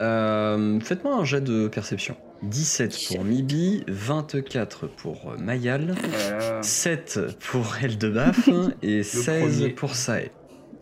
Euh, 0.00 0.80
Faites-moi 0.80 1.14
un 1.14 1.24
jet 1.24 1.42
de 1.42 1.68
perception. 1.68 2.16
17 2.42 2.98
pour 3.08 3.24
Mibi, 3.24 3.84
24 3.88 4.86
pour 4.88 5.34
Mayal, 5.38 5.94
voilà. 6.28 6.62
7 6.62 7.20
pour 7.50 7.76
Eldebaf 7.82 8.48
et 8.82 9.02
16 9.02 9.42
premier. 9.58 9.68
pour 9.70 9.94
Sae. 9.94 10.30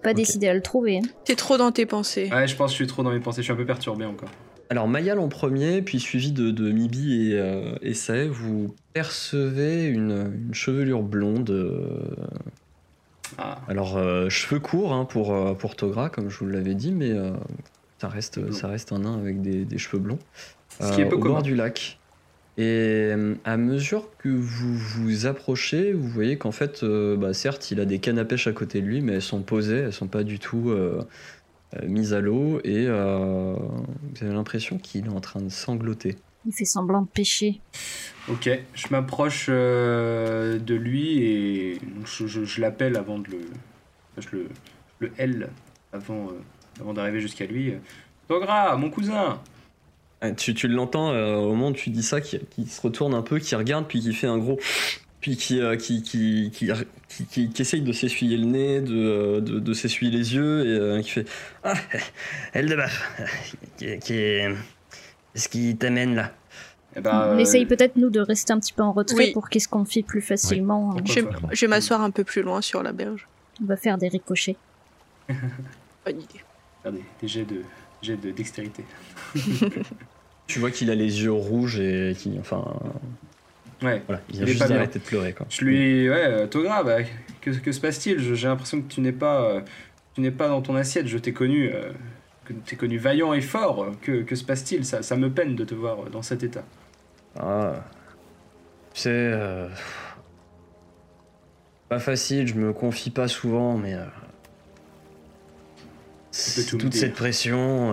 Pas 0.02 0.12
décidé 0.14 0.48
à 0.48 0.54
le 0.54 0.60
trouver. 0.60 0.98
hein. 0.98 1.08
T'es 1.24 1.34
trop 1.36 1.56
dans 1.56 1.72
tes 1.72 1.86
pensées. 1.86 2.28
Ouais, 2.30 2.46
je 2.46 2.56
pense 2.56 2.70
que 2.72 2.78
je 2.78 2.82
suis 2.84 2.86
trop 2.86 3.02
dans 3.02 3.10
mes 3.12 3.20
pensées, 3.20 3.38
je 3.40 3.44
suis 3.44 3.52
un 3.52 3.56
peu 3.56 3.64
perturbé 3.64 4.04
encore. 4.04 4.28
Alors 4.70 4.88
Mayal 4.88 5.18
en 5.18 5.28
premier, 5.28 5.80
puis 5.82 6.00
suivi 6.00 6.32
de, 6.32 6.50
de 6.50 6.70
Mibi 6.72 7.30
et, 7.30 7.38
euh, 7.38 7.74
et 7.82 7.94
Sae, 7.94 8.26
vous 8.28 8.74
percevez 8.92 9.84
une, 9.86 10.32
une 10.48 10.54
chevelure 10.54 11.02
blonde. 11.02 11.50
euh, 11.50 12.16
Ah, 13.38 13.60
alors 13.68 13.96
euh, 13.96 14.28
cheveux 14.28 14.60
courts 14.60 14.92
hein, 14.92 15.04
pour, 15.04 15.32
euh, 15.34 15.54
pour 15.54 15.76
Togra, 15.76 16.10
comme 16.10 16.28
je 16.30 16.38
vous 16.38 16.46
l'avais 16.48 16.74
dit, 16.74 16.92
mais 16.92 17.10
euh, 17.10 17.32
ça, 17.98 18.08
reste, 18.08 18.38
Blond. 18.40 18.52
ça 18.52 18.68
reste 18.68 18.92
un 18.92 19.00
nain 19.00 19.18
avec 19.18 19.40
des, 19.42 19.64
des 19.64 19.78
cheveux 19.78 19.98
blonds. 20.02 20.18
Ce 20.80 20.92
qui 20.94 21.00
est 21.02 21.06
peu 21.06 21.16
au 21.16 21.18
commun. 21.18 21.34
bord 21.34 21.42
du 21.42 21.54
lac. 21.54 21.98
Et 22.56 22.62
euh, 23.12 23.34
à 23.44 23.56
mesure 23.56 24.10
que 24.18 24.28
vous 24.28 24.74
vous 24.76 25.26
approchez, 25.26 25.92
vous 25.92 26.06
voyez 26.08 26.38
qu'en 26.38 26.52
fait, 26.52 26.82
euh, 26.84 27.16
bah, 27.16 27.34
certes, 27.34 27.70
il 27.72 27.80
a 27.80 27.84
des 27.84 27.98
cannes 27.98 28.18
à 28.18 28.24
pêche 28.24 28.46
à 28.46 28.52
côté 28.52 28.80
de 28.80 28.86
lui, 28.86 29.00
mais 29.00 29.14
elles 29.14 29.22
sont 29.22 29.42
posées, 29.42 29.78
elles 29.78 29.92
sont 29.92 30.06
pas 30.06 30.22
du 30.22 30.38
tout 30.38 30.70
euh, 30.70 31.02
euh, 31.76 31.86
mises 31.88 32.14
à 32.14 32.20
l'eau, 32.20 32.60
et 32.62 32.86
euh, 32.86 33.54
vous 33.56 34.24
avez 34.24 34.32
l'impression 34.32 34.78
qu'il 34.78 35.06
est 35.06 35.10
en 35.10 35.20
train 35.20 35.40
de 35.40 35.48
sangloter. 35.48 36.14
Il 36.46 36.52
fait 36.52 36.64
semblant 36.64 37.02
de 37.02 37.08
pêcher. 37.08 37.60
ok, 38.28 38.48
je 38.74 38.86
m'approche 38.90 39.46
euh, 39.48 40.58
de 40.60 40.74
lui 40.76 41.18
et 41.24 41.80
je, 42.04 42.26
je- 42.28 42.44
je 42.44 42.60
l'appelle 42.60 42.96
avant 42.96 43.18
de 43.18 43.30
le. 43.30 43.38
Je 44.18 44.28
le, 44.30 44.48
le 45.00 45.10
L 45.18 45.48
avant, 45.92 46.28
euh, 46.28 46.80
avant 46.80 46.92
d'arriver 46.94 47.18
jusqu'à 47.20 47.46
lui. 47.46 47.72
Togra, 48.28 48.76
mon 48.76 48.90
cousin 48.90 49.40
Tu, 50.32 50.54
tu 50.54 50.68
l'entends 50.68 51.10
euh, 51.12 51.36
au 51.36 51.48
moment 51.54 51.68
où 51.68 51.72
tu 51.72 51.90
dis 51.90 52.02
ça, 52.02 52.20
qui, 52.20 52.38
qui 52.50 52.66
se 52.66 52.80
retourne 52.80 53.14
un 53.14 53.22
peu, 53.22 53.38
qui 53.38 53.54
regarde, 53.54 53.86
puis 53.88 54.00
qui 54.00 54.12
fait 54.14 54.26
un 54.26 54.38
gros. 54.38 54.58
Puis 55.20 55.36
qui, 55.38 55.58
euh, 55.60 55.76
qui, 55.76 56.02
qui, 56.02 56.50
qui, 56.52 56.68
qui, 57.08 57.24
qui- 57.26 57.48
qui 57.50 57.62
essaye 57.62 57.80
de 57.80 57.92
s'essuyer 57.92 58.36
le 58.36 58.44
nez, 58.44 58.80
de, 58.82 58.94
euh, 58.94 59.40
de, 59.40 59.58
de 59.58 59.72
s'essuyer 59.72 60.12
les 60.12 60.34
yeux, 60.34 60.66
et 60.66 60.78
euh, 60.78 61.00
qui 61.02 61.10
fait 61.10 61.26
Ah, 61.62 61.74
qui, 63.78 63.98
qui, 64.00 64.40
qu'est-ce 65.32 65.48
qui 65.48 65.76
t'amène 65.76 66.14
là 66.14 66.32
Eh 66.94 67.00
ben, 67.00 67.28
On 67.32 67.36
euh, 67.36 67.38
essaye 67.38 67.64
peut-être 67.64 67.96
nous 67.96 68.10
de 68.10 68.20
rester 68.20 68.52
un 68.52 68.60
petit 68.60 68.74
peu 68.74 68.82
en 68.82 68.92
retrait 68.92 69.16
Oui. 69.16 69.32
pour 69.32 69.48
qu'il 69.48 69.62
se 69.62 69.68
confie 69.68 70.02
plus 70.02 70.20
facilement. 70.20 70.90
Pourquoi 70.92 71.02
Je 71.06 71.20
vais, 71.20 71.22
pas. 71.26 71.38
je 71.52 71.60
vais 71.62 71.68
m'asseoir 71.70 72.02
un 72.02 72.10
peu 72.10 72.24
plus 72.24 72.42
loin 72.42 72.60
sur 72.60 72.82
la 72.82 72.92
berge. 72.92 73.26
On 73.62 73.66
va 73.66 73.76
faire 73.76 73.96
des 73.96 74.08
ricochets. 74.08 74.56
Bonne 75.28 76.20
idée. 76.20 76.40
des, 76.84 77.02
des 77.22 77.28
jets 77.28 77.44
de, 77.46 77.62
jets 78.02 78.16
de 78.18 78.30
dextérité. 78.30 78.84
Tu 80.46 80.58
vois 80.58 80.70
qu'il 80.70 80.90
a 80.90 80.94
les 80.94 81.22
yeux 81.22 81.32
rouges 81.32 81.80
et 81.80 82.14
qui. 82.18 82.36
Enfin. 82.38 82.64
Ouais. 83.82 84.02
Voilà, 84.06 84.22
il 84.30 84.36
Il 84.36 84.40
a 84.42 84.44
est 84.44 84.46
juste 84.48 84.68
d'arrêter 84.68 84.98
de 84.98 85.04
pleurer, 85.04 85.32
quoi. 85.32 85.46
Je 85.48 85.64
lui. 85.64 86.08
Ouais, 86.08 86.24
euh, 86.26 86.46
Togra, 86.46 86.82
bah, 86.84 86.98
que, 87.40 87.50
que 87.50 87.72
se 87.72 87.80
passe-t-il? 87.80 88.34
J'ai 88.34 88.46
l'impression 88.48 88.80
que 88.82 88.88
tu 88.92 89.00
n'es 89.00 89.12
pas. 89.12 89.42
euh, 89.42 89.60
tu 90.14 90.20
n'es 90.20 90.30
pas 90.30 90.48
dans 90.48 90.62
ton 90.62 90.74
assiette. 90.76 91.06
Je 91.06 91.18
t'ai 91.18 91.32
connu. 91.32 91.70
euh, 91.72 91.92
que 92.44 92.52
t'es 92.52 92.76
connu 92.76 92.98
vaillant 92.98 93.32
et 93.32 93.40
fort. 93.40 93.86
Que, 94.02 94.22
que 94.22 94.34
se 94.36 94.44
passe-t-il? 94.44 94.84
Ça, 94.84 95.02
ça 95.02 95.16
me 95.16 95.30
peine 95.30 95.56
de 95.56 95.64
te 95.64 95.74
voir 95.74 96.10
dans 96.10 96.22
cet 96.22 96.42
état. 96.42 96.64
Ah. 97.38 97.82
Tu 98.92 99.00
sais. 99.00 99.10
euh, 99.10 99.68
Pas 101.88 101.98
facile, 101.98 102.46
je 102.46 102.54
me 102.54 102.72
confie 102.74 103.10
pas 103.10 103.28
souvent, 103.28 103.76
mais. 103.78 103.94
euh, 103.94 104.04
Toute 106.78 106.94
cette 106.94 107.14
pression. 107.14 107.92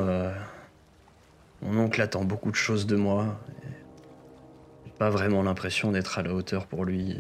Euh, 1.64 1.68
Mon 1.68 1.86
oncle 1.86 2.02
attend 2.02 2.24
beaucoup 2.24 2.52
de 2.52 2.56
choses 2.56 2.86
de 2.86 2.96
moi. 2.96 3.40
et 3.64 3.68
J'ai 4.86 4.92
pas 4.98 5.10
vraiment 5.10 5.44
l'impression 5.44 5.92
d'être 5.92 6.20
à 6.20 6.24
la 6.24 6.34
hauteur 6.34 6.68
pour 6.68 6.86
lui. 6.86 7.18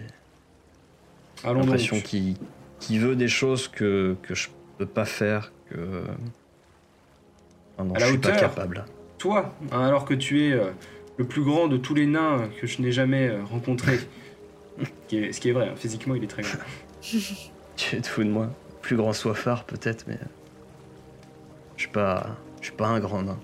Donc. 1.43 1.55
l'impression 1.57 1.99
qu'il 1.99 2.99
veut 2.99 3.15
des 3.15 3.27
choses 3.27 3.67
que, 3.67 4.15
que 4.21 4.35
je 4.35 4.49
peux 4.77 4.85
pas 4.85 5.05
faire, 5.05 5.51
que. 5.69 6.03
À 7.77 7.83
je 7.95 7.99
la 7.99 8.07
suis 8.07 8.17
pas 8.17 8.31
capable. 8.31 8.85
Toi, 9.17 9.53
hein, 9.71 9.81
alors 9.81 10.05
que 10.05 10.13
tu 10.13 10.43
es 10.45 10.51
euh, 10.51 10.71
le 11.17 11.25
plus 11.25 11.43
grand 11.43 11.67
de 11.67 11.77
tous 11.77 11.95
les 11.95 12.05
nains 12.05 12.49
que 12.59 12.67
je 12.67 12.81
n'ai 12.81 12.91
jamais 12.91 13.27
euh, 13.27 13.43
rencontré. 13.43 13.97
ce, 13.97 14.85
qui 15.07 15.17
est, 15.17 15.31
ce 15.31 15.39
qui 15.39 15.49
est 15.49 15.53
vrai, 15.53 15.69
hein, 15.69 15.75
physiquement 15.75 16.15
il 16.15 16.23
est 16.23 16.27
très 16.27 16.43
grand. 16.43 16.59
Tu 17.77 17.99
te 17.99 18.07
fous 18.07 18.23
de 18.23 18.29
moi. 18.29 18.49
Plus 18.81 18.95
grand 18.95 19.13
soifard 19.13 19.63
peut-être, 19.63 20.05
mais. 20.07 20.19
Je 21.77 21.83
suis 21.83 21.91
pas. 21.91 22.35
Je 22.59 22.67
suis 22.67 22.75
pas 22.75 22.87
un 22.87 22.99
grand 22.99 23.23
nain. 23.23 23.39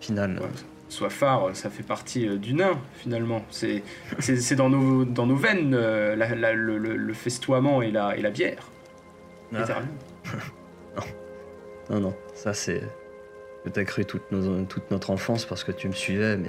Final. 0.00 0.38
Ouais. 0.40 0.46
Sois 0.88 1.10
phare, 1.10 1.50
ça 1.54 1.68
fait 1.68 1.82
partie 1.82 2.26
euh, 2.28 2.36
du 2.36 2.54
nain 2.54 2.78
finalement. 2.94 3.44
C'est 3.50 3.82
c'est- 4.20 4.36
c'est 4.36 4.56
dans 4.56 4.70
nos, 4.70 5.04
dans 5.04 5.26
nos 5.26 5.36
veines 5.36 5.74
euh, 5.74 6.16
la- 6.16 6.34
la- 6.34 6.54
le, 6.54 7.12
festoiement 7.12 7.82
et 7.82 7.90
la, 7.90 8.16
et 8.16 8.22
la 8.22 8.30
bière. 8.30 8.70
Ah. 9.54 9.60
littéralement. 9.60 9.92
Non, 11.90 12.00
non, 12.00 12.14
ça 12.34 12.52
c'est. 12.52 12.82
Que 13.64 13.70
t'as 13.70 13.84
cru 13.84 14.04
toute, 14.04 14.30
nos- 14.30 14.64
toute 14.66 14.90
notre 14.90 15.10
enfance 15.10 15.46
parce 15.46 15.64
que 15.64 15.72
tu 15.72 15.88
me 15.88 15.94
suivais, 15.94 16.36
mais. 16.36 16.48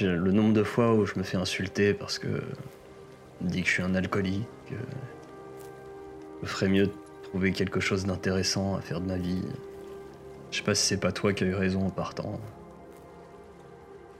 Le 0.00 0.32
nombre 0.32 0.52
de 0.52 0.64
fois 0.64 0.92
où 0.94 1.06
je 1.06 1.12
me 1.16 1.22
fais 1.22 1.36
insulter 1.36 1.94
parce 1.94 2.18
que. 2.18 2.26
On 3.40 3.44
me 3.44 3.50
dit 3.50 3.62
que 3.62 3.68
je 3.68 3.72
suis 3.74 3.82
un 3.84 3.94
alcoolique, 3.94 4.42
que. 4.68 4.74
Je 6.42 6.48
ferais 6.48 6.68
mieux 6.68 6.86
de 6.86 6.92
trouver 7.22 7.52
quelque 7.52 7.78
chose 7.80 8.04
d'intéressant 8.06 8.74
à 8.76 8.80
faire 8.80 9.00
de 9.00 9.06
ma 9.06 9.16
vie. 9.16 9.42
Je 10.56 10.62
sais 10.62 10.64
pas 10.64 10.74
si 10.74 10.86
c'est 10.86 11.00
pas 11.00 11.12
toi 11.12 11.34
qui 11.34 11.44
as 11.44 11.48
eu 11.48 11.54
raison 11.54 11.84
en 11.84 11.90
partant. 11.90 12.40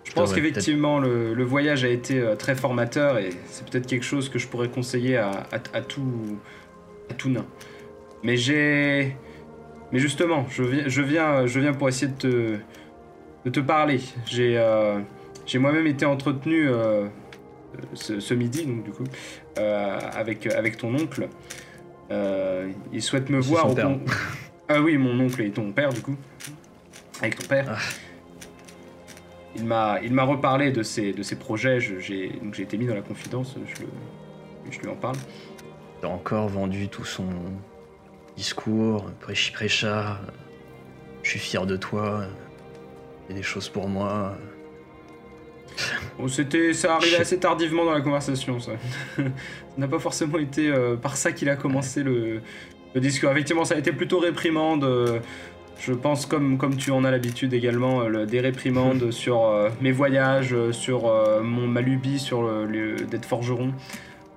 Je 0.04 0.12
pense 0.12 0.34
qu'effectivement, 0.34 0.98
le, 0.98 1.42
voyage 1.44 1.82
a 1.82 1.88
été 1.88 2.20
euh, 2.20 2.36
très 2.36 2.54
formateur 2.54 3.16
et 3.16 3.30
c'est 3.46 3.66
peut-être 3.66 3.86
quelque 3.86 4.04
chose 4.04 4.28
que 4.28 4.38
je 4.38 4.46
pourrais 4.46 4.68
conseiller 4.68 5.16
à, 5.16 5.32
tout, 5.88 6.38
à 7.08 7.14
tout 7.14 7.30
nain. 7.30 7.46
Mais 8.22 8.36
j'ai. 8.36 9.16
Mais 9.92 9.98
justement, 9.98 10.44
je 10.50 10.62
viens, 10.62 10.88
je 10.88 11.00
viens, 11.00 11.46
je 11.46 11.58
viens 11.58 11.72
pour 11.72 11.88
essayer 11.88 12.12
de 12.12 12.18
te, 12.18 12.56
de 13.46 13.50
te 13.50 13.60
parler. 13.60 14.00
J'ai 14.26 14.58
euh, 14.58 14.98
moi-même 15.54 15.86
été 15.86 16.04
entretenu 16.04 16.68
euh, 16.68 17.06
ce, 17.94 18.34
midi, 18.34 18.66
donc 18.66 18.84
du 18.84 18.90
coup, 18.90 19.04
avec, 19.56 20.46
avec 20.48 20.76
ton 20.76 20.94
oncle. 20.94 21.28
il 22.92 23.02
souhaite 23.02 23.30
me 23.30 23.40
voir. 23.40 23.70
Au 23.70 23.74
ah 24.68 24.80
oui, 24.80 24.96
mon 24.98 25.18
oncle 25.20 25.42
et 25.42 25.50
ton 25.50 25.72
père, 25.72 25.92
du 25.92 26.02
coup. 26.02 26.16
Avec 27.20 27.38
ton 27.38 27.46
père. 27.46 27.66
Ah 27.68 27.78
il 29.56 29.64
m'a, 29.64 29.98
il 30.02 30.12
m'a 30.12 30.24
reparlé 30.24 30.70
de 30.70 30.82
ses, 30.82 31.12
de 31.12 31.22
ses 31.22 31.36
projets. 31.36 31.80
j'ai, 31.80 32.28
donc 32.42 32.54
j'ai 32.54 32.62
été 32.62 32.76
mis 32.76 32.86
dans 32.86 32.94
la 32.94 33.02
confidence. 33.02 33.56
Je, 33.66 33.82
le, 33.82 33.88
je 34.70 34.78
lui 34.80 34.88
en 34.88 34.94
parle. 34.94 35.16
Il 36.02 36.06
a 36.06 36.08
encore 36.10 36.48
vendu 36.48 36.88
tout 36.88 37.04
son 37.04 37.28
discours, 38.36 39.10
prêchi 39.20 39.52
prêcha. 39.52 40.20
Je 41.22 41.30
suis 41.30 41.38
fier 41.38 41.66
de 41.66 41.76
toi. 41.76 42.24
Il 43.28 43.32
y 43.32 43.34
a 43.34 43.38
des 43.38 43.42
choses 43.42 43.68
pour 43.68 43.88
moi. 43.88 44.36
Bon, 46.18 46.28
c'était, 46.28 46.72
ça 46.72 46.94
arrivait 46.96 47.18
assez 47.18 47.38
tardivement 47.38 47.84
dans 47.84 47.92
la 47.92 48.00
conversation, 48.00 48.60
ça. 48.60 48.72
ça 49.16 49.22
n'a 49.76 49.88
pas 49.88 49.98
forcément 49.98 50.38
été 50.38 50.68
euh, 50.68 50.96
par 50.96 51.16
ça 51.16 51.32
qu'il 51.32 51.50
a 51.50 51.56
commencé 51.56 52.02
le, 52.02 52.40
le, 52.96 53.00
discours. 53.00 53.30
Effectivement, 53.30 53.64
ça 53.64 53.74
a 53.74 53.78
été 53.78 53.92
plutôt 53.92 54.18
réprimande. 54.18 54.84
Euh, 54.84 55.20
je 55.78 55.92
pense, 55.92 56.24
comme, 56.24 56.56
comme 56.56 56.76
tu 56.76 56.90
en 56.90 57.04
as 57.04 57.10
l'habitude 57.10 57.52
également, 57.52 58.00
euh, 58.00 58.08
le, 58.08 58.26
des 58.26 58.40
réprimandes 58.40 59.10
sur 59.10 59.44
euh, 59.44 59.68
mes 59.80 59.92
voyages, 59.92 60.56
sur 60.72 61.12
mon, 61.42 61.66
ma 61.66 61.82
lubie 61.82 62.18
sur 62.18 62.50
d'être 63.10 63.26
forgeron, 63.26 63.72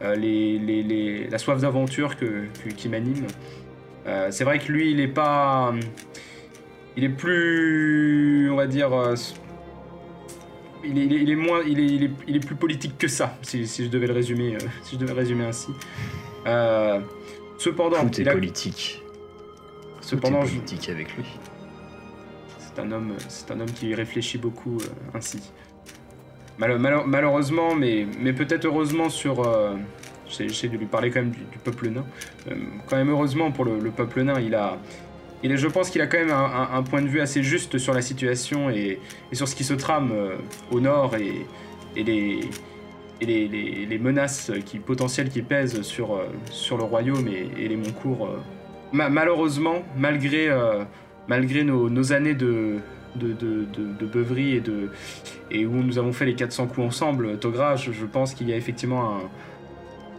les, 0.01 0.60
les, 0.60 1.28
la 1.28 1.38
soif 1.38 1.62
d'aventure 1.62 2.18
que, 2.18 2.45
qui 2.76 2.89
m'anime. 2.89 3.26
c'est 4.30 4.43
vrai 4.43 4.60
que 4.60 4.72
lui, 4.72 4.91
il 4.91 4.99
est 4.99 5.07
pas. 5.07 5.74
Il 6.97 7.03
est 7.03 7.10
plus. 7.10 8.49
On 8.51 8.55
va 8.55 8.68
dire. 8.68 8.89
Il 10.82 10.97
est, 10.97 11.05
il, 11.05 11.30
est, 11.30 11.36
moins, 11.36 11.60
il, 11.68 11.80
est, 11.80 12.10
il, 12.26 12.36
est, 12.38 12.39
plus 12.39 12.55
politique 12.55 12.97
que 12.97 13.10
ça, 13.10 13.38
si, 13.41 13.68
si 13.68 13.84
je 13.84 13.89
devais 13.89 14.07
le 14.07 14.14
résumer, 14.14 14.57
si 14.84 14.95
je 14.95 14.99
devais 15.01 15.12
résumer 15.12 15.43
ainsi. 15.43 15.72
Cependant, 17.60 18.07
Tout 18.10 18.22
est 18.22 18.32
politique. 18.32 19.01
Cependant, 20.01 20.39
politique 20.39 20.89
avec 20.89 21.16
lui. 21.16 21.26
C'est 22.57 22.82
un 22.82 22.91
homme, 22.91 23.14
c'est 23.28 23.51
un 23.51 23.60
homme 23.60 23.72
qui 23.72 23.93
réfléchit 23.93 24.38
beaucoup 24.38 24.78
euh, 24.78 25.18
ainsi. 25.18 25.51
malheureusement, 26.57 27.76
mais, 27.76 28.07
mais 28.20 28.34
peut-être 28.34 28.66
heureusement 28.66 29.10
sur. 29.10 29.45
Euh, 29.45 29.76
J'essaie 30.28 30.68
de 30.68 30.78
lui 30.78 30.86
parler 30.86 31.10
quand 31.10 31.22
même 31.22 31.32
du, 31.32 31.57
peuple 31.64 31.89
nain. 31.89 32.05
Euh, 32.49 32.55
quand 32.88 32.97
même 32.97 33.10
heureusement 33.10 33.51
pour 33.51 33.66
le, 33.66 33.80
peuple 33.89 34.22
nain, 34.22 34.39
il 34.39 34.55
a. 34.55 34.78
Il 35.41 35.51
est, 35.51 35.57
je 35.57 35.68
pense 35.68 35.89
qu'il 35.89 36.01
a 36.01 36.07
quand 36.07 36.20
même 36.20 36.32
un, 36.32 36.84
point 36.84 37.01
de 37.01 37.07
vue 37.07 37.22
assez 37.22 37.43
juste 37.43 37.78
sur 37.78 37.93
la 37.93 38.01
situation 38.01 38.70
et, 38.70 38.99
sur 39.32 39.47
ce 39.47 39.55
qui 39.55 39.64
se 39.64 39.74
trame 39.74 40.14
au 40.70 40.82
nord 40.82 41.16
et, 41.16 41.45
et 41.95 42.03
les, 42.03 42.41
et 43.22 43.86
les, 43.86 43.99
menaces 43.99 44.51
qui, 44.65 44.80
potentielles 44.80 45.30
qui 45.30 45.41
pèsent 45.41 45.82
sur, 45.82 46.22
sur 46.51 46.78
le 46.78 46.84
royaume 46.84 47.28
et, 47.28 47.67
les 47.67 47.76
Moncourt 47.76 48.30
malheureusement, 48.91 49.84
malgré, 49.97 50.49
euh, 50.49 50.84
malgré 51.28 51.63
nos, 51.63 52.13
années 52.13 52.36
de, 52.36 52.78
de, 53.15 53.34
de, 53.34 54.05
beuverie 54.05 54.55
et, 54.55 54.61
de, 54.61 54.91
et 55.51 55.65
où 55.65 55.76
nous 55.84 55.97
avons 55.97 56.13
fait 56.13 56.26
les 56.26 56.36
400 56.36 56.67
coups 56.67 56.88
ensemble, 56.88 57.38
Togra, 57.39 57.76
je, 57.76 58.05
pense 58.05 58.34
qu'il 58.34 58.49
y 58.49 58.53
a 58.53 58.57
effectivement 58.57 59.20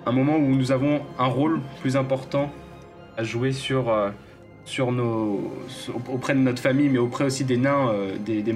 un, 0.07 0.13
moment 0.13 0.37
où 0.37 0.55
nous 0.55 0.73
avons 0.73 1.03
un 1.19 1.27
rôle 1.27 1.61
plus 1.81 1.97
important 1.97 2.51
à 3.17 3.25
jouer 3.25 3.53
sur, 3.53 3.91
euh, 3.91 4.11
sur 4.65 4.93
nos, 4.93 5.53
auprès 6.09 6.35
de 6.35 6.41
notre 6.41 6.63
famille, 6.63 6.89
mais 6.89 6.99
auprès 6.99 7.25
aussi 7.25 7.45
des 7.45 7.57
nains 7.57 7.89
euh, 7.89 8.17
des, 8.19 8.43
des. 8.43 8.55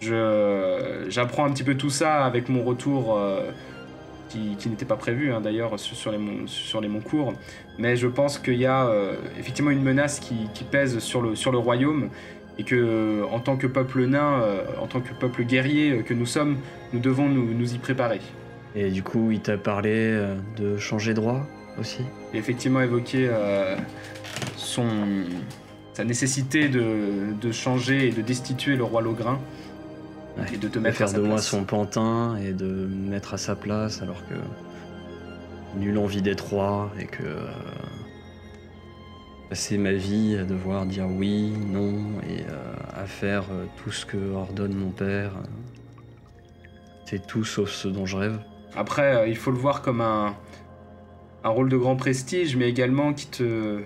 J'apprends 0.00 1.44
un 1.44 1.50
petit 1.50 1.64
peu 1.64 1.76
tout 1.76 1.90
ça 1.90 2.24
avec 2.24 2.48
mon 2.48 2.62
retour 2.62 3.18
qui, 4.58 4.68
n'était 4.68 4.84
pas 4.84 4.96
prévu 4.96 5.32
hein, 5.32 5.40
d'ailleurs 5.40 5.78
sur, 5.78 6.10
les, 6.10 6.18
sur 6.46 6.80
les 6.80 6.88
Moncourt. 6.88 7.34
Mais 7.78 7.96
je 7.96 8.06
pense 8.06 8.38
qu'il 8.38 8.58
y 8.58 8.66
a 8.66 8.86
euh, 8.86 9.14
effectivement 9.38 9.70
une 9.70 9.82
menace 9.82 10.20
qui, 10.20 10.64
pèse 10.64 10.98
sur 10.98 11.22
le, 11.22 11.34
sur 11.34 11.52
le 11.52 11.58
royaume 11.58 12.08
et 12.58 12.64
que 12.64 13.24
en 13.30 13.40
tant 13.40 13.56
que 13.56 13.66
peuple 13.66 14.06
nain, 14.06 14.40
euh, 14.40 14.62
en 14.80 14.86
tant 14.86 15.00
que 15.00 15.12
peuple 15.12 15.44
guerrier 15.44 15.90
euh, 15.90 16.02
que 16.02 16.14
nous 16.14 16.26
sommes, 16.26 16.56
nous 16.92 17.00
devons 17.00 17.28
nous, 17.28 17.52
nous 17.52 17.74
y 17.74 17.78
préparer. 17.78 18.20
Et 18.74 18.90
du 18.90 19.02
coup, 19.02 19.30
il 19.30 19.40
t'a 19.40 19.56
parlé 19.56 20.18
de 20.56 20.76
changer 20.78 21.14
droit 21.14 21.46
aussi? 21.78 22.02
Il 22.32 22.36
a 22.36 22.40
effectivement 22.40 22.80
évoqué 22.80 23.30
son, 24.56 24.88
sa 25.92 26.02
nécessité 26.02 26.68
de, 26.68 27.34
de, 27.40 27.52
changer 27.52 28.08
et 28.08 28.10
de 28.10 28.20
destituer 28.20 28.74
le 28.74 28.82
roi 28.82 29.00
Logrin 29.00 29.38
et 30.52 30.56
de 30.56 30.68
te 30.68 30.78
mettre 30.78 30.96
faire 30.96 31.12
de 31.12 31.20
moi 31.20 31.38
son 31.38 31.64
pantin 31.64 32.36
et 32.36 32.52
de 32.52 32.66
me 32.66 33.10
mettre 33.10 33.34
à 33.34 33.38
sa 33.38 33.54
place 33.54 34.02
alors 34.02 34.20
que 34.28 34.34
nul 35.78 35.98
envie 35.98 36.22
d'être 36.22 36.48
roi 36.50 36.90
et 36.98 37.06
que 37.06 37.22
euh, 37.22 37.46
passer 39.48 39.78
ma 39.78 39.92
vie 39.92 40.36
à 40.40 40.44
devoir 40.44 40.86
dire 40.86 41.06
oui, 41.08 41.50
non 41.50 42.20
et 42.28 42.40
euh, 42.40 42.74
à 42.94 43.06
faire 43.06 43.44
euh, 43.50 43.64
tout 43.82 43.90
ce 43.90 44.06
que 44.06 44.32
ordonne 44.32 44.74
mon 44.74 44.90
père. 44.90 45.32
C'est 47.06 47.26
tout 47.26 47.44
sauf 47.44 47.70
ce 47.70 47.88
dont 47.88 48.06
je 48.06 48.16
rêve. 48.16 48.38
Après, 48.76 49.30
il 49.30 49.36
faut 49.36 49.50
le 49.50 49.58
voir 49.58 49.82
comme 49.82 50.00
un, 50.00 50.34
un 51.44 51.48
rôle 51.48 51.68
de 51.68 51.76
grand 51.76 51.96
prestige, 51.96 52.56
mais 52.56 52.68
également 52.68 53.12
qui 53.12 53.26
te, 53.28 53.82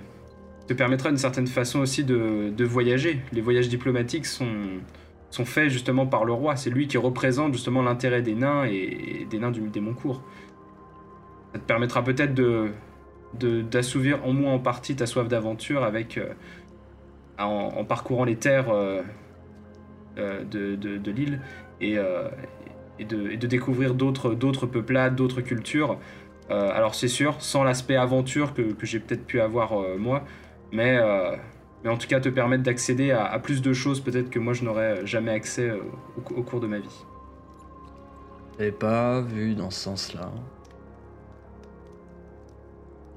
te 0.66 0.72
permettra 0.72 1.10
d'une 1.10 1.18
certaine 1.18 1.48
façon 1.48 1.80
aussi 1.80 2.04
de, 2.04 2.50
de 2.56 2.64
voyager. 2.64 3.20
Les 3.32 3.40
voyages 3.40 3.68
diplomatiques 3.68 4.24
sont, 4.24 4.46
sont 5.30 5.44
faits 5.44 5.70
justement 5.70 6.06
par 6.06 6.24
le 6.24 6.32
roi. 6.32 6.56
C'est 6.56 6.70
lui 6.70 6.88
qui 6.88 6.98
représente 6.98 7.52
justement 7.52 7.82
l'intérêt 7.82 8.22
des 8.22 8.34
nains 8.34 8.64
et 8.64 9.26
des 9.28 9.38
nains 9.38 9.50
du 9.50 9.80
Moncourt. 9.80 10.22
Ça 11.52 11.58
te 11.58 11.64
permettra 11.64 12.02
peut-être 12.02 12.34
de 12.34 12.70
d'assouvir 13.34 14.26
au 14.26 14.32
moins 14.32 14.54
en 14.54 14.58
partie 14.58 14.96
ta 14.96 15.06
soif 15.06 15.28
d'aventure 15.28 15.84
avec 15.84 16.16
euh, 16.16 16.32
en, 17.38 17.84
parcourant 17.84 18.24
les 18.24 18.36
terres 18.36 18.70
euh, 18.70 19.02
euh, 20.18 20.44
de, 20.44 21.10
l'île 21.10 21.40
et, 21.80 21.96
de, 22.98 23.46
découvrir 23.46 23.94
d'autres 23.94 24.34
d'autres 24.34 24.66
peuplades, 24.66 25.14
d'autres 25.14 25.42
cultures. 25.42 25.98
alors 26.48 26.94
c'est 26.94 27.08
sûr, 27.08 27.36
sans 27.40 27.62
l'aspect 27.64 27.96
aventure 27.96 28.54
que 28.54 28.74
j'ai 28.82 28.98
peut-être 28.98 29.26
pu 29.26 29.40
avoir 29.40 29.78
moi, 29.98 30.24
mais 30.72 30.98
mais 31.82 31.90
en 31.90 31.96
tout 31.96 32.08
cas 32.08 32.20
te 32.20 32.28
permettre 32.28 32.62
d'accéder 32.62 33.10
à, 33.12 33.38
plus 33.38 33.62
de 33.62 33.72
choses 33.72 34.00
peut-être 34.00 34.30
que 34.30 34.38
moi 34.38 34.52
je 34.52 34.64
n'aurais 34.64 35.06
jamais 35.06 35.30
accès 35.30 35.68
euh, 35.68 35.80
au, 36.36 36.42
cours 36.42 36.60
de 36.60 36.66
ma 36.66 36.78
vie. 36.78 37.04
J'avais 38.58 38.72
pas 38.72 39.20
vu 39.20 39.54
dans 39.54 39.70
ce 39.70 39.80
sens-là. 39.80 40.32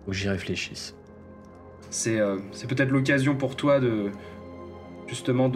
Faut 0.06 0.12
que 0.12 0.18
j'y 0.18 0.30
réfléchisse. 0.30 0.96
C'est 1.90 2.20
euh, 2.20 2.38
peut-être 2.68 2.92
l'occasion 2.92 3.36
pour 3.36 3.56
toi 3.56 3.80
de 3.80 4.12
justement 5.08 5.52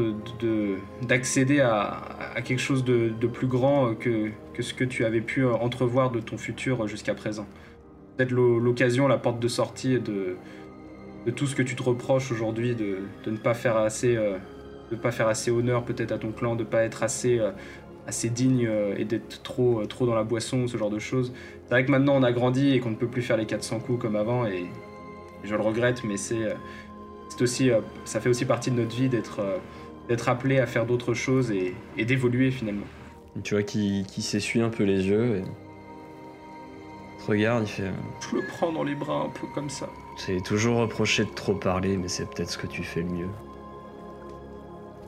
d'accéder 1.01 1.58
de, 1.58 1.62
à, 1.62 2.34
à, 2.36 2.41
quelque 2.41 2.60
chose 2.60 2.84
de, 2.84 3.28
plus 3.28 3.47
grand 3.47 3.95
que, 3.95 4.32
que, 4.53 4.62
ce 4.62 4.74
que 4.74 4.84
tu 4.84 5.06
avais 5.06 5.22
pu 5.22 5.45
entrevoir 5.45 6.12
de 6.12 6.20
ton 6.20 6.38
futur 6.38 6.88
jusqu'à 6.88 7.14
présent. 7.14 7.47
Peut-être 8.18 8.32
l'occasion, 8.32 9.08
la 9.08 9.18
porte 9.18 9.39
de 9.39 9.47
sortie 9.47 9.99
de, 9.99 10.36
de 11.26 11.32
tout 11.32 11.47
ce 11.47 11.55
que 11.55 11.63
tu 11.63 11.76
te 11.76 11.84
reproches 11.84 12.32
aujourd'hui 12.32 12.76
de, 12.76 12.99
ne 13.26 13.38
pas 13.38 13.53
faire 13.53 13.78
assez 13.78 14.15
euh, 14.15 14.38
de 14.91 14.95
pas 14.95 15.11
faire 15.11 15.28
assez 15.28 15.49
honneur 15.49 15.84
peut-être 15.84 16.11
à 16.11 16.17
ton 16.17 16.32
clan 16.32 16.55
de 16.55 16.63
pas 16.63 16.84
être 16.84 17.03
assez 17.03 17.39
euh, 17.39 17.51
assez 18.07 18.30
digne 18.30 18.67
euh, 18.67 18.95
et 18.97 19.05
d'être 19.05 19.41
trop 19.41 19.84
trop 19.88 20.05
dans 20.05 20.13
la 20.13 20.23
boisson 20.23 20.67
ce 20.67 20.78
genre 20.78 20.91
de 20.91 20.99
choses. 20.99 21.34
C'est 21.63 21.73
vrai 21.73 21.86
que 21.86 21.91
maintenant 21.91 22.15
on 22.15 22.23
a 22.23 22.32
grandi 22.32 22.73
et 22.73 22.80
qu'on 22.80 22.91
ne 22.91 22.95
peut 22.95 23.07
plus 23.07 23.23
faire 23.23 23.38
les 23.38 23.47
400 23.47 23.80
coups 23.80 23.99
comme 23.99 24.15
avant 24.15 24.45
et, 24.45 24.65
je 25.43 25.53
le 25.53 25.61
regrette 25.61 26.03
mais 26.03 26.17
c'est 26.17 26.41
c'est 27.30 27.39
aussi 27.43 27.69
ça 28.03 28.19
fait 28.19 28.30
aussi 28.30 28.45
partie 28.45 28.71
de 28.71 28.78
notre 28.78 28.95
vie 28.95 29.09
d'être 29.09 29.43
d'être 30.09 30.28
appelé 30.28 30.57
à 30.57 30.65
faire 30.65 30.88
d'autres 30.88 31.13
choses 31.13 31.51
et, 31.51 31.76
d'évoluer 32.03 32.49
finalement. 32.49 32.88
Tu 33.43 33.53
vois 33.53 33.61
qui, 33.61 34.07
qui 34.11 34.23
s'essuie 34.23 34.61
un 34.61 34.69
peu 34.69 34.86
les 34.86 35.07
yeux 35.07 35.38
et 35.38 35.43
regarde 37.28 37.65
il 37.65 37.69
fait 37.69 37.91
je 38.21 38.38
le 38.38 38.41
prends 38.47 38.71
dans 38.71 38.84
les 38.84 38.95
bras 38.95 39.21
un 39.21 39.30
peu 39.30 39.45
comme 39.53 39.69
ça 39.69 39.88
c'est 40.18 40.41
toujours 40.41 40.78
reproché 40.78 41.26
de 41.26 41.30
trop 41.30 41.53
parler, 41.53 41.97
mais 41.97 42.07
c'est 42.07 42.30
peut-être 42.30 42.49
ce 42.49 42.57
que 42.57 42.68
tu 42.68 42.84
fais 42.84 43.01
le 43.01 43.09
mieux. 43.09 43.30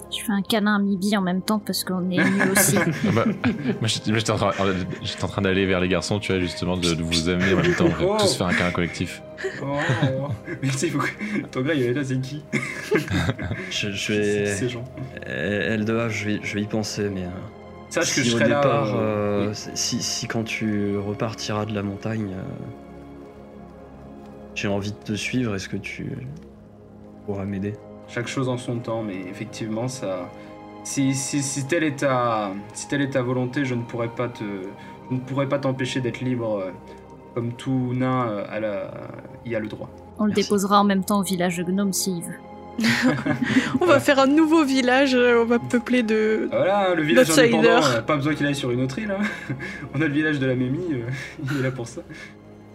Je 0.10 0.24
fais 0.24 0.32
un 0.32 0.42
câlin 0.42 0.76
à 0.76 0.80
Mibi 0.80 1.18
en 1.18 1.22
même 1.22 1.42
temps 1.42 1.60
parce 1.60 1.84
qu'on 1.84 2.10
est 2.10 2.24
mieux 2.24 2.52
aussi. 2.52 2.78
Ah 3.08 3.12
bah, 3.14 3.26
moi, 3.82 3.88
j'étais 3.88 4.32
en 4.32 5.28
train, 5.28 5.42
d'aller 5.42 5.66
vers 5.66 5.82
les 5.82 5.90
garçons, 5.90 6.20
tu 6.20 6.32
vois, 6.32 6.40
justement, 6.40 6.78
de, 6.78 6.94
vous 7.02 7.30
amener 7.30 7.54
en 7.54 7.58
même 7.58 7.76
temps, 7.76 7.90
oh. 8.02 8.16
tous 8.20 8.36
faire 8.36 8.48
un 8.48 8.54
câlin 8.54 8.72
collectif. 8.72 9.22
Oh, 9.62 9.78
mais 10.62 10.70
tu 10.70 10.78
sais, 10.78 10.90
faut 10.90 11.00
que. 11.00 11.46
Ton 11.52 11.62
gars, 11.62 11.74
il 11.74 11.84
est 11.84 11.94
là, 11.94 12.04
c'est 12.04 12.20
qui? 12.22 12.42
Je, 13.70 13.92
je 13.92 14.14
vais. 14.14 14.46
Ces 14.46 14.70
gens. 14.70 14.84
L2A, 15.26 16.10
je 16.10 16.26
vais, 16.26 16.40
je 16.42 16.54
vais 16.56 16.62
y 16.62 16.68
penser, 16.68 17.10
mais. 17.10 17.24
Euh, 17.24 17.30
Sache 17.90 18.16
que 18.16 18.24
je 18.24 18.32
serai 18.32 18.50
là. 18.50 18.64
Euh, 18.66 19.52
si, 19.54 20.02
si, 20.02 20.28
quand 20.28 20.44
tu 20.44 20.98
repartiras 20.98 21.66
de 21.66 21.74
la 21.74 21.84
montagne, 21.84 22.32
euh, 22.34 22.44
j'ai 24.58 24.68
envie 24.68 24.92
de 24.92 24.98
te 24.98 25.14
suivre, 25.14 25.54
est-ce 25.54 25.70
que 25.70 25.78
tu 25.78 26.18
pourras 27.28 27.46
m'aider? 27.46 27.74
Chaque 28.08 28.28
chose 28.28 28.50
en 28.50 28.58
son 28.58 28.80
temps, 28.80 29.04
mais 29.04 29.18
effectivement, 29.30 29.88
ça. 29.88 30.32
Si, 30.84 31.14
si, 31.14 31.44
si, 31.44 31.68
telle 31.68 31.84
est 31.84 31.98
ta, 31.98 32.52
si 32.74 32.88
telle 32.88 33.02
est 33.02 33.12
ta 33.12 33.22
volonté, 33.22 33.66
je 33.66 33.76
ne 33.76 33.84
pourrais 33.84 34.08
pas 34.08 34.30
te, 34.30 34.44
je 35.10 35.16
ne 35.16 35.20
pourrais 35.20 35.48
pas 35.48 35.60
t'empêcher 35.60 36.02
d'être 36.02 36.22
libre, 36.22 36.60
euh, 36.60 36.72
comme 37.36 37.54
tout 37.54 37.92
nain 37.94 38.46
à 38.50 38.60
la, 38.60 38.92
y 39.46 39.56
a 39.56 39.60
le 39.60 39.68
droit. 39.68 39.90
On 40.18 40.26
le 40.26 40.34
déposera 40.34 40.80
en 40.80 40.84
même 40.84 41.04
temps 41.04 41.20
au 41.20 41.24
village 41.24 41.58
de 41.58 41.64
Gnome 41.64 41.94
s'il 41.94 42.24
veut. 42.24 42.40
on 43.82 43.86
va 43.86 44.00
faire 44.00 44.20
un 44.20 44.28
nouveau 44.28 44.64
village, 44.64 45.14
euh, 45.14 45.42
on 45.42 45.46
va 45.46 45.60
peupler 45.60 46.02
de. 46.02 46.48
Voilà, 46.50 46.96
le 46.96 47.04
village 47.04 47.30
indépendant, 47.30 47.82
pas 48.06 48.16
besoin 48.16 48.34
qu'il 48.34 48.46
aille 48.46 48.56
sur 48.56 48.72
une 48.72 48.82
autre 48.82 48.98
île. 48.98 49.12
Hein. 49.12 49.56
on 49.94 50.02
a 50.02 50.08
le 50.08 50.14
village 50.14 50.40
de 50.40 50.46
la 50.46 50.56
Mémie, 50.56 50.94
euh, 50.94 51.10
il 51.52 51.60
est 51.60 51.64
là 51.64 51.72
pour 51.72 51.88
ça. 51.88 52.02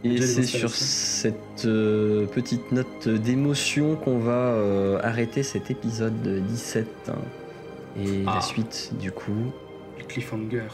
Et 0.05 0.21
c'est 0.21 0.43
sur 0.43 0.71
cette 0.75 1.65
euh, 1.65 2.27
petite 2.27 2.73
note 2.73 3.09
d'émotion 3.09 3.97
qu'on 3.97 4.19
va 4.19 4.99
arrêter 5.03 5.43
cet 5.43 5.71
épisode 5.71 6.45
17. 6.47 6.87
Hein. 7.09 7.13
et 7.97 8.25
la 8.25 8.39
ah. 8.39 8.41
suite, 8.41 8.93
du 9.01 9.13
coup. 9.13 9.53
Le 9.99 10.05
cliffhanger. 10.05 10.69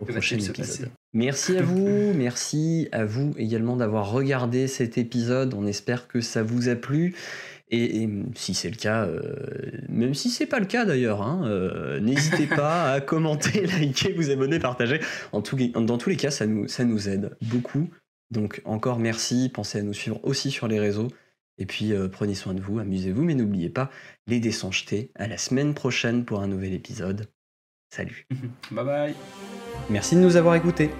Au 0.00 0.04
prochain 0.04 0.38
épisode. 0.38 0.90
Merci 1.14 1.56
à 1.56 1.62
vous, 1.62 2.12
merci 2.14 2.88
à 2.92 3.04
vous 3.04 3.34
également 3.38 3.76
d'avoir 3.76 4.12
regardé 4.12 4.66
cet 4.66 4.98
épisode. 4.98 5.54
On 5.54 5.66
espère 5.66 6.06
que 6.06 6.20
ça 6.20 6.42
vous 6.42 6.68
a 6.68 6.74
plu. 6.74 7.14
Et, 7.70 8.08
si 8.34 8.54
c'est 8.54 8.70
le 8.70 8.76
cas, 8.76 9.04
euh, 9.04 9.20
même 9.88 10.14
si 10.14 10.30
c'est 10.30 10.46
pas 10.46 10.58
le 10.58 10.66
cas 10.66 10.84
d'ailleurs, 10.84 11.22
hein, 11.22 11.42
euh, 11.44 12.00
n'hésitez 12.00 12.46
pas 12.56 12.92
à 12.92 13.00
commenter, 13.00 13.66
liker, 13.80 14.12
vous 14.12 14.30
abonner, 14.30 14.58
partager. 14.58 15.00
En 15.32 15.42
tout, 15.42 15.56
dans 15.56 15.98
tous 15.98 16.10
les 16.10 16.16
cas, 16.16 16.30
ça 16.30 16.46
nous, 16.46 16.68
ça 16.68 16.84
nous 16.84 17.08
aide 17.08 17.36
beaucoup. 17.42 17.88
Donc 18.30 18.60
encore 18.64 18.98
merci, 18.98 19.50
pensez 19.52 19.78
à 19.78 19.82
nous 19.82 19.94
suivre 19.94 20.20
aussi 20.24 20.50
sur 20.50 20.68
les 20.68 20.78
réseaux. 20.78 21.08
Et 21.58 21.66
puis 21.66 21.92
euh, 21.92 22.08
prenez 22.08 22.34
soin 22.34 22.54
de 22.54 22.60
vous, 22.60 22.78
amusez-vous, 22.78 23.22
mais 23.22 23.34
n'oubliez 23.34 23.68
pas, 23.68 23.90
les 24.26 24.40
dés 24.40 24.52
sont 24.52 24.70
jetés. 24.70 25.10
À 25.14 25.26
la 25.26 25.38
semaine 25.38 25.74
prochaine 25.74 26.24
pour 26.24 26.40
un 26.40 26.46
nouvel 26.46 26.72
épisode. 26.72 27.26
Salut. 27.90 28.26
bye 28.70 28.84
bye. 28.84 29.14
Merci 29.90 30.14
de 30.14 30.20
nous 30.20 30.36
avoir 30.36 30.54
écoutés. 30.54 30.90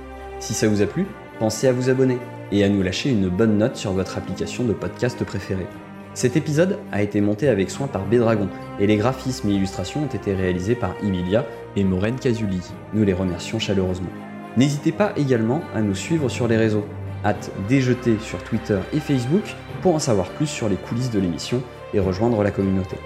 Si 0.41 0.55
ça 0.55 0.69
vous 0.69 0.83
a 0.83 0.87
plu, 0.87 1.07
pensez 1.39 1.67
à 1.69 1.73
vous 1.73 1.91
abonner 1.91 2.19
et 2.51 2.65
à 2.65 2.69
nous 2.69 2.83
lâcher 2.83 3.11
une 3.11 3.29
bonne 3.29 3.59
note 3.59 3.77
sur 3.77 3.93
votre 3.93 4.17
application 4.17 4.65
de 4.65 4.73
podcast 4.73 5.23
préférée. 5.25 5.67
Cet 6.15 6.37
épisode 6.37 6.79
a 6.91 7.03
été 7.03 7.21
monté 7.21 7.49
avec 7.49 7.71
soin 7.71 7.87
par 7.87 8.07
Bédragon 8.07 8.49
et 8.81 8.87
les 8.87 8.97
graphismes 8.97 9.51
et 9.51 9.55
illustrations 9.55 10.03
ont 10.03 10.09
été 10.09 10.35
réalisés 10.35 10.75
par 10.75 10.97
Emilia 11.05 11.47
et 11.77 11.85
Maureen 11.85 12.19
Casuli. 12.19 12.61
Nous 12.93 13.05
les 13.05 13.13
remercions 13.13 13.59
chaleureusement. 13.59 14.11
N'hésitez 14.57 14.91
pas 14.91 15.13
également 15.17 15.63
à 15.75 15.83
nous 15.83 15.95
suivre 15.95 16.29
sur 16.29 16.49
les 16.49 16.57
réseaux. 16.57 16.87
Hâte 17.25 17.51
déjeter 17.69 18.17
sur 18.21 18.43
Twitter 18.45 18.79
et 18.93 19.01
Facebook 19.01 19.43
pour 19.83 19.95
en 19.95 19.99
savoir 19.99 20.29
plus 20.29 20.47
sur 20.47 20.69
les 20.69 20.77
coulisses 20.77 21.11
de 21.11 21.19
l'émission 21.19 21.63
et 21.95 22.01
rejoindre 22.01 22.43
la 22.43 22.51
communauté. 22.51 22.97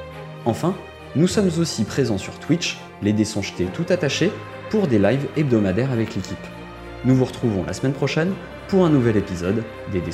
Enfin, 0.44 0.74
nous 1.16 1.26
sommes 1.26 1.50
aussi 1.58 1.84
présents 1.84 2.18
sur 2.18 2.38
Twitch, 2.38 2.78
les 3.02 3.12
dés 3.12 3.26
tout 3.72 3.86
attachés, 3.88 4.32
pour 4.70 4.86
des 4.86 4.98
lives 4.98 5.26
hebdomadaires 5.36 5.92
avec 5.92 6.14
l'équipe. 6.14 6.36
Nous 7.04 7.14
vous 7.14 7.24
retrouvons 7.24 7.64
la 7.64 7.72
semaine 7.72 7.92
prochaine 7.92 8.32
pour 8.68 8.84
un 8.84 8.90
nouvel 8.90 9.16
épisode 9.16 9.62
des 9.92 10.00
dés. 10.00 10.12